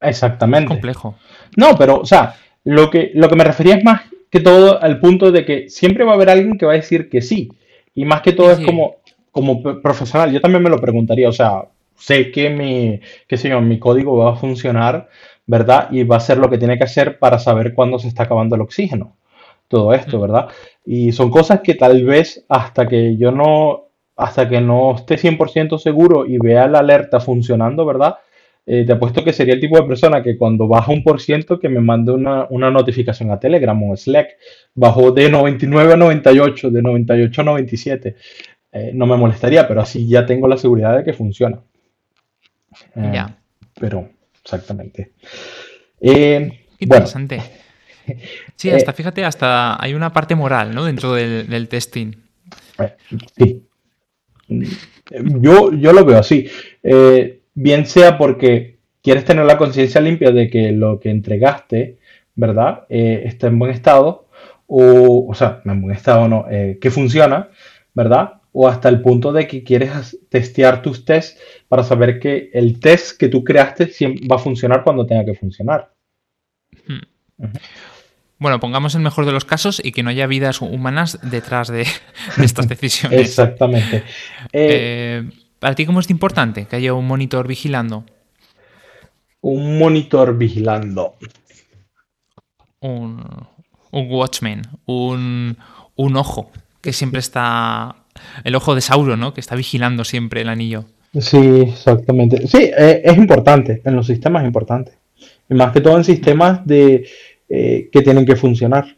Exactamente. 0.00 0.68
complejo. 0.68 1.16
No, 1.56 1.76
pero, 1.76 2.00
o 2.00 2.06
sea, 2.06 2.36
lo 2.64 2.90
que, 2.90 3.10
lo 3.14 3.28
que 3.28 3.36
me 3.36 3.44
refería 3.44 3.76
es 3.76 3.84
más 3.84 4.02
que 4.30 4.40
todo 4.40 4.82
al 4.82 5.00
punto 5.00 5.32
de 5.32 5.44
que 5.44 5.68
siempre 5.68 6.04
va 6.04 6.12
a 6.12 6.14
haber 6.14 6.30
alguien 6.30 6.58
que 6.58 6.66
va 6.66 6.72
a 6.72 6.76
decir 6.76 7.08
que 7.08 7.22
sí. 7.22 7.50
Y 7.94 8.04
más 8.04 8.22
que 8.22 8.32
todo 8.32 8.50
es 8.52 8.60
como, 8.60 8.96
como 9.30 9.62
profesional. 9.80 10.32
Yo 10.32 10.40
también 10.40 10.62
me 10.62 10.70
lo 10.70 10.80
preguntaría, 10.80 11.28
o 11.28 11.32
sea, 11.32 11.64
sé 11.96 12.30
que 12.30 12.50
mi, 12.50 13.00
qué 13.28 13.36
sé 13.36 13.54
mi 13.60 13.78
código 13.78 14.16
va 14.16 14.32
a 14.32 14.36
funcionar, 14.36 15.08
¿verdad? 15.46 15.88
Y 15.90 16.04
va 16.04 16.16
a 16.16 16.20
ser 16.20 16.38
lo 16.38 16.50
que 16.50 16.58
tiene 16.58 16.78
que 16.78 16.84
hacer 16.84 17.18
para 17.18 17.38
saber 17.38 17.74
cuándo 17.74 17.98
se 17.98 18.08
está 18.08 18.24
acabando 18.24 18.56
el 18.56 18.62
oxígeno. 18.62 19.16
Todo 19.68 19.94
esto, 19.94 20.20
¿verdad? 20.20 20.48
Y 20.84 21.12
son 21.12 21.30
cosas 21.30 21.60
que 21.60 21.74
tal 21.74 22.04
vez 22.04 22.44
hasta 22.48 22.86
que 22.86 23.16
yo 23.16 23.30
no, 23.30 23.84
hasta 24.16 24.48
que 24.48 24.60
no 24.60 24.94
esté 24.94 25.16
100% 25.16 25.78
seguro 25.78 26.26
y 26.26 26.38
vea 26.38 26.68
la 26.68 26.80
alerta 26.80 27.20
funcionando, 27.20 27.84
¿verdad? 27.86 28.16
Eh, 28.66 28.84
te 28.86 28.92
apuesto 28.92 29.22
que 29.22 29.32
sería 29.34 29.54
el 29.54 29.60
tipo 29.60 29.76
de 29.76 29.86
persona 29.86 30.22
que 30.22 30.38
cuando 30.38 30.66
baja 30.66 30.90
un 30.90 31.02
por 31.02 31.20
ciento 31.20 31.60
que 31.60 31.68
me 31.68 31.80
mande 31.80 32.12
una, 32.12 32.48
notificación 32.48 33.30
a 33.30 33.38
Telegram 33.38 33.80
o 33.82 33.96
Slack. 33.96 34.36
Bajó 34.74 35.12
de 35.12 35.30
99 35.30 35.92
a 35.92 35.96
98, 35.96 36.70
de 36.70 36.82
98 36.82 37.40
a 37.40 37.44
97. 37.44 38.16
Eh, 38.72 38.90
no 38.94 39.06
me 39.06 39.16
molestaría, 39.16 39.68
pero 39.68 39.82
así 39.82 40.08
ya 40.08 40.24
tengo 40.24 40.48
la 40.48 40.56
seguridad 40.56 40.96
de 40.96 41.04
que 41.04 41.12
funciona. 41.12 41.60
Eh, 42.96 43.10
ya. 43.12 43.36
Pero, 43.78 44.08
exactamente. 44.44 45.12
Interesante. 46.78 47.40
Sí, 48.56 48.70
hasta 48.70 48.92
fíjate, 48.92 49.24
hasta 49.24 49.82
hay 49.82 49.94
una 49.94 50.12
parte 50.12 50.34
moral, 50.34 50.74
¿no? 50.74 50.84
Dentro 50.84 51.14
del, 51.14 51.68
testing. 51.68 52.12
sí. 53.38 53.62
Yo, 54.46 55.72
yo 55.72 55.92
lo 55.94 56.04
veo 56.04 56.18
así. 56.18 56.46
Eh, 56.82 57.40
bien 57.54 57.86
sea 57.86 58.18
porque 58.18 58.78
quieres 59.02 59.24
tener 59.24 59.46
la 59.46 59.56
conciencia 59.56 60.00
limpia 60.00 60.32
de 60.32 60.50
que 60.50 60.72
lo 60.72 61.00
que 61.00 61.10
entregaste, 61.10 61.98
¿verdad? 62.34 62.84
Eh, 62.88 63.22
está 63.24 63.46
en 63.46 63.58
buen 63.58 63.70
estado, 63.70 64.28
o, 64.66 65.26
o 65.28 65.34
sea, 65.34 65.62
en 65.64 65.80
buen 65.80 65.96
estado 65.96 66.28
no, 66.28 66.46
eh, 66.50 66.78
que 66.80 66.90
funciona, 66.90 67.48
¿verdad? 67.94 68.34
O 68.56 68.68
hasta 68.68 68.88
el 68.88 69.02
punto 69.02 69.32
de 69.32 69.48
que 69.48 69.64
quieres 69.64 70.18
testear 70.30 70.80
tus 70.80 71.04
tests 71.04 71.38
para 71.68 71.82
saber 71.82 72.20
que 72.20 72.50
el 72.54 72.78
test 72.78 73.18
que 73.18 73.28
tú 73.28 73.42
creaste 73.42 73.90
va 74.30 74.36
a 74.36 74.38
funcionar 74.38 74.84
cuando 74.84 75.04
tenga 75.04 75.24
que 75.24 75.34
funcionar. 75.34 75.92
Hmm. 76.86 77.48
Bueno, 78.38 78.60
pongamos 78.60 78.94
el 78.94 79.00
mejor 79.00 79.26
de 79.26 79.32
los 79.32 79.44
casos 79.44 79.80
y 79.82 79.92
que 79.92 80.02
no 80.02 80.10
haya 80.10 80.26
vidas 80.26 80.60
humanas 80.60 81.18
detrás 81.22 81.68
de, 81.68 81.86
estas 82.42 82.68
decisiones. 82.68 83.20
Exactamente. 83.20 84.04
Eh, 84.52 85.28
¿Para 85.58 85.74
ti 85.74 85.86
cómo 85.86 86.00
es 86.00 86.10
importante 86.10 86.66
que 86.66 86.76
haya 86.76 86.92
un 86.94 87.06
monitor 87.06 87.48
vigilando? 87.48 88.04
Un 89.40 89.78
monitor 89.78 90.36
vigilando. 90.36 91.16
Un, 92.80 93.22
watchman, 93.92 94.62
un, 94.84 95.56
ojo 95.96 96.50
que 96.82 96.92
siempre 96.92 97.20
está. 97.20 97.96
El 98.44 98.54
ojo 98.54 98.74
de 98.74 98.80
Sauro, 98.80 99.16
¿no? 99.16 99.34
Que 99.34 99.40
está 99.40 99.54
vigilando 99.56 100.04
siempre 100.04 100.42
el 100.42 100.48
anillo. 100.48 100.84
Sí, 101.18 101.60
exactamente. 101.68 102.46
Sí, 102.46 102.70
eh, 102.76 103.02
es 103.04 103.16
importante. 103.16 103.80
En 103.84 103.94
los 103.94 104.06
sistemas 104.06 104.42
es 104.42 104.48
importante. 104.48 104.92
Y 105.48 105.54
más 105.54 105.72
que 105.72 105.80
todo 105.80 105.96
en 105.96 106.04
sistemas 106.04 106.66
de 106.66 107.06
eh, 107.48 107.88
que 107.92 108.02
tienen 108.02 108.26
que 108.26 108.36
funcionar. 108.36 108.96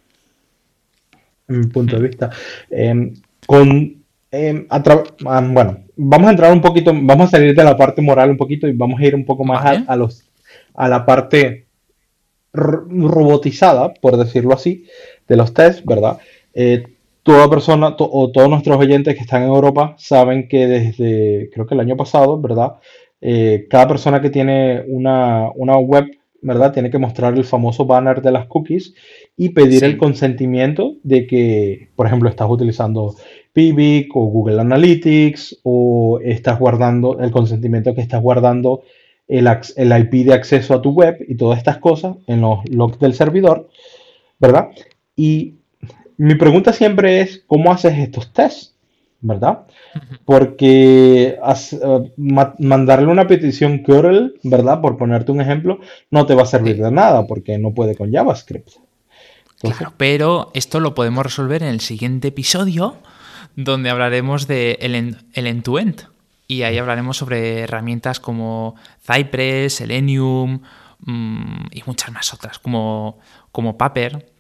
En 1.48 1.60
mi 1.60 1.66
punto 1.66 1.96
de 1.96 2.02
mm. 2.02 2.06
vista. 2.06 2.30
Em, 2.70 3.14
con 3.46 4.02
em, 4.30 4.66
ah, 4.70 5.40
bueno, 5.48 5.84
vamos 5.96 6.28
a 6.28 6.30
entrar 6.30 6.52
un 6.52 6.60
poquito, 6.60 6.92
vamos 6.94 7.28
a 7.28 7.30
salir 7.32 7.54
de 7.54 7.64
la 7.64 7.76
parte 7.76 8.02
moral 8.02 8.30
un 8.30 8.36
poquito 8.36 8.66
y 8.66 8.72
vamos 8.72 9.00
a 9.00 9.04
ir 9.04 9.14
un 9.14 9.24
poco 9.24 9.44
más 9.44 9.82
a, 9.86 9.96
los, 9.96 10.24
a 10.74 10.88
la 10.88 11.04
parte 11.04 11.66
robotizada, 12.52 13.92
por 13.94 14.16
decirlo 14.16 14.54
así, 14.54 14.86
de 15.28 15.36
los 15.36 15.52
tests, 15.52 15.84
¿verdad? 15.84 16.18
Eh, 16.54 16.95
toda 17.26 17.50
persona 17.50 17.96
o 17.98 18.30
todos 18.30 18.48
nuestros 18.48 18.78
oyentes 18.78 19.16
que 19.16 19.22
están 19.22 19.42
en 19.42 19.48
Europa 19.48 19.96
saben 19.98 20.46
que 20.46 20.68
desde, 20.68 21.50
creo 21.52 21.66
que 21.66 21.74
el 21.74 21.80
año 21.80 21.96
pasado, 21.96 22.40
¿verdad? 22.40 22.74
Eh, 23.20 23.66
cada 23.68 23.88
persona 23.88 24.20
que 24.20 24.30
tiene 24.30 24.84
una, 24.86 25.50
web, 25.80 26.06
¿verdad? 26.40 26.72
Tiene 26.72 26.88
que 26.88 26.98
mostrar 26.98 27.34
el 27.34 27.42
famoso 27.42 27.84
banner 27.84 28.22
de 28.22 28.30
las 28.30 28.46
cookies 28.46 28.94
y 29.36 29.48
pedir 29.48 29.82
el 29.82 29.98
consentimiento 29.98 30.98
de 31.02 31.26
que, 31.26 31.88
por 31.96 32.06
ejemplo, 32.06 32.28
estás 32.28 32.48
utilizando 32.48 33.16
Pibic 33.52 34.14
o 34.14 34.26
Google 34.26 34.60
Analytics 34.60 35.62
o 35.64 36.20
estás 36.22 36.60
guardando 36.60 37.18
el 37.18 37.32
consentimiento 37.32 37.92
que 37.92 38.02
estás 38.02 38.22
guardando 38.22 38.82
el, 39.26 39.48
el, 39.74 39.98
IP 39.98 40.26
de 40.26 40.34
acceso 40.34 40.74
a 40.74 40.80
tu 40.80 40.92
web 40.92 41.16
y 41.26 41.34
todas 41.34 41.58
estas 41.58 41.78
cosas 41.78 42.18
en 42.28 42.40
los 42.40 42.60
logs 42.70 43.00
del 43.00 43.14
servidor, 43.14 43.68
¿verdad? 44.38 44.68
Y 45.16 45.54
mi 46.16 46.34
pregunta 46.34 46.72
siempre 46.72 47.20
es, 47.20 47.42
¿cómo 47.46 47.72
haces 47.72 47.98
estos 47.98 48.32
tests? 48.32 48.74
¿Verdad? 49.20 49.66
Porque 50.24 51.38
eh, 51.38 52.12
mandarle 52.16 53.06
una 53.06 53.26
petición 53.26 53.78
curl, 53.78 54.38
¿verdad? 54.42 54.80
Por 54.80 54.96
ponerte 54.98 55.32
un 55.32 55.40
ejemplo, 55.40 55.80
no 56.10 56.26
te 56.26 56.34
va 56.34 56.42
a 56.42 56.46
servir 56.46 56.76
de 56.76 56.90
nada 56.90 57.26
porque 57.26 57.58
no 57.58 57.72
puede 57.72 57.96
con 57.96 58.12
JavaScript. 58.12 58.68
claro, 59.60 59.94
pero 59.96 60.50
esto 60.54 60.80
lo 60.80 60.94
podemos 60.94 61.24
resolver 61.24 61.62
en 61.62 61.70
el 61.70 61.80
siguiente 61.80 62.28
episodio 62.28 62.96
donde 63.56 63.90
hablaremos 63.90 64.46
de 64.46 64.78
el 64.80 65.46
end-to-end. 65.46 66.08
Y 66.46 66.62
ahí 66.62 66.78
hablaremos 66.78 67.16
sobre 67.16 67.60
herramientas 67.60 68.20
como 68.20 68.76
Cypress, 69.00 69.74
Selenium 69.74 70.60
mm, 71.00 71.66
y 71.72 71.82
muchas 71.86 72.12
más 72.12 72.32
otras, 72.32 72.58
como, 72.60 73.18
como 73.50 73.76
Paper. 73.76 74.30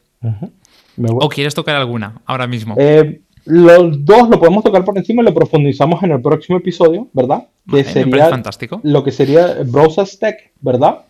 ¿O 0.96 1.28
quieres 1.28 1.54
tocar 1.54 1.76
alguna 1.76 2.20
ahora 2.26 2.46
mismo? 2.46 2.74
Eh, 2.78 3.20
los 3.44 4.04
dos 4.04 4.28
lo 4.28 4.38
podemos 4.38 4.64
tocar 4.64 4.84
por 4.84 4.96
encima 4.98 5.22
y 5.22 5.26
lo 5.26 5.34
profundizamos 5.34 6.02
en 6.02 6.12
el 6.12 6.20
próximo 6.20 6.58
episodio, 6.58 7.08
¿verdad? 7.12 7.46
Que 7.70 7.84
sería 7.84 8.28
fantástico. 8.28 8.80
lo 8.82 9.04
que 9.04 9.12
sería 9.12 9.58
Browser 9.64 10.06
Stack, 10.06 10.52
¿verdad? 10.60 11.02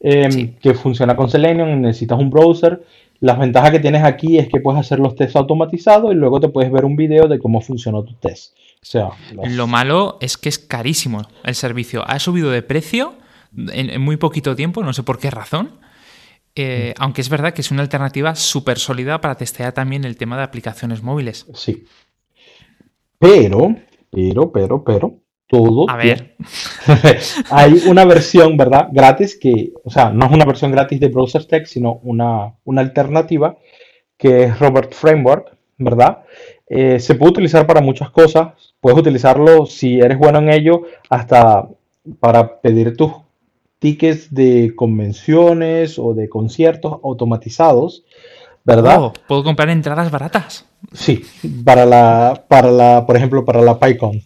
Em, 0.00 0.54
que 0.60 0.74
funciona 0.74 1.16
con 1.16 1.28
Selenium, 1.28 1.80
necesitas 1.80 2.18
un 2.18 2.30
browser 2.30 2.80
las 3.20 3.38
ventajas 3.38 3.72
que 3.72 3.80
tienes 3.80 4.04
aquí 4.04 4.38
es 4.38 4.48
que 4.48 4.60
puedes 4.60 4.80
hacer 4.80 5.00
los 5.00 5.16
tests 5.16 5.36
automatizados 5.36 6.12
y 6.12 6.14
luego 6.14 6.40
te 6.40 6.48
puedes 6.48 6.70
ver 6.70 6.84
un 6.84 6.96
video 6.96 7.26
de 7.26 7.38
cómo 7.38 7.60
funcionó 7.60 8.04
tu 8.04 8.14
test. 8.14 8.54
O 8.80 8.86
sea, 8.86 9.08
Lo 9.32 9.66
malo 9.66 10.18
es 10.20 10.36
que 10.36 10.48
es 10.48 10.58
carísimo 10.58 11.22
el 11.42 11.56
servicio. 11.56 12.04
Ha 12.06 12.20
subido 12.20 12.50
de 12.50 12.62
precio 12.62 13.14
en, 13.72 14.00
muy 14.00 14.16
poquito 14.16 14.54
tiempo, 14.54 14.84
no 14.84 14.92
sé 14.92 15.02
por 15.02 15.18
qué 15.18 15.30
razón. 15.30 15.72
Eh, 16.54 16.94
mm. 16.96 17.02
aunque 17.02 17.20
es 17.20 17.28
verdad 17.28 17.52
que 17.52 17.60
es 17.60 17.70
una 17.70 17.82
alternativa 17.82 18.34
súper 18.34 18.78
sólida 18.78 19.20
para 19.20 19.36
testear 19.36 19.72
también 19.72 20.04
el 20.04 20.16
tema 20.16 20.36
de 20.36 20.42
aplicaciones 20.42 21.02
móviles. 21.02 21.46
Sí. 21.54 21.84
Pero, 23.18 23.76
pero, 24.10 24.52
pero, 24.52 24.84
pero, 24.84 25.14
todo. 25.48 25.90
A 25.90 25.96
ver. 25.96 26.36
Hay 27.50 27.82
una 27.86 28.04
versión, 28.04 28.56
¿verdad? 28.56 28.88
Gratis 28.92 29.36
que, 29.36 29.72
o 29.82 29.90
sea, 29.90 30.10
no 30.10 30.26
es 30.26 30.32
una 30.32 30.44
versión 30.44 30.70
gratis 30.70 31.00
de 31.00 31.08
Browser 31.08 31.44
Tech, 31.46 31.66
sino 31.66 32.00
una, 32.04 32.54
alternativa 32.76 33.56
que 34.16 34.44
es 34.44 34.58
Robert 34.58 34.92
Framework, 34.92 35.56
¿verdad? 35.78 36.24
Eh, 36.68 37.00
se 37.00 37.14
puede 37.14 37.32
utilizar 37.32 37.66
para 37.66 37.80
muchas 37.80 38.10
cosas. 38.10 38.52
Puedes 38.80 38.98
utilizarlo 38.98 39.66
si 39.66 39.98
eres 39.98 40.18
bueno 40.18 40.38
en 40.38 40.50
ello, 40.50 40.82
hasta 41.08 41.66
para 42.20 42.60
pedir 42.60 42.96
tus 42.96 43.12
tickets 43.78 44.34
de 44.34 44.72
convenciones 44.74 45.98
o 45.98 46.14
de 46.14 46.28
conciertos 46.28 46.98
automatizados, 47.02 48.04
¿verdad? 48.64 49.02
Oh, 49.02 49.12
¿Puedo 49.26 49.44
comprar 49.44 49.70
entradas 49.70 50.10
baratas? 50.10 50.66
Sí, 50.92 51.22
para 51.64 51.86
la, 51.86 52.44
para 52.48 52.70
la, 52.70 53.06
por 53.06 53.16
ejemplo, 53.16 53.44
para 53.44 53.62
la 53.62 53.78
PyCon. 53.78 54.22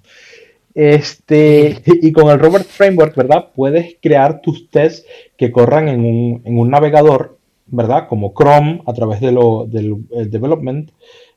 Este, 0.74 1.82
y 1.86 2.12
con 2.12 2.30
el 2.30 2.38
Robert 2.38 2.66
Framework, 2.66 3.14
¿verdad? 3.14 3.50
Puedes 3.54 3.96
crear 4.00 4.40
tus 4.40 4.70
tests 4.70 5.06
que 5.36 5.52
corran 5.52 5.88
en 5.88 6.40
un, 6.44 6.70
navegador, 6.70 7.38
¿verdad? 7.66 8.08
Como 8.08 8.32
Chrome 8.32 8.82
a 8.86 8.92
través 8.94 9.20
de 9.20 9.32
lo, 9.32 9.66
del 9.66 10.06
Development 10.30 10.90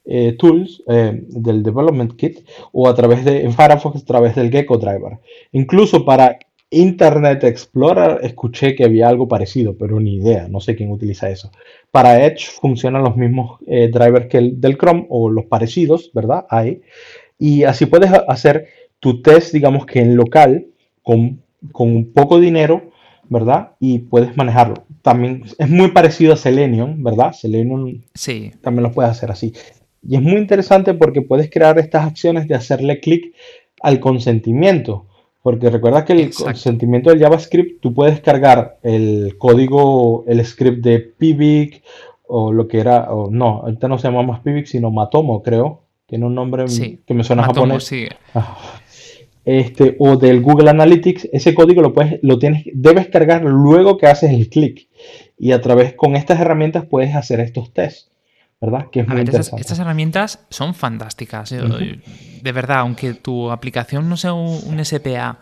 eh, 0.06 0.36
Tools, 0.38 0.84
eh, 0.88 1.24
del 1.28 1.64
Development 1.64 2.16
Kit, 2.16 2.48
o 2.72 2.88
a 2.88 2.96
través 2.96 3.26
de, 3.26 3.44
en 3.44 3.54
Firefox 3.54 4.04
a 4.04 4.06
través 4.06 4.36
del 4.36 4.52
Gecko 4.52 4.78
Driver. 4.78 5.20
Incluso 5.52 6.06
para 6.06 6.38
Internet 6.76 7.44
Explorer 7.46 8.20
escuché 8.24 8.76
que 8.76 8.84
había 8.84 9.08
algo 9.08 9.28
parecido, 9.28 9.78
pero 9.78 10.00
ni 10.00 10.16
idea, 10.16 10.48
no 10.50 10.60
sé 10.60 10.76
quién 10.76 10.92
utiliza 10.92 11.30
eso. 11.30 11.52
Para 11.92 12.26
Edge 12.26 12.48
funcionan 12.48 13.04
los 13.04 13.16
mismos 13.16 13.60
eh, 13.66 13.90
drivers 13.92 14.28
que 14.28 14.38
el 14.38 14.60
del 14.60 14.78
Chrome 14.78 15.06
o 15.10 15.30
los 15.30 15.46
parecidos, 15.46 16.12
¿verdad? 16.14 16.46
Hay. 16.50 16.82
Y 17.40 17.64
así 17.64 17.86
puedes 17.86 18.12
hacer 18.12 18.68
tu 19.00 19.22
test, 19.22 19.54
digamos 19.54 19.86
que 19.86 20.02
en 20.02 20.16
local, 20.18 20.68
con, 21.02 21.42
con 21.72 22.06
poco 22.12 22.40
dinero, 22.40 22.92
¿verdad? 23.30 23.72
Y 23.80 24.00
puedes 24.00 24.36
manejarlo. 24.36 24.86
También 25.02 25.44
es 25.58 25.70
muy 25.70 25.92
parecido 25.92 26.34
a 26.34 26.38
Selenium, 26.38 27.02
¿verdad? 27.04 27.32
Selenium 27.32 28.02
sí. 28.14 28.52
también 28.62 28.84
lo 28.84 28.92
puedes 28.92 29.12
hacer 29.12 29.32
así. 29.32 29.54
Y 30.08 30.16
es 30.16 30.22
muy 30.22 30.38
interesante 30.38 30.94
porque 30.94 31.22
puedes 31.22 31.50
crear 31.50 31.80
estas 31.80 32.06
acciones 32.06 32.48
de 32.48 32.56
hacerle 32.56 33.00
clic 33.00 33.34
al 33.82 34.00
consentimiento. 34.00 35.08
Porque 35.46 35.70
recuerda 35.70 36.04
que 36.06 36.14
el 36.14 36.34
consentimiento 36.34 37.12
del 37.12 37.20
JavaScript, 37.20 37.80
tú 37.80 37.94
puedes 37.94 38.20
cargar 38.20 38.80
el 38.82 39.38
código, 39.38 40.26
el 40.28 40.44
script 40.44 40.84
de 40.84 40.98
Pivik 40.98 41.84
o 42.24 42.52
lo 42.52 42.68
que 42.68 42.80
era, 42.80 43.14
o 43.14 43.30
no, 43.30 43.62
ahorita 43.62 43.88
no 43.88 44.00
se 44.00 44.08
llama 44.08 44.24
más 44.24 44.40
Pivik, 44.40 44.66
sino 44.66 44.90
Matomo, 44.90 45.44
creo. 45.44 45.84
Tiene 46.08 46.26
un 46.26 46.34
nombre 46.34 46.66
que 47.06 47.14
me 47.14 47.24
suena 47.24 47.44
Matomo, 47.44 47.60
japonés. 47.68 47.84
Sí. 47.84 48.08
Ah. 48.34 48.58
Este, 49.46 49.96
o 50.00 50.18
del 50.18 50.42
Google 50.42 50.72
Analytics, 50.72 51.30
ese 51.32 51.54
código 51.54 51.84
lo 51.84 51.94
puedes, 51.94 52.18
lo 52.24 52.40
tienes, 52.40 52.64
debes 52.74 53.10
cargar 53.10 53.44
luego 53.44 54.00
que 54.00 54.08
haces 54.08 54.32
el 54.32 54.50
clic. 54.50 54.88
Y 55.38 55.52
a 55.52 55.62
través 55.62 55.94
con 55.94 56.16
estas 56.16 56.40
herramientas 56.40 56.88
puedes 56.88 57.14
hacer 57.14 57.40
estos 57.40 57.72
tests. 57.72 58.10
¿Verdad? 58.66 58.90
Que 58.92 59.02
estas, 59.02 59.80
herramientas 59.80 60.40
son 60.50 60.74
fantásticas. 60.74 61.50
De 61.50 62.52
verdad, 62.52 62.80
aunque 62.80 63.14
tu 63.14 63.52
aplicación 63.52 64.10
no 64.10 64.18
sea 64.18 64.34
un, 64.34 64.84
SPA 64.84 65.40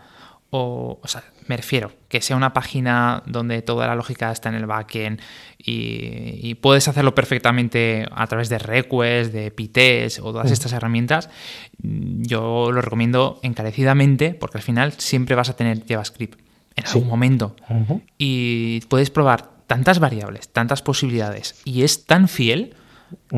o, 0.50 1.00
o 1.02 1.08
sea, 1.08 1.24
me 1.46 1.56
refiero, 1.56 1.92
que 2.08 2.20
sea 2.20 2.36
una 2.36 2.52
página 2.52 3.22
donde 3.26 3.60
toda 3.60 3.86
la 3.86 3.94
lógica 3.94 4.30
está 4.30 4.48
en 4.48 4.54
el 4.54 4.66
backend 4.66 5.20
y, 5.58 6.38
y 6.42 6.54
puedes 6.54 6.86
hacerlo 6.88 7.14
perfectamente 7.14 8.06
a 8.10 8.26
través 8.26 8.48
de 8.48 8.58
Request, 8.58 9.32
de 9.32 9.50
PTS 9.50 10.20
o 10.20 10.32
todas 10.32 10.50
estas 10.50 10.72
herramientas, 10.72 11.28
yo 11.78 12.70
lo 12.72 12.80
recomiendo 12.80 13.40
encarecidamente 13.42 14.34
porque 14.34 14.58
al 14.58 14.62
final 14.62 14.92
siempre 14.92 15.34
vas 15.34 15.50
a 15.50 15.56
tener 15.56 15.84
JavaScript 15.86 16.40
en 16.76 16.86
algún 16.86 17.08
momento. 17.08 17.56
Y 18.18 18.80
puedes 18.82 19.10
probar 19.10 19.50
tantas 19.66 19.98
variables, 19.98 20.48
tantas 20.48 20.82
posibilidades 20.82 21.60
y 21.64 21.82
es 21.82 22.06
tan 22.06 22.28
fiel 22.28 22.74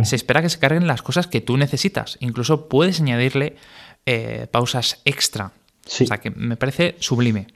se 0.03 0.17
espera 0.17 0.43
que 0.43 0.49
se 0.49 0.59
carguen 0.59 0.87
las 0.87 1.03
cosas 1.03 1.27
que 1.27 1.41
tú 1.41 1.57
necesitas. 1.57 2.17
Incluso 2.21 2.69
puedes 2.69 3.01
añadirle 3.01 3.57
eh, 4.05 4.47
pausas 4.51 5.01
extra. 5.05 5.53
O 5.87 5.91
sea 5.91 6.19
que 6.19 6.31
me 6.31 6.57
parece 6.57 6.97
sublime. 6.99 7.47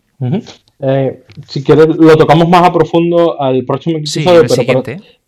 Eh, 0.81 1.25
si 1.49 1.63
quieres, 1.65 1.89
lo 1.89 2.17
tocamos 2.17 2.49
más 2.49 2.69
a 2.69 2.73
profundo 2.73 3.41
al 3.41 3.65
próximo 3.65 3.99
episodio, 3.99 4.43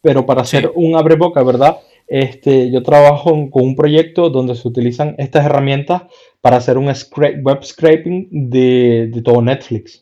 pero, 0.00 0.26
para, 0.26 0.42
hacer 0.42 0.70
un 0.74 0.96
abre 0.96 1.16
boca, 1.16 1.42
¿verdad? 1.42 1.78
Este, 2.08 2.70
yo 2.70 2.82
trabajo 2.82 3.30
con 3.50 3.62
un 3.62 3.76
proyecto 3.76 4.28
donde 4.28 4.54
se 4.54 4.66
utilizan 4.66 5.14
estas 5.18 5.46
herramientas 5.46 6.02
para 6.40 6.56
hacer 6.56 6.76
un 6.76 6.86
web 6.86 7.64
scraping 7.64 8.28
de 8.30 9.22
todo 9.24 9.40
Netflix. 9.40 10.01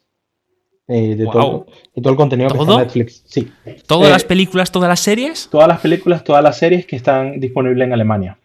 Eh, 0.93 1.15
de, 1.15 1.25
todo, 1.25 1.67
el 1.95 2.17
contenido 2.17 2.51
que 2.51 2.59
está 2.59 2.73
en 2.73 2.79
Netflix. 2.79 3.23
Sí. 3.25 3.49
¿Todas 3.87 4.09
eh, 4.09 4.11
las 4.11 4.25
películas, 4.25 4.73
todas 4.73 4.89
las 4.89 4.99
series? 4.99 5.49
Todas 5.49 5.69
las 5.69 5.79
películas, 5.79 6.25
todas 6.25 6.43
las 6.43 6.59
series 6.59 6.85
que 6.85 6.97
están 6.97 7.39
disponibles 7.39 7.87
en 7.87 7.93
Alemania. 7.93 8.37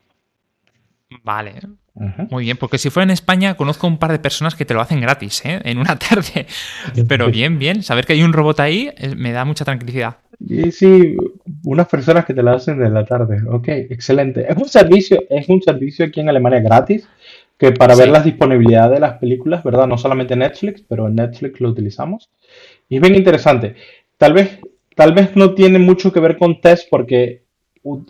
Vale. 1.23 1.55
Muy 2.29 2.43
bien, 2.43 2.57
porque 2.57 2.77
si 2.77 2.91
fuera 2.91 3.05
en 3.05 3.09
España 3.09 3.55
conozco 3.55 3.87
un 3.87 3.97
par 3.97 4.11
de 4.11 4.19
personas 4.19 4.53
que 4.53 4.63
te 4.63 4.75
lo 4.75 4.81
hacen 4.81 5.01
gratis, 5.01 5.43
¿eh? 5.43 5.59
En 5.63 5.79
una 5.79 5.97
tarde. 6.09 6.45
Pero 7.07 7.31
bien, 7.31 7.57
bien. 7.57 7.81
Saber 7.81 8.05
que 8.05 8.13
hay 8.13 8.21
un 8.21 8.31
robot 8.31 8.59
ahí 8.59 8.91
me 9.17 9.31
da 9.31 9.43
mucha 9.43 9.65
tranquilidad. 9.65 10.17
Y 10.39 10.71
sí, 10.71 11.15
unas 11.63 11.87
personas 11.87 12.25
que 12.25 12.35
te 12.35 12.43
lo 12.43 12.51
hacen 12.51 12.79
en 12.83 12.93
la 12.93 13.05
tarde. 13.05 13.41
Ok, 13.49 13.69
excelente. 13.69 14.45
Es 14.47 14.57
un 14.57 14.69
servicio, 14.69 15.23
es 15.31 15.49
un 15.49 15.63
servicio 15.63 16.05
aquí 16.05 16.19
en 16.19 16.29
Alemania 16.29 16.59
gratis 16.59 17.07
que 17.57 17.71
para 17.71 17.95
ver 17.95 18.09
la 18.09 18.21
disponibilidad 18.21 18.89
de 18.89 18.99
las 18.99 19.17
películas, 19.17 19.63
¿verdad? 19.63 19.87
No 19.87 19.97
solamente 19.97 20.35
Netflix, 20.35 20.83
pero 20.87 21.07
en 21.07 21.15
Netflix 21.15 21.61
lo 21.61 21.69
utilizamos. 21.69 22.29
Y 22.89 22.97
es 22.97 23.01
bien 23.01 23.15
interesante. 23.15 23.75
Tal 24.17 24.33
vez, 24.33 24.59
tal 24.95 25.13
vez 25.13 25.35
no 25.35 25.53
tiene 25.53 25.79
mucho 25.79 26.11
que 26.11 26.19
ver 26.19 26.37
con 26.37 26.59
test 26.59 26.87
porque 26.89 27.43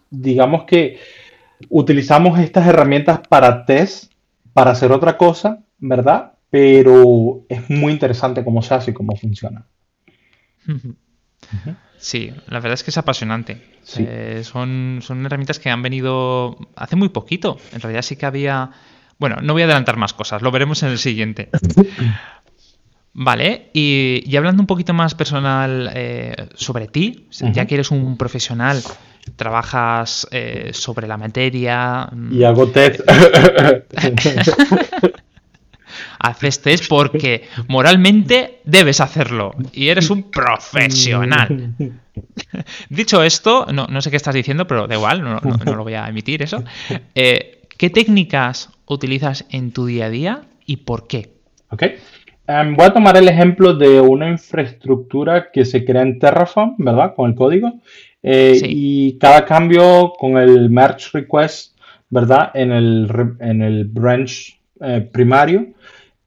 digamos 0.10 0.64
que 0.64 0.98
utilizamos 1.70 2.39
estas 2.39 2.68
herramientas 2.68 3.22
para 3.28 3.66
test, 3.66 4.12
para 4.54 4.72
hacer 4.72 4.91
otra 4.91 5.18
cosa, 5.18 5.64
¿verdad? 5.78 6.34
Pero 6.50 7.43
es 7.50 7.70
muy 7.70 7.91
interesante 7.91 8.43
cómo 8.43 8.62
se 8.62 8.74
hace 8.74 8.91
y 8.91 8.93
cómo 8.93 9.16
funciona. 9.16 9.66
Sí, 11.98 12.32
la 12.48 12.60
verdad 12.60 12.74
es 12.74 12.84
que 12.84 12.91
es 12.91 12.98
apasionante. 12.98 13.62
Eh, 13.98 14.41
son, 14.43 15.00
son 15.02 15.26
herramientas 15.26 15.60
que 15.60 15.70
han 15.70 15.82
venido 15.82 16.58
hace 16.76 16.96
muy 16.96 17.10
poquito. 17.10 17.58
En 17.74 17.82
realidad 17.82 18.02
sí 18.02 18.16
que 18.16 18.26
había 18.26 18.72
bueno, 19.18 19.38
no 19.41 19.53
voy 19.53 19.61
a 19.61 19.66
adelantar 19.66 19.97
más 19.97 20.13
cosas, 20.13 20.41
lo 20.41 20.51
veremos 20.51 20.84
en 20.84 20.89
el 20.89 20.97
siguiente. 20.97 21.49
Vale, 23.18 23.70
y, 23.74 24.36
hablando 24.36 24.61
un 24.61 24.68
poquito 24.68 24.93
más 24.93 25.16
personal 25.16 25.89
eh, 25.93 26.49
sobre 26.55 26.88
ti, 26.88 27.28
ya 27.53 27.66
que 27.66 27.76
eres 27.76 27.89
un 27.91 28.18
profesional, 28.18 28.84
trabajas 29.38 30.28
eh, 30.32 30.72
sobre 30.74 31.07
la 31.07 31.16
materia. 31.16 32.09
Mm, 32.11 32.34
y 32.34 32.43
hago 32.43 32.68
test. 32.68 32.99
Haces 36.20 36.61
test 36.61 36.89
porque 36.89 37.47
moralmente 37.70 38.59
debes 38.66 38.99
hacerlo 38.99 39.55
y 39.72 39.88
eres 39.88 40.09
un 40.09 40.30
profesional. 40.30 41.74
Dicho 42.89 43.24
esto, 43.24 43.68
no, 43.72 44.01
sé 44.01 44.11
qué 44.11 44.18
estás 44.18 44.36
diciendo, 44.36 44.68
pero 44.68 44.88
da 44.88 44.95
igual, 44.95 45.22
no, 45.24 45.39
lo 45.63 45.84
voy 45.84 45.93
a 45.93 46.07
emitir 46.07 46.41
eso. 46.41 46.66
Eh, 47.13 47.61
¿Qué 47.78 47.89
técnicas 47.89 48.75
utilizas 48.88 49.46
en 49.50 49.72
tu 49.72 49.86
día 49.86 50.06
a 50.06 50.10
día 50.10 50.42
y 50.66 50.78
por 50.78 51.08
qué? 51.08 51.34
Ok. 51.70 51.84
Em, 52.48 52.76
voy 52.76 52.86
a 52.86 52.94
tomar 52.94 53.18
el 53.18 53.28
ejemplo 53.28 53.74
de 53.74 54.00
una 54.00 54.30
infraestructura 54.30 55.52
que 55.52 55.66
se 55.66 55.84
crea 55.84 56.04
en 56.04 56.20
Terraform, 56.20 56.76
¿verdad? 56.78 57.14
Con 57.16 57.32
el 57.32 57.36
código. 57.36 57.82
Eh, 58.22 58.60
y 58.64 59.18
cada 59.18 59.46
cambio 59.46 60.14
con 60.18 60.38
el 60.38 60.70
merge 60.70 61.10
request, 61.14 61.78
¿verdad? 62.10 62.52
En 62.54 62.72
el, 62.72 63.08
en 63.40 63.62
el 63.62 63.86
branch 63.86 64.60
eh, 64.82 65.08
primario, 65.12 65.74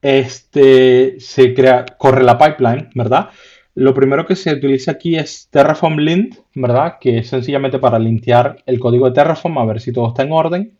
este, 0.03 1.17
se 1.21 1.55
crea, 1.55 1.85
corre 1.99 2.25
la 2.25 2.39
pipeline, 2.39 2.91
¿verdad? 2.95 3.31
Lo 3.75 3.95
primero 3.95 4.27
que 4.27 4.35
se 4.35 4.53
utiliza 4.53 4.93
aquí 4.93 5.17
es 5.17 5.49
Terraform 5.51 5.99
lint, 5.99 6.35
¿verdad? 6.55 6.95
Que 7.01 7.19
es 7.19 7.29
sencillamente 7.29 7.79
para 7.79 7.99
lintear 7.99 8.57
el 8.67 8.81
código 8.81 9.07
de 9.07 9.15
Terraform 9.15 9.59
a 9.59 9.67
ver 9.67 9.81
si 9.81 9.93
todo 9.93 10.09
está 10.09 10.25
en 10.25 10.33
orden. 10.33 10.78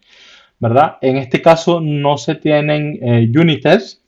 ¿Verdad? 0.59 0.97
En 1.01 1.17
este 1.17 1.41
caso 1.41 1.81
no 1.81 2.19
se 2.19 2.35
tienen 2.35 2.99
eh, 3.03 3.31
unit 3.39 3.63
tests. 3.63 4.03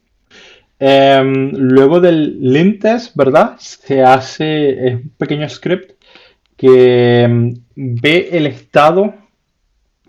Em, 0.78 1.52
luego 1.52 2.00
del 2.00 2.40
lint 2.40 2.80
test, 2.80 3.14
¿verdad? 3.14 3.56
Se 3.58 4.02
hace 4.02 4.94
un 4.94 5.12
pequeño 5.18 5.48
script 5.48 5.92
que 6.56 7.22
em, 7.22 7.54
ve 7.74 8.30
el 8.32 8.46
estado 8.46 9.14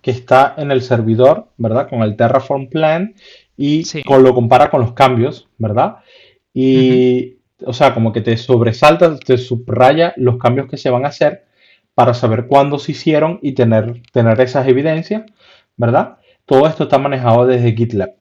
que 0.01 0.11
está 0.11 0.55
en 0.57 0.71
el 0.71 0.81
servidor, 0.81 1.47
¿verdad? 1.57 1.89
Con 1.89 2.01
el 2.01 2.15
Terraform 2.15 2.67
plan 2.67 3.13
y 3.55 3.83
lo 4.05 4.33
compara 4.33 4.69
con 4.69 4.81
los 4.81 4.93
cambios, 4.93 5.47
¿verdad? 5.57 5.97
Y, 6.53 7.37
o 7.63 7.73
sea, 7.73 7.93
como 7.93 8.11
que 8.11 8.21
te 8.21 8.35
sobresalta, 8.37 9.17
te 9.17 9.37
subraya 9.37 10.13
los 10.17 10.37
cambios 10.37 10.67
que 10.67 10.77
se 10.77 10.89
van 10.89 11.05
a 11.05 11.09
hacer 11.09 11.45
para 11.93 12.13
saber 12.13 12.47
cuándo 12.47 12.79
se 12.79 12.93
hicieron 12.93 13.39
y 13.41 13.51
tener, 13.53 14.01
tener 14.11 14.41
esas 14.41 14.67
evidencias, 14.67 15.23
¿verdad? 15.77 16.17
Todo 16.51 16.67
esto 16.67 16.83
está 16.83 16.97
manejado 16.97 17.47
desde 17.47 17.71
GitLab. 17.71 18.13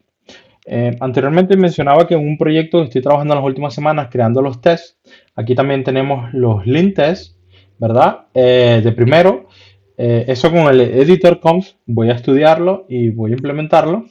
Eh, 0.64 0.97
anteriormente 1.01 1.57
mencionaba 1.57 2.07
que 2.07 2.14
en 2.14 2.20
un 2.20 2.39
proyecto 2.39 2.85
estoy 2.85 3.03
trabajando 3.03 3.35
en 3.35 3.41
las 3.41 3.45
últimas 3.45 3.74
semanas 3.74 4.07
creando 4.09 4.41
los 4.41 4.61
tests, 4.61 5.01
aquí 5.35 5.57
también 5.57 5.83
tenemos 5.83 6.33
los 6.33 6.64
lint 6.64 6.95
tests, 6.95 7.37
¿verdad? 7.76 8.26
Eh, 8.33 8.83
de 8.85 8.93
primero, 8.93 9.49
eh, 9.97 10.26
eso 10.28 10.49
con 10.53 10.68
el 10.68 10.81
editor 10.81 11.41
conf 11.41 11.70
voy 11.87 12.11
a 12.11 12.12
estudiarlo 12.12 12.87
y 12.89 13.11
voy 13.11 13.33
a 13.33 13.35
implementarlo. 13.35 14.07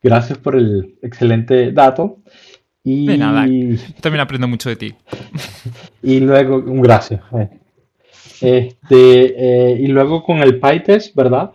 Gracias 0.00 0.38
por 0.38 0.54
el 0.54 0.94
excelente 1.02 1.72
dato. 1.72 2.18
Y... 2.84 3.08
De 3.08 3.18
también 4.00 4.20
aprendo 4.20 4.46
mucho 4.46 4.68
de 4.68 4.76
ti. 4.76 4.94
y 6.04 6.20
luego, 6.20 6.58
un 6.58 6.80
gracias. 6.80 7.20
Este, 8.40 9.76
y 9.80 9.88
luego 9.88 10.22
con 10.22 10.38
el 10.38 10.60
PyTest, 10.60 11.16
¿verdad? 11.16 11.50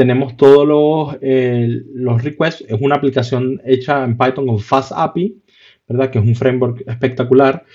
Tenemos 0.00 0.34
todos 0.34 0.66
los, 0.66 1.18
eh, 1.20 1.82
los 1.92 2.24
requests. 2.24 2.64
Es 2.66 2.80
una 2.80 2.94
aplicación 2.94 3.60
hecha 3.66 4.02
en 4.02 4.16
Python 4.16 4.46
con 4.46 4.58
Fast 4.58 4.92
API, 4.96 5.42
¿verdad? 5.86 6.08
Que 6.08 6.18
es 6.18 6.24
un 6.24 6.34
framework 6.34 6.84
espectacular. 6.88 7.66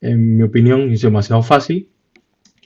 En 0.00 0.38
mi 0.38 0.42
opinión, 0.42 0.92
es 0.92 1.02
demasiado 1.02 1.40
fácil. 1.44 1.88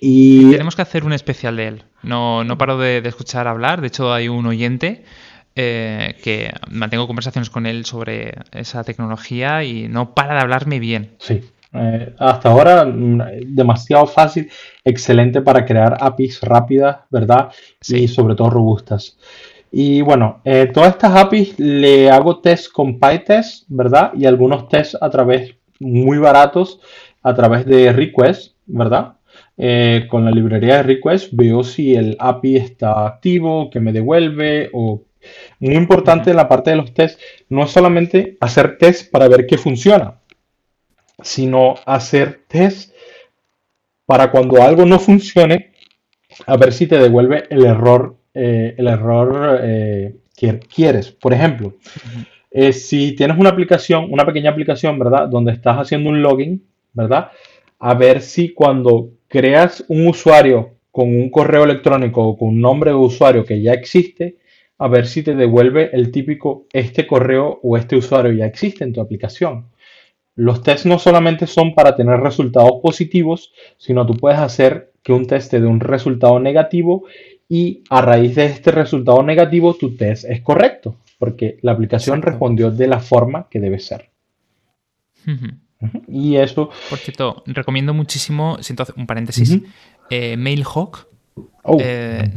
Y... 0.01 0.51
Tenemos 0.53 0.77
que 0.77 0.81
hacer 0.81 1.05
un 1.05 1.13
especial 1.13 1.57
de 1.57 1.69
él. 1.69 1.83
No, 2.03 2.43
no 2.43 2.57
paro 2.57 2.79
de, 2.79 3.03
escuchar 3.05 3.49
hablar. 3.49 3.83
De 3.83 3.89
hecho, 3.89 4.15
hay 4.15 4.29
un 4.29 4.47
oyente 4.47 5.05
eh, 5.57 6.17
que 6.25 6.51
mantengo 6.71 7.07
conversaciones 7.07 7.51
con 7.51 7.67
él 7.67 7.85
sobre 7.85 8.33
esa 8.53 8.83
tecnología 8.83 9.63
y 9.63 9.89
no 9.89 10.15
para 10.15 10.33
de 10.37 10.41
hablarme 10.41 10.79
bien. 10.79 11.11
Sí, 11.19 11.43
eh, 11.75 12.15
hasta 12.19 12.51
ahora 12.51 12.85
mm, 12.85 13.55
demasiado 13.55 14.07
fácil, 14.07 14.51
excelente 14.85 15.41
para 15.41 15.65
crear 15.65 15.97
APIs 16.01 16.41
rápidas, 16.43 16.99
¿verdad? 17.11 17.51
Y 17.89 18.09
sobre 18.09 18.35
todo 18.35 18.51
robustas. 18.51 19.19
Y 19.71 20.03
bueno, 20.03 20.43
eh, 20.45 20.71
todas 20.73 20.91
estas 20.91 21.17
APIs 21.17 21.59
le 21.59 22.11
hago 22.11 22.41
test 22.41 22.71
con 22.71 23.01
PyTest, 23.01 23.65
¿verdad? 23.69 24.13
Y 24.15 24.27
algunos 24.27 24.69
tests 24.69 24.99
a 25.01 25.09
través 25.09 25.55
muy 25.81 26.19
baratos, 26.19 26.81
a 27.23 27.35
través 27.35 27.65
de 27.65 27.91
request, 27.93 28.55
¿verdad? 28.67 29.15
Eh, 29.57 30.07
con 30.11 30.25
la 30.25 30.31
librería 30.31 30.77
de 30.77 30.83
request 30.83 31.33
veo 31.33 31.65
si 31.65 31.95
el 31.95 32.17
API 32.19 32.57
está 32.57 33.07
activo, 33.07 33.71
que 33.71 33.81
me 33.81 33.93
devuelve 33.93 34.71
o 34.75 35.05
muy 35.61 35.75
importante 35.75 36.31
en 36.31 36.37
la 36.37 36.49
parte 36.49 36.71
de 36.71 36.77
los 36.77 36.93
tests, 36.93 37.23
no 37.49 37.65
es 37.65 37.71
solamente 37.71 38.37
hacer 38.41 38.77
test 38.79 39.11
para 39.11 39.29
ver 39.29 39.47
qué 39.47 39.57
funciona, 39.57 40.21
sino 41.23 41.75
hacer 41.87 42.43
test 42.49 42.93
para 44.07 44.31
cuando 44.31 44.63
algo 44.63 44.85
no 44.85 44.99
funcione, 44.99 45.73
a 46.47 46.57
ver 46.57 46.73
si 46.73 46.87
te 46.87 46.99
devuelve 46.99 47.45
el 47.51 47.65
error, 47.65 48.17
eh, 48.35 48.75
el 48.77 48.89
error 48.89 49.61
eh, 49.63 50.17
que 50.37 50.59
quieres. 50.59 51.11
Por 51.11 51.33
ejemplo, 51.33 51.75
eh, 52.51 52.73
si 52.73 53.15
tienes 53.15 53.39
una 53.39 53.51
aplicación, 53.51 54.09
una 54.11 54.27
pequeña 54.27 54.51
aplicación, 54.51 54.99
¿verdad? 54.99 55.29
Donde 55.29 55.53
estás 55.53 55.77
haciendo 55.79 56.11
un 56.11 56.23
login, 56.23 56.63
¿verdad? 56.93 57.31
A 57.79 57.95
ver 57.95 58.21
si 58.21 58.53
cuando 58.53 59.11
creas 59.29 59.85
un 59.89 60.07
usuario 60.07 60.73
con 60.91 61.09
un 61.09 61.31
correo 61.31 61.65
electrónico 61.65 62.23
o 62.23 62.37
con 62.37 62.49
un 62.49 62.61
nombre 62.61 62.91
de 62.91 62.97
usuario 62.97 63.45
que 63.45 63.63
ya 63.63 63.73
existe, 63.73 64.37
a 64.79 64.89
ver 64.89 65.07
si 65.07 65.23
te 65.23 65.35
devuelve 65.35 65.91
el 65.93 66.11
típico 66.11 66.67
este 66.73 67.07
correo 67.07 67.61
o 67.63 67.77
este 67.77 67.97
usuario 67.97 68.33
ya 68.33 68.47
existe 68.47 68.85
en 68.85 68.93
tu 68.93 69.01
aplicación. 69.01 69.72
Los 70.35 70.63
tests 70.63 70.87
no 70.87 70.99
solamente 70.99 71.47
son 71.47 71.75
para 71.75 71.95
tener 71.95 72.21
resultados 72.21 72.81
positivos, 72.83 73.53
sino 73.77 74.07
tú 74.07 74.15
puedes 74.15 74.39
hacer 74.39 74.93
que 75.03 75.13
un 75.13 75.27
test 75.27 75.51
te 75.51 75.61
dé 75.61 75.67
un 75.67 75.81
resultado 75.81 76.39
negativo 76.41 77.05
y 77.49 77.83
a 77.91 78.01
raíz 78.01 78.35
de 78.37 78.47
este 78.47 78.71
resultado 78.71 79.23
negativo 79.23 79.75
tu 79.75 79.95
test 79.97 80.25
es 80.25 80.41
correcto, 80.41 80.97
porque 81.19 81.59
la 81.63 81.73
aplicación 81.73 82.23
respondió 82.23 82.71
de 82.71 82.87
la 82.87 83.01
forma 83.01 83.49
que 83.51 83.61
debe 83.61 83.79
ser. 83.79 84.11
Y 86.09 86.37
eso... 86.37 86.71
Por 86.89 86.99
cierto, 86.99 87.43
recomiendo 87.47 87.93
muchísimo, 87.93 88.57
siento 88.61 88.87
un 88.97 89.07
paréntesis, 89.07 89.61
eh, 90.09 90.37
Mailhawk. 90.37 91.09
Oh, 91.65 91.77
eh, 91.81 92.31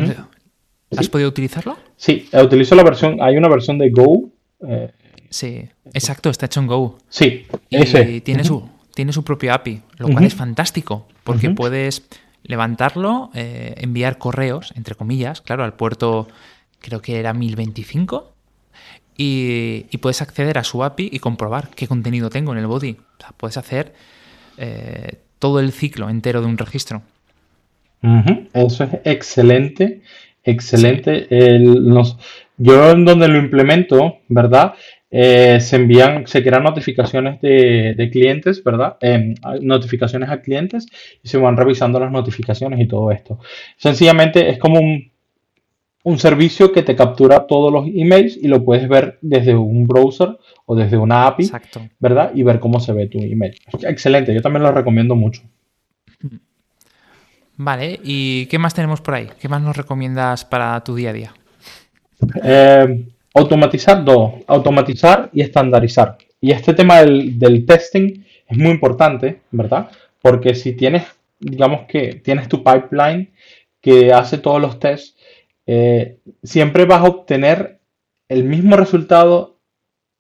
¿Has 0.97 1.09
podido 1.09 1.29
utilizarlo? 1.29 1.77
Sí, 1.95 2.27
utilizo 2.33 2.75
la 2.75 2.83
versión, 2.83 3.21
hay 3.21 3.37
una 3.37 3.47
versión 3.47 3.77
de 3.77 3.89
Go. 3.89 4.29
Eh, 4.67 4.91
Sí, 5.35 5.67
exacto, 5.93 6.29
está 6.29 6.45
hecho 6.45 6.61
en 6.61 6.67
Go. 6.67 6.97
Sí, 7.09 7.45
y 7.69 8.21
tiene, 8.21 8.45
su, 8.45 8.69
tiene 8.93 9.11
su 9.11 9.25
propio 9.25 9.53
API, 9.53 9.81
lo 9.97 10.07
cual 10.07 10.23
es 10.23 10.33
fantástico, 10.33 11.09
porque 11.25 11.49
puedes 11.49 12.03
levantarlo, 12.43 13.31
eh, 13.33 13.73
enviar 13.79 14.17
correos, 14.17 14.71
entre 14.77 14.95
comillas, 14.95 15.41
claro, 15.41 15.65
al 15.65 15.73
puerto 15.73 16.29
creo 16.79 17.01
que 17.01 17.19
era 17.19 17.33
1025, 17.33 18.31
y, 19.17 19.97
puedes 19.97 20.21
acceder 20.21 20.57
a 20.57 20.63
su 20.63 20.85
API 20.85 21.09
y 21.11 21.19
comprobar 21.19 21.67
qué 21.75 21.85
contenido 21.85 22.29
tengo 22.29 22.53
en 22.53 22.59
el 22.59 22.67
body. 22.67 22.95
puedes 23.35 23.57
hacer 23.57 23.93
eh, 24.57 25.19
todo 25.39 25.59
el 25.59 25.73
ciclo 25.73 26.09
entero 26.09 26.39
de 26.39 26.47
un 26.47 26.57
registro. 26.57 27.01
Eso 28.53 28.85
es 28.85 28.91
excelente, 29.03 30.01
excelente. 30.45 31.27
yo 32.57 32.91
en 32.91 33.03
donde 33.03 33.27
lo 33.27 33.37
implemento, 33.37 34.19
¿verdad? 34.29 34.75
Eh, 35.17 35.61
se 35.61 35.77
envían, 35.77 36.27
se 36.27 36.43
crean 36.43 36.63
notificaciones 36.63 37.39
de, 37.39 38.09
clientes, 38.11 38.61
¿verdad? 38.61 38.97
Em, 38.99 39.33
notificaciones 39.61 40.29
a 40.29 40.41
clientes 40.41 40.87
y 41.23 41.29
se 41.29 41.37
van 41.37 41.55
revisando 41.55 42.01
las 42.01 42.11
notificaciones 42.11 42.81
y 42.81 42.85
todo 42.85 43.11
esto. 43.11 43.39
Sencillamente 43.77 44.49
es 44.49 44.59
como 44.59 44.81
un, 46.03 46.19
servicio 46.19 46.73
que 46.73 46.83
te 46.83 46.97
captura 46.97 47.47
todos 47.47 47.71
los 47.71 47.87
emails 47.87 48.35
y 48.35 48.49
lo 48.49 48.65
puedes 48.65 48.89
ver 48.89 49.17
desde 49.21 49.55
un 49.55 49.85
browser 49.85 50.37
o 50.65 50.75
desde 50.75 50.97
una 50.97 51.27
API, 51.27 51.49
¿verdad? 51.97 52.31
Y 52.35 52.43
ver 52.43 52.59
cómo 52.59 52.81
se 52.81 52.91
ve 52.91 53.07
tu 53.07 53.19
email. 53.19 53.55
Excelente, 53.83 54.33
yo 54.33 54.41
también 54.41 54.63
lo 54.63 54.71
recomiendo 54.73 55.15
mucho. 55.15 55.43
Vale, 57.55 58.01
¿y 58.03 58.47
qué 58.47 58.59
más 58.59 58.73
tenemos 58.73 58.99
por 58.99 59.13
ahí? 59.13 59.29
¿Qué 59.39 59.47
más 59.47 59.61
nos 59.61 59.77
recomiendas 59.77 60.43
para 60.43 60.83
tu 60.83 60.93
día 60.93 61.11
a 61.11 61.13
día? 61.13 61.33
Eh, 62.43 63.14
Automatizar 63.37 64.05
dos, 64.05 64.31
automatizar 64.47 65.29
y 65.33 65.41
estandarizar. 65.41 66.17
Y 66.39 66.51
este 66.51 66.73
tema 66.73 67.01
del, 67.01 67.65
testing 67.65 68.23
es 68.47 68.57
muy 68.57 68.71
importante, 68.71 69.41
¿verdad? 69.51 69.91
Porque 70.21 70.55
si 70.55 70.71
tienes, 70.73 71.03
digamos 71.39 71.81
que 71.85 72.21
tienes 72.23 72.47
tu 72.47 72.63
pipeline 72.63 73.33
que 73.81 74.13
hace 74.13 74.37
todos 74.37 74.61
los 74.61 74.79
tests, 74.79 75.17
eh, 75.67 76.19
siempre 76.43 76.85
vas 76.85 77.01
a 77.01 77.09
obtener 77.09 77.81
el 78.29 78.45
mismo 78.45 78.77
resultado, 78.77 79.59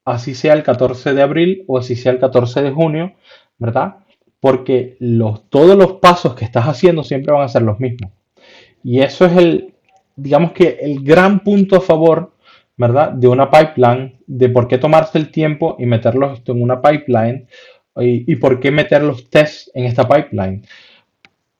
así 0.03 0.35
sea 0.35 0.51
el 0.51 0.63
14 0.63 1.13
de 1.13 1.21
abril 1.21 1.63
o 1.67 1.77
así 1.77 1.95
sea 1.95 2.11
el 2.11 2.19
14 2.19 2.63
de 2.63 2.71
junio, 2.71 3.13
¿verdad? 3.57 3.95
Porque 4.41 4.97
los, 4.99 5.49
todos 5.49 5.77
los 5.77 5.93
pasos 5.93 6.35
que 6.35 6.43
estás 6.43 6.65
haciendo 6.65 7.01
siempre 7.01 7.31
van 7.31 7.43
a 7.43 7.47
ser 7.47 7.61
los 7.61 7.79
mismos. 7.79 8.11
Y 8.83 8.99
eso 8.99 9.25
es 9.25 9.37
el, 9.37 9.73
digamos 10.17 10.51
que 10.51 10.79
el 10.81 11.01
gran 11.01 11.39
punto 11.39 11.77
a 11.77 11.81
favor 11.81 12.34
¿verdad? 12.77 13.11
De 13.11 13.27
una 13.27 13.49
pipeline, 13.49 14.19
de 14.27 14.49
por 14.49 14.67
qué 14.67 14.77
tomarse 14.77 15.17
el 15.17 15.31
tiempo 15.31 15.75
y 15.79 15.85
meterlos 15.85 16.39
esto 16.39 16.51
en 16.51 16.61
una 16.61 16.81
pipeline 16.81 17.47
y, 17.97 18.35
por 18.35 18.59
qué 18.59 18.71
meter 18.71 19.03
los 19.03 19.29
tests 19.29 19.71
en 19.73 19.85
esta 19.85 20.07
pipeline. 20.07 20.63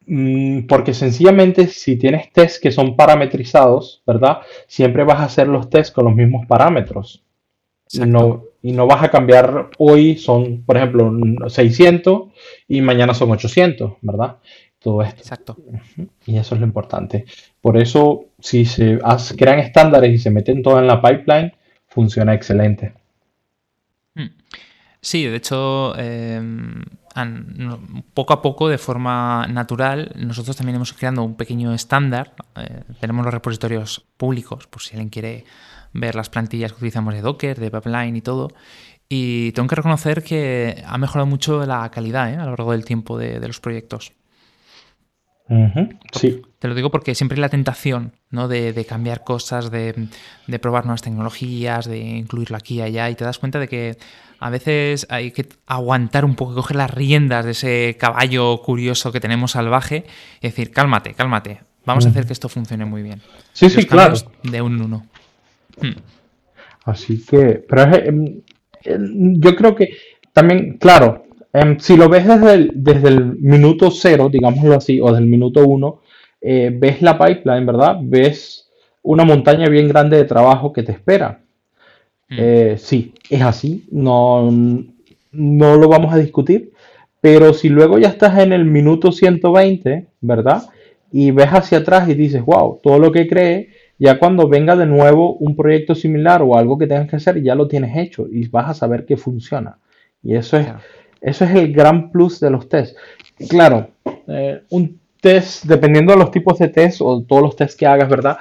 Mm, 0.07 0.67
porque 0.67 0.93
sencillamente 0.93 1.67
si 1.67 1.97
tienes 1.97 2.31
tests 2.31 2.59
que 2.59 2.71
son 2.71 2.95
parametrizados, 2.95 4.03
¿verdad? 4.05 4.39
Siempre 4.67 5.03
vas 5.03 5.19
a 5.19 5.25
hacer 5.25 5.47
los 5.47 5.69
tests 5.69 5.91
con 5.93 6.05
los 6.05 6.15
mismos 6.15 6.45
parámetros. 6.45 7.23
No, 7.93 8.43
y 8.61 8.71
no 8.71 8.87
vas 8.87 9.03
a 9.03 9.09
cambiar 9.09 9.69
hoy, 9.77 10.17
son, 10.17 10.63
por 10.65 10.75
ejemplo, 10.75 11.11
600 11.47 12.23
y 12.67 12.81
mañana 12.81 13.13
son 13.13 13.31
800, 13.31 13.93
¿verdad? 14.01 14.37
Todo 14.85 15.01
esto. 15.01 15.21
Exacto. 15.21 15.57
Y 16.27 16.37
eso 16.37 16.53
es 16.53 16.61
lo 16.61 16.67
importante. 16.67 17.25
Por 17.59 17.75
eso, 17.75 18.25
si 18.37 18.65
se 18.65 18.99
crean 19.35 19.57
estándares 19.57 20.13
y 20.13 20.19
se 20.19 20.29
meten 20.29 20.61
todo 20.61 20.77
en 20.77 20.85
la 20.85 21.01
pipeline, 21.01 21.53
funciona 21.87 22.35
excelente. 22.35 22.93
Hmm. 24.13 24.29
Sí, 25.01 25.25
de 25.25 25.37
hecho, 25.37 25.97
em, 25.97 26.83
poco 28.13 28.33
a 28.33 28.43
poco, 28.43 28.69
de 28.69 28.77
forma 28.77 29.47
natural, 29.47 30.11
nosotros 30.17 30.55
también 30.55 30.75
hemos 30.75 30.93
creado 30.93 31.23
un 31.23 31.33
pequeño 31.35 31.73
estándar. 31.73 32.33
Eh, 32.55 32.83
tenemos 32.99 33.25
los 33.25 33.33
repositorios 33.33 34.05
públicos, 34.17 34.67
por 34.67 34.83
si 34.83 34.91
alguien 34.91 35.09
quiere 35.09 35.45
ver 35.93 36.13
las 36.13 36.29
plantillas 36.29 36.73
que 36.73 36.77
utilizamos 36.77 37.15
de 37.15 37.21
Docker, 37.21 37.59
de 37.59 37.71
Pipeline 37.71 38.17
y 38.17 38.21
todo. 38.21 38.49
Y 39.09 39.51
tengo 39.53 39.67
que 39.67 39.77
reconocer 39.77 40.23
que 40.23 40.83
ha 40.85 40.97
mejorado 40.99 41.25
mucho 41.25 41.65
la 41.65 41.89
calidad 41.89 42.31
¿eh? 42.31 42.35
a 42.35 42.43
lo 42.43 42.51
largo 42.51 42.71
del 42.73 42.85
tiempo 42.85 43.17
de 43.17 43.47
los 43.47 43.59
proyectos. 43.59 44.13
Sí. 46.11 46.41
Te 46.59 46.67
lo 46.67 46.73
digo 46.73 46.89
porque 46.89 47.13
siempre 47.13 47.35
hay 47.35 47.41
la 47.41 47.49
tentación 47.49 48.13
¿no? 48.31 48.47
de, 48.47 48.85
cambiar 48.87 49.23
cosas, 49.23 49.69
de, 49.69 49.93
probar 50.59 50.85
nuevas 50.85 51.01
tecnologías, 51.01 51.85
de 51.85 51.99
incluirlo 51.99 52.57
aquí 52.57 52.75
y 52.75 52.81
allá, 52.81 53.09
y 53.09 53.15
te 53.15 53.23
das 53.23 53.37
cuenta 53.37 53.59
de 53.59 53.67
que 53.67 53.97
a 54.39 54.49
veces 54.49 55.05
hay 55.09 55.31
que 55.31 55.47
aguantar 55.67 56.25
un 56.25 56.35
poco, 56.35 56.55
coger 56.55 56.77
las 56.77 56.89
riendas 56.89 57.45
de 57.45 57.51
ese 57.51 57.97
caballo 57.99 58.61
curioso 58.63 59.11
que 59.11 59.19
tenemos 59.19 59.51
salvaje 59.51 60.05
y 60.41 60.47
decir, 60.47 60.71
cálmate, 60.71 61.13
cálmate, 61.13 61.61
vamos 61.85 62.05
a 62.05 62.09
hacer 62.09 62.25
que 62.25 62.33
esto 62.33 62.49
funcione 62.49 62.85
muy 62.85 63.03
bien. 63.03 63.21
Sí, 63.53 63.69
sí, 63.69 63.85
claro. 63.85 64.15
De 64.43 64.61
un 64.61 64.81
uno. 64.81 65.05
Hmm. 65.79 65.99
Así 66.85 67.23
que, 67.23 67.63
pero 67.67 67.83
em, 67.95 68.41
em, 68.83 69.39
yo 69.39 69.55
creo 69.55 69.75
que 69.75 69.89
también, 70.33 70.77
claro, 70.77 71.24
Em, 71.55 71.79
si 71.79 71.95
lo 71.95 72.09
ves 72.09 72.27
desde 72.27 72.53
el, 72.53 72.71
desde 72.73 73.07
el 73.09 73.37
minuto 73.39 73.89
cero, 73.91 74.29
digámoslo 74.31 74.75
así, 74.75 74.99
o 74.99 75.07
desde 75.07 75.23
el 75.23 75.29
minuto 75.29 75.65
uno, 75.65 76.01
eh, 76.41 76.71
ves 76.73 77.01
la 77.01 77.17
pipeline, 77.17 77.65
¿verdad? 77.65 77.97
Ves 78.01 78.69
una 79.03 79.23
montaña 79.23 79.69
bien 79.69 79.87
grande 79.87 80.17
de 80.17 80.25
trabajo 80.25 80.73
que 80.73 80.83
te 80.83 80.91
espera. 80.91 81.41
Hmm. 82.29 82.35
Eh, 82.37 82.75
sí, 82.77 83.13
es 83.29 83.41
así, 83.41 83.85
no, 83.91 84.51
no 85.31 85.77
lo 85.77 85.87
vamos 85.87 86.13
a 86.13 86.17
discutir, 86.17 86.73
pero 87.21 87.53
si 87.53 87.69
luego 87.69 87.99
ya 87.99 88.09
estás 88.09 88.37
en 88.39 88.51
el 88.51 88.65
minuto 88.65 89.11
120, 89.11 90.07
¿verdad? 90.21 90.63
y 91.17 91.31
ves 91.31 91.47
hacia 91.47 91.77
atrás 91.77 92.09
y 92.09 92.13
dices, 92.13 92.43
wow, 92.43 92.81
todo 92.83 92.99
lo 92.99 93.09
que 93.09 93.25
creé, 93.25 93.69
ya 93.97 94.19
cuando 94.19 94.49
venga 94.49 94.75
de 94.75 94.85
nuevo 94.85 95.35
un 95.37 95.55
proyecto 95.55 95.95
similar 95.95 96.41
o 96.41 96.57
algo 96.57 96.77
que 96.77 96.87
tengas 96.87 97.09
que 97.09 97.15
hacer, 97.15 97.41
ya 97.41 97.55
lo 97.55 97.69
tienes 97.69 97.95
hecho 97.95 98.27
y 98.29 98.49
vas 98.49 98.69
a 98.69 98.73
saber 98.73 99.05
que 99.05 99.15
funciona. 99.15 99.77
Y 100.21 100.35
eso 100.35 100.57
es, 100.57 100.67
eso 101.25 101.43
es 101.45 101.55
el 101.55 101.73
gran 101.73 102.11
plus 102.11 102.39
de 102.39 102.51
los 102.51 102.69
tests. 102.69 102.95
Claro, 103.49 103.89
eh, 104.27 104.61
un 104.69 104.99
test, 105.19 105.65
dependiendo 105.65 106.13
de 106.13 106.19
los 106.19 106.29
tipos 106.29 106.59
de 106.59 106.67
test 106.67 107.01
o 107.01 107.21
todos 107.23 107.41
los 107.41 107.55
tests 107.55 107.75
que 107.75 107.87
hagas, 107.87 108.07
¿verdad? 108.07 108.37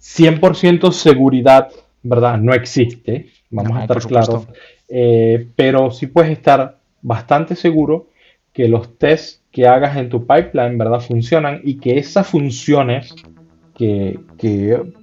100% 0.00 0.90
seguridad, 0.92 1.68
¿verdad? 2.02 2.38
No 2.38 2.54
existe, 2.54 3.30
vamos 3.50 3.76
a 3.76 3.82
estar 3.82 3.98
claros. 3.98 4.46
Eh, 4.88 5.46
pero 5.54 5.90
sí 5.90 6.06
puedes 6.06 6.30
estar 6.30 6.78
bastante 7.02 7.54
seguro 7.54 8.08
que 8.54 8.66
los 8.66 8.96
tests 8.96 9.42
que 9.50 9.66
hagas 9.66 9.96
en 9.98 10.08
tu 10.08 10.26
pipeline, 10.26 10.78
¿verdad? 10.78 11.00
Funcionan 11.00 11.60
y 11.64 11.76
que 11.76 11.98
esas 11.98 12.26
funciones 12.26 13.14
que, 13.74 14.18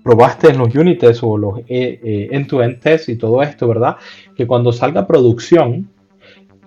probaste 0.03 0.49
en 0.49 0.57
los 0.57 0.73
unit 0.73 0.99
tests 0.99 1.21
o 1.23 1.37
los 1.37 1.59
eh, 1.59 1.99
eh, 2.03 2.29
end-to-end 2.31 2.79
tests 2.79 3.09
y 3.09 3.17
todo 3.17 3.43
esto, 3.43 3.67
¿verdad? 3.67 3.97
Que 4.35 4.47
cuando 4.47 4.71
salga 4.71 5.05
producción, 5.05 5.89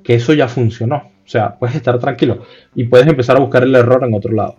que 0.05 0.15
eso 0.15 0.35
ya 0.35 0.47
funcionó. 0.47 0.97
O 1.25 1.29
sea, 1.29 1.55
puedes 1.55 1.75
estar 1.75 1.99
tranquilo 1.99 2.45
y 2.75 2.85
puedes 2.85 3.07
empezar 3.07 3.37
a 3.37 3.41
buscar 3.41 3.63
el 3.63 3.75
error 3.75 4.05
en 4.05 4.15
otro 4.15 4.33
lado. 4.33 4.57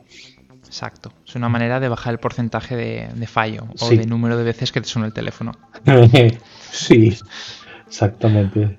Exacto. 0.66 1.14
Es 1.26 1.36
una 1.36 1.48
manera 1.48 1.80
de 1.80 1.88
bajar 1.88 2.14
el 2.14 2.20
porcentaje 2.20 2.76
de, 2.76 3.28
fallo 3.28 3.68
o 3.80 3.89
de 3.89 4.06
número 4.06 4.36
de 4.36 4.43
veces 4.43 4.72
que 4.72 4.82
te 4.82 4.88
suena 4.88 5.08
el 5.08 5.14
teléfono. 5.14 5.54
sí, 6.72 7.16
exactamente. 7.88 8.78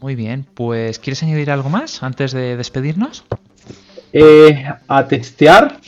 Muy 0.00 0.14
bien, 0.14 0.46
pues 0.54 0.98
¿quieres 0.98 1.22
añadir 1.22 1.50
algo 1.50 1.68
más 1.68 2.02
antes 2.02 2.32
de 2.32 2.56
despedirnos? 2.56 3.24
Eh, 4.12 4.64
a 4.88 5.06
testear. 5.06 5.78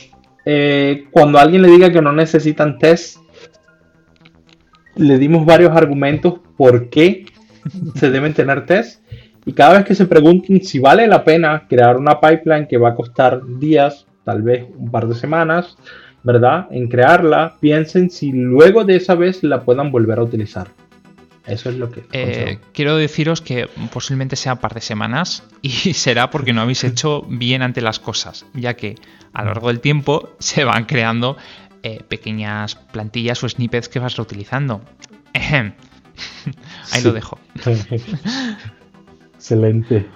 Eh, 0.45 1.05
cuando 1.11 1.39
alguien 1.39 1.61
le 1.61 1.69
diga 1.69 1.91
que 1.91 2.01
no 2.01 2.11
necesitan 2.11 2.77
test, 2.77 3.17
le 4.95 5.17
dimos 5.17 5.45
varios 5.45 5.75
argumentos 5.75 6.39
por 6.57 6.89
qué 6.89 7.25
se 7.95 8.09
deben 8.09 8.33
tener 8.33 8.65
test. 8.65 9.00
Y 9.45 9.53
cada 9.53 9.77
vez 9.77 9.85
que 9.85 9.95
se 9.95 10.05
pregunten 10.05 10.63
si 10.63 10.79
vale 10.79 11.07
la 11.07 11.23
pena 11.23 11.65
crear 11.67 11.97
una 11.97 12.19
pipeline 12.19 12.67
que 12.67 12.77
va 12.77 12.89
a 12.89 12.95
costar 12.95 13.41
días, 13.59 14.05
tal 14.23 14.41
vez 14.43 14.65
un 14.77 14.91
par 14.91 15.07
de 15.07 15.15
semanas, 15.15 15.77
¿verdad? 16.23 16.67
En 16.71 16.87
crearla, 16.87 17.55
piensen 17.59 18.09
si 18.09 18.31
luego 18.31 18.83
de 18.83 18.97
esa 18.97 19.15
vez 19.15 19.43
la 19.43 19.63
puedan 19.63 19.91
volver 19.91 20.19
a 20.19 20.23
utilizar. 20.23 20.67
Eso 21.45 21.69
es 21.69 21.77
lo 21.77 21.89
que. 21.89 22.03
Eh, 22.13 22.59
quiero 22.71 22.95
deciros 22.97 23.41
que 23.41 23.67
posiblemente 23.91 24.35
sea 24.35 24.53
un 24.53 24.59
par 24.59 24.75
de 24.75 24.81
semanas 24.81 25.43
y 25.61 25.69
será 25.93 26.29
porque 26.29 26.53
no 26.53 26.61
habéis 26.61 26.83
hecho 26.83 27.23
bien 27.23 27.63
ante 27.63 27.81
las 27.81 27.99
cosas, 27.99 28.45
ya 28.53 28.75
que 28.75 28.95
a 29.33 29.41
lo 29.41 29.47
largo 29.47 29.69
del 29.69 29.79
tiempo 29.79 30.35
se 30.37 30.63
van 30.63 30.85
creando 30.85 31.37
eh, 31.81 32.03
pequeñas 32.07 32.75
plantillas 32.75 33.43
o 33.43 33.49
snippets 33.49 33.89
que 33.89 33.99
vas 33.99 34.15
reutilizando. 34.17 34.81
Ahí 35.33 37.01
lo 37.03 37.11
dejo. 37.11 37.39
Excelente. 39.41 40.07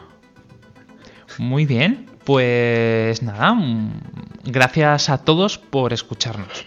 Muy 1.40 1.66
bien, 1.66 2.06
pues 2.26 3.24
nada, 3.24 3.56
mm, 3.56 4.02
gracias 4.44 5.10
a 5.10 5.18
todos 5.18 5.58
por 5.58 5.94
escucharnos. 5.94 6.64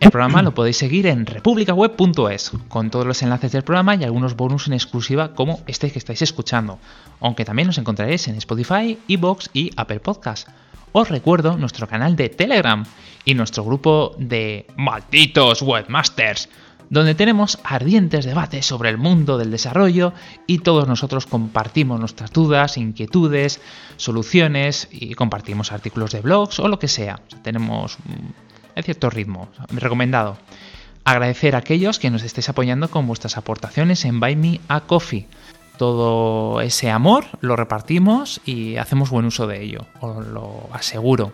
El 0.00 0.10
programa 0.10 0.40
lo 0.40 0.54
podéis 0.54 0.78
seguir 0.78 1.06
en 1.06 1.26
republicaweb.es, 1.26 2.52
con 2.68 2.88
todos 2.88 3.04
los 3.04 3.22
enlaces 3.22 3.52
del 3.52 3.64
programa 3.64 3.96
y 3.96 4.04
algunos 4.04 4.34
bonus 4.34 4.66
en 4.66 4.72
exclusiva 4.72 5.34
como 5.34 5.60
este 5.66 5.92
que 5.92 5.98
estáis 5.98 6.22
escuchando, 6.22 6.78
aunque 7.20 7.44
también 7.44 7.66
nos 7.66 7.76
encontraréis 7.76 8.28
en 8.28 8.36
Spotify, 8.36 8.98
Evox 9.06 9.50
y 9.52 9.70
Apple 9.76 10.00
Podcast. 10.00 10.48
Os 10.92 11.10
recuerdo 11.10 11.58
nuestro 11.58 11.86
canal 11.86 12.16
de 12.16 12.30
Telegram 12.30 12.82
y 13.26 13.34
nuestro 13.34 13.62
grupo 13.62 14.16
de 14.18 14.64
malditos 14.74 15.60
webmasters, 15.60 16.48
donde 16.90 17.14
tenemos 17.14 17.58
ardientes 17.62 18.24
debates 18.24 18.66
sobre 18.66 18.90
el 18.90 18.98
mundo 18.98 19.38
del 19.38 19.52
desarrollo 19.52 20.12
y 20.46 20.58
todos 20.58 20.88
nosotros 20.88 21.24
compartimos 21.24 22.00
nuestras 22.00 22.32
dudas, 22.32 22.76
inquietudes, 22.76 23.60
soluciones 23.96 24.88
y 24.90 25.14
compartimos 25.14 25.72
artículos 25.72 26.10
de 26.10 26.20
blogs 26.20 26.58
o 26.58 26.68
lo 26.68 26.80
que 26.80 26.88
sea. 26.88 27.20
tenemos 27.42 27.96
en 28.74 28.82
cierto 28.82 29.08
ritmo, 29.08 29.48
recomendado. 29.70 30.36
Agradecer 31.04 31.54
a 31.54 31.58
aquellos 31.58 31.98
que 31.98 32.10
nos 32.10 32.22
estéis 32.22 32.48
apoyando 32.48 32.90
con 32.90 33.06
vuestras 33.06 33.36
aportaciones 33.36 34.04
en 34.04 34.20
Buy 34.20 34.36
Me 34.36 34.60
a 34.68 34.80
Coffee. 34.80 35.26
Todo 35.78 36.60
ese 36.60 36.90
amor 36.90 37.24
lo 37.40 37.56
repartimos 37.56 38.40
y 38.44 38.76
hacemos 38.76 39.10
buen 39.10 39.24
uso 39.24 39.46
de 39.46 39.62
ello, 39.62 39.86
os 40.00 40.26
lo 40.26 40.68
aseguro. 40.72 41.32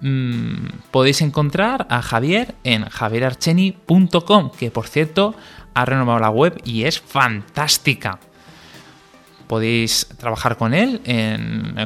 Mm, 0.00 0.66
podéis 0.90 1.20
encontrar 1.20 1.86
a 1.90 2.02
Javier 2.02 2.54
en 2.64 2.84
javierarcheni.com, 2.84 4.50
que 4.58 4.70
por 4.70 4.86
cierto 4.88 5.34
ha 5.74 5.84
renovado 5.84 6.18
la 6.18 6.30
web 6.30 6.60
y 6.64 6.84
es 6.84 7.00
fantástica 7.00 8.18
podéis 9.50 10.06
trabajar 10.16 10.56
con 10.56 10.74
él 10.74 11.00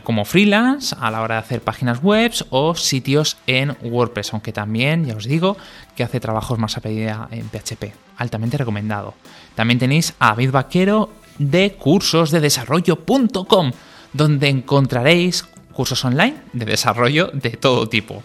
como 0.03 0.27
freelance 0.27 0.95
a 1.01 1.11
la 1.11 1.23
hora 1.23 1.37
de 1.37 1.41
hacer 1.41 1.63
páginas 1.63 2.03
web 2.03 2.31
o 2.51 2.75
sitios 2.75 3.39
en 3.47 3.75
WordPress, 3.81 4.35
aunque 4.35 4.53
también, 4.53 5.07
ya 5.07 5.17
os 5.17 5.25
digo, 5.25 5.57
que 5.97 6.05
hace 6.05 6.21
trabajos 6.21 6.59
más 6.59 6.77
a 6.77 6.83
pedida 6.83 7.27
en 7.31 7.49
PHP. 7.49 7.95
Altamente 8.19 8.59
recomendado. 8.59 9.15
También 9.55 9.79
tenéis 9.79 10.13
a 10.19 10.29
David 10.29 10.51
Vaquero 10.51 11.09
de 11.39 11.73
cursosdedesarrollo.com, 11.77 13.73
donde 14.13 14.49
encontraréis 14.51 15.47
cursos 15.75 16.05
online 16.05 16.37
de 16.53 16.65
desarrollo 16.65 17.31
de 17.33 17.51
todo 17.51 17.89
tipo. 17.89 18.23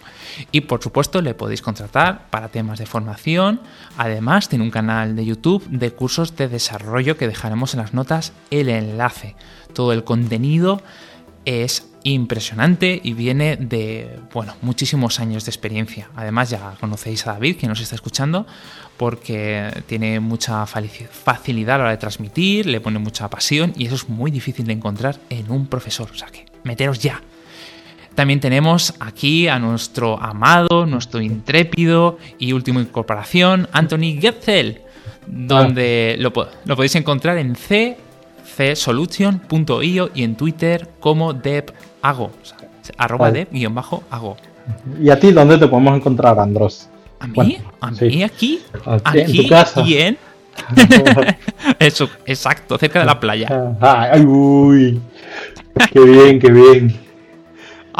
Y 0.52 0.62
por 0.62 0.82
supuesto 0.82 1.20
le 1.20 1.34
podéis 1.34 1.62
contratar 1.62 2.28
para 2.30 2.48
temas 2.48 2.78
de 2.78 2.86
formación. 2.86 3.60
Además 3.96 4.48
tiene 4.48 4.64
un 4.64 4.70
canal 4.70 5.16
de 5.16 5.24
YouTube 5.24 5.66
de 5.68 5.90
cursos 5.90 6.36
de 6.36 6.48
desarrollo 6.48 7.16
que 7.16 7.28
dejaremos 7.28 7.74
en 7.74 7.80
las 7.80 7.94
notas 7.94 8.32
el 8.50 8.68
enlace. 8.68 9.36
Todo 9.74 9.92
el 9.92 10.04
contenido 10.04 10.82
es 11.44 11.86
impresionante 12.02 13.00
y 13.02 13.12
viene 13.12 13.56
de, 13.56 14.18
bueno, 14.32 14.54
muchísimos 14.62 15.20
años 15.20 15.44
de 15.44 15.50
experiencia. 15.50 16.08
Además 16.16 16.50
ya 16.50 16.74
conocéis 16.80 17.26
a 17.26 17.32
David, 17.32 17.56
que 17.56 17.66
nos 17.66 17.80
está 17.80 17.94
escuchando, 17.94 18.46
porque 18.96 19.82
tiene 19.86 20.20
mucha 20.20 20.66
facilidad 20.66 21.74
a 21.74 21.78
la 21.78 21.84
hora 21.84 21.90
de 21.92 21.98
transmitir, 21.98 22.66
le 22.66 22.80
pone 22.80 22.98
mucha 22.98 23.28
pasión 23.28 23.72
y 23.76 23.86
eso 23.86 23.94
es 23.94 24.08
muy 24.08 24.30
difícil 24.30 24.66
de 24.66 24.72
encontrar 24.72 25.18
en 25.28 25.50
un 25.50 25.66
profesor. 25.66 26.10
O 26.10 26.14
sea 26.14 26.28
que 26.28 26.46
meteros 26.64 26.98
ya 27.00 27.22
también 28.14 28.40
tenemos 28.40 28.94
aquí 29.00 29.48
a 29.48 29.58
nuestro 29.58 30.20
amado, 30.20 30.86
nuestro 30.86 31.20
intrépido 31.20 32.18
y 32.38 32.52
último 32.52 32.80
incorporación, 32.80 33.68
Anthony 33.72 34.20
Getzel, 34.20 34.82
donde 35.26 36.16
lo, 36.18 36.32
podéis 36.32 36.94
encontrar 36.96 37.38
en 37.38 37.56
csolution.io 38.74 40.10
y 40.14 40.22
en 40.22 40.34
Twitter 40.36 40.88
como 41.00 41.32
devago, 41.32 42.30
arroba 42.98 43.30
dev-ago. 43.30 44.36
¿Y 45.00 45.10
a 45.10 45.18
ti 45.18 45.32
dónde 45.32 45.58
te 45.58 45.66
podemos 45.66 45.96
encontrar, 45.96 46.38
Andros? 46.38 46.88
¿A 47.20 47.26
mí? 47.26 47.58
¿A 47.80 47.90
mí 47.90 48.22
aquí? 48.22 48.60
Aquí, 49.04 49.20
en 49.20 49.36
tu 49.36 49.48
casa. 49.48 49.82
y 49.82 49.96
en... 49.98 50.18
Eso, 51.78 52.08
exacto, 52.26 52.76
cerca 52.76 53.00
de 53.00 53.06
la 53.06 53.18
playa. 53.18 53.76
Ay, 53.80 54.20
uy. 54.22 55.00
Qué 55.92 56.00
bien, 56.00 56.38
qué 56.38 56.50
bien. 56.50 57.09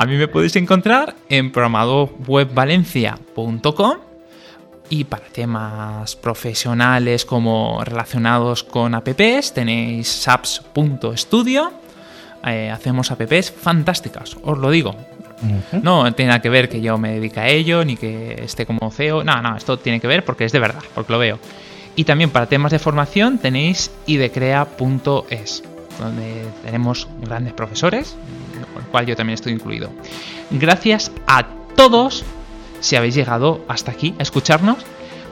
A 0.00 0.06
mí 0.06 0.16
me 0.16 0.26
podéis 0.28 0.56
encontrar 0.56 1.14
en 1.28 1.52
programadorwebvalencia.com 1.52 3.98
y 4.88 5.04
para 5.04 5.26
temas 5.26 6.16
profesionales 6.16 7.26
como 7.26 7.84
relacionados 7.84 8.64
con 8.64 8.94
apps 8.94 9.52
tenéis 9.52 10.08
saps.studio. 10.08 11.70
Eh, 12.46 12.70
hacemos 12.70 13.10
apps 13.10 13.52
fantásticas, 13.52 14.38
os 14.42 14.56
lo 14.56 14.70
digo. 14.70 14.96
No 15.82 16.10
tiene 16.14 16.30
nada 16.30 16.40
que 16.40 16.48
ver 16.48 16.70
que 16.70 16.80
yo 16.80 16.96
me 16.96 17.12
dedique 17.12 17.40
a 17.40 17.48
ello 17.48 17.84
ni 17.84 17.98
que 17.98 18.40
esté 18.42 18.64
como 18.64 18.90
CEO. 18.90 19.22
No, 19.22 19.42
no, 19.42 19.54
esto 19.54 19.78
tiene 19.78 20.00
que 20.00 20.06
ver 20.06 20.24
porque 20.24 20.46
es 20.46 20.52
de 20.52 20.60
verdad, 20.60 20.82
porque 20.94 21.12
lo 21.12 21.18
veo. 21.18 21.38
Y 21.94 22.04
también 22.04 22.30
para 22.30 22.46
temas 22.46 22.72
de 22.72 22.78
formación 22.78 23.36
tenéis 23.36 23.90
idecrea.es, 24.06 25.62
donde 25.98 26.46
tenemos 26.64 27.06
grandes 27.20 27.52
profesores, 27.52 28.16
el 28.80 28.86
cual 28.86 29.06
yo 29.06 29.16
también 29.16 29.34
estoy 29.34 29.52
incluido. 29.52 29.90
Gracias 30.50 31.12
a 31.26 31.46
todos 31.76 32.24
si 32.80 32.96
habéis 32.96 33.14
llegado 33.14 33.64
hasta 33.68 33.92
aquí 33.92 34.14
a 34.18 34.22
escucharnos, 34.22 34.78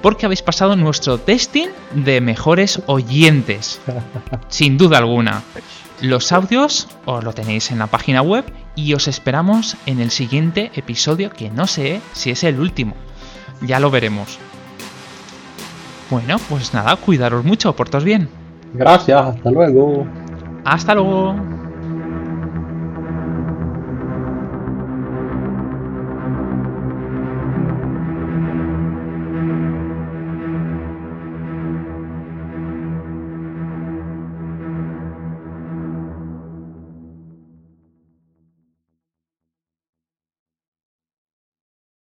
porque 0.02 0.26
habéis 0.26 0.42
pasado 0.42 0.76
nuestro 0.76 1.18
testing 1.18 1.68
de 1.92 2.20
mejores 2.20 2.82
oyentes, 2.86 3.80
sin 4.48 4.78
duda 4.78 4.98
alguna. 4.98 5.42
Los 6.00 6.30
audios 6.30 6.88
os 7.06 7.24
lo 7.24 7.32
tenéis 7.32 7.72
en 7.72 7.80
la 7.80 7.88
página 7.88 8.22
web 8.22 8.44
y 8.76 8.94
os 8.94 9.08
esperamos 9.08 9.76
en 9.86 9.98
el 10.00 10.10
siguiente 10.10 10.70
episodio, 10.74 11.30
que 11.30 11.50
no 11.50 11.66
sé 11.66 12.00
si 12.12 12.30
es 12.30 12.44
el 12.44 12.60
último. 12.60 12.94
Ya 13.62 13.80
lo 13.80 13.90
veremos. 13.90 14.38
Bueno, 16.10 16.38
pues 16.48 16.72
nada, 16.72 16.94
cuidaros 16.96 17.44
mucho, 17.44 17.74
portaos 17.74 18.04
bien. 18.04 18.28
Gracias, 18.74 19.20
hasta 19.20 19.50
luego. 19.50 20.06
Hasta 20.64 20.94
luego. 20.94 21.57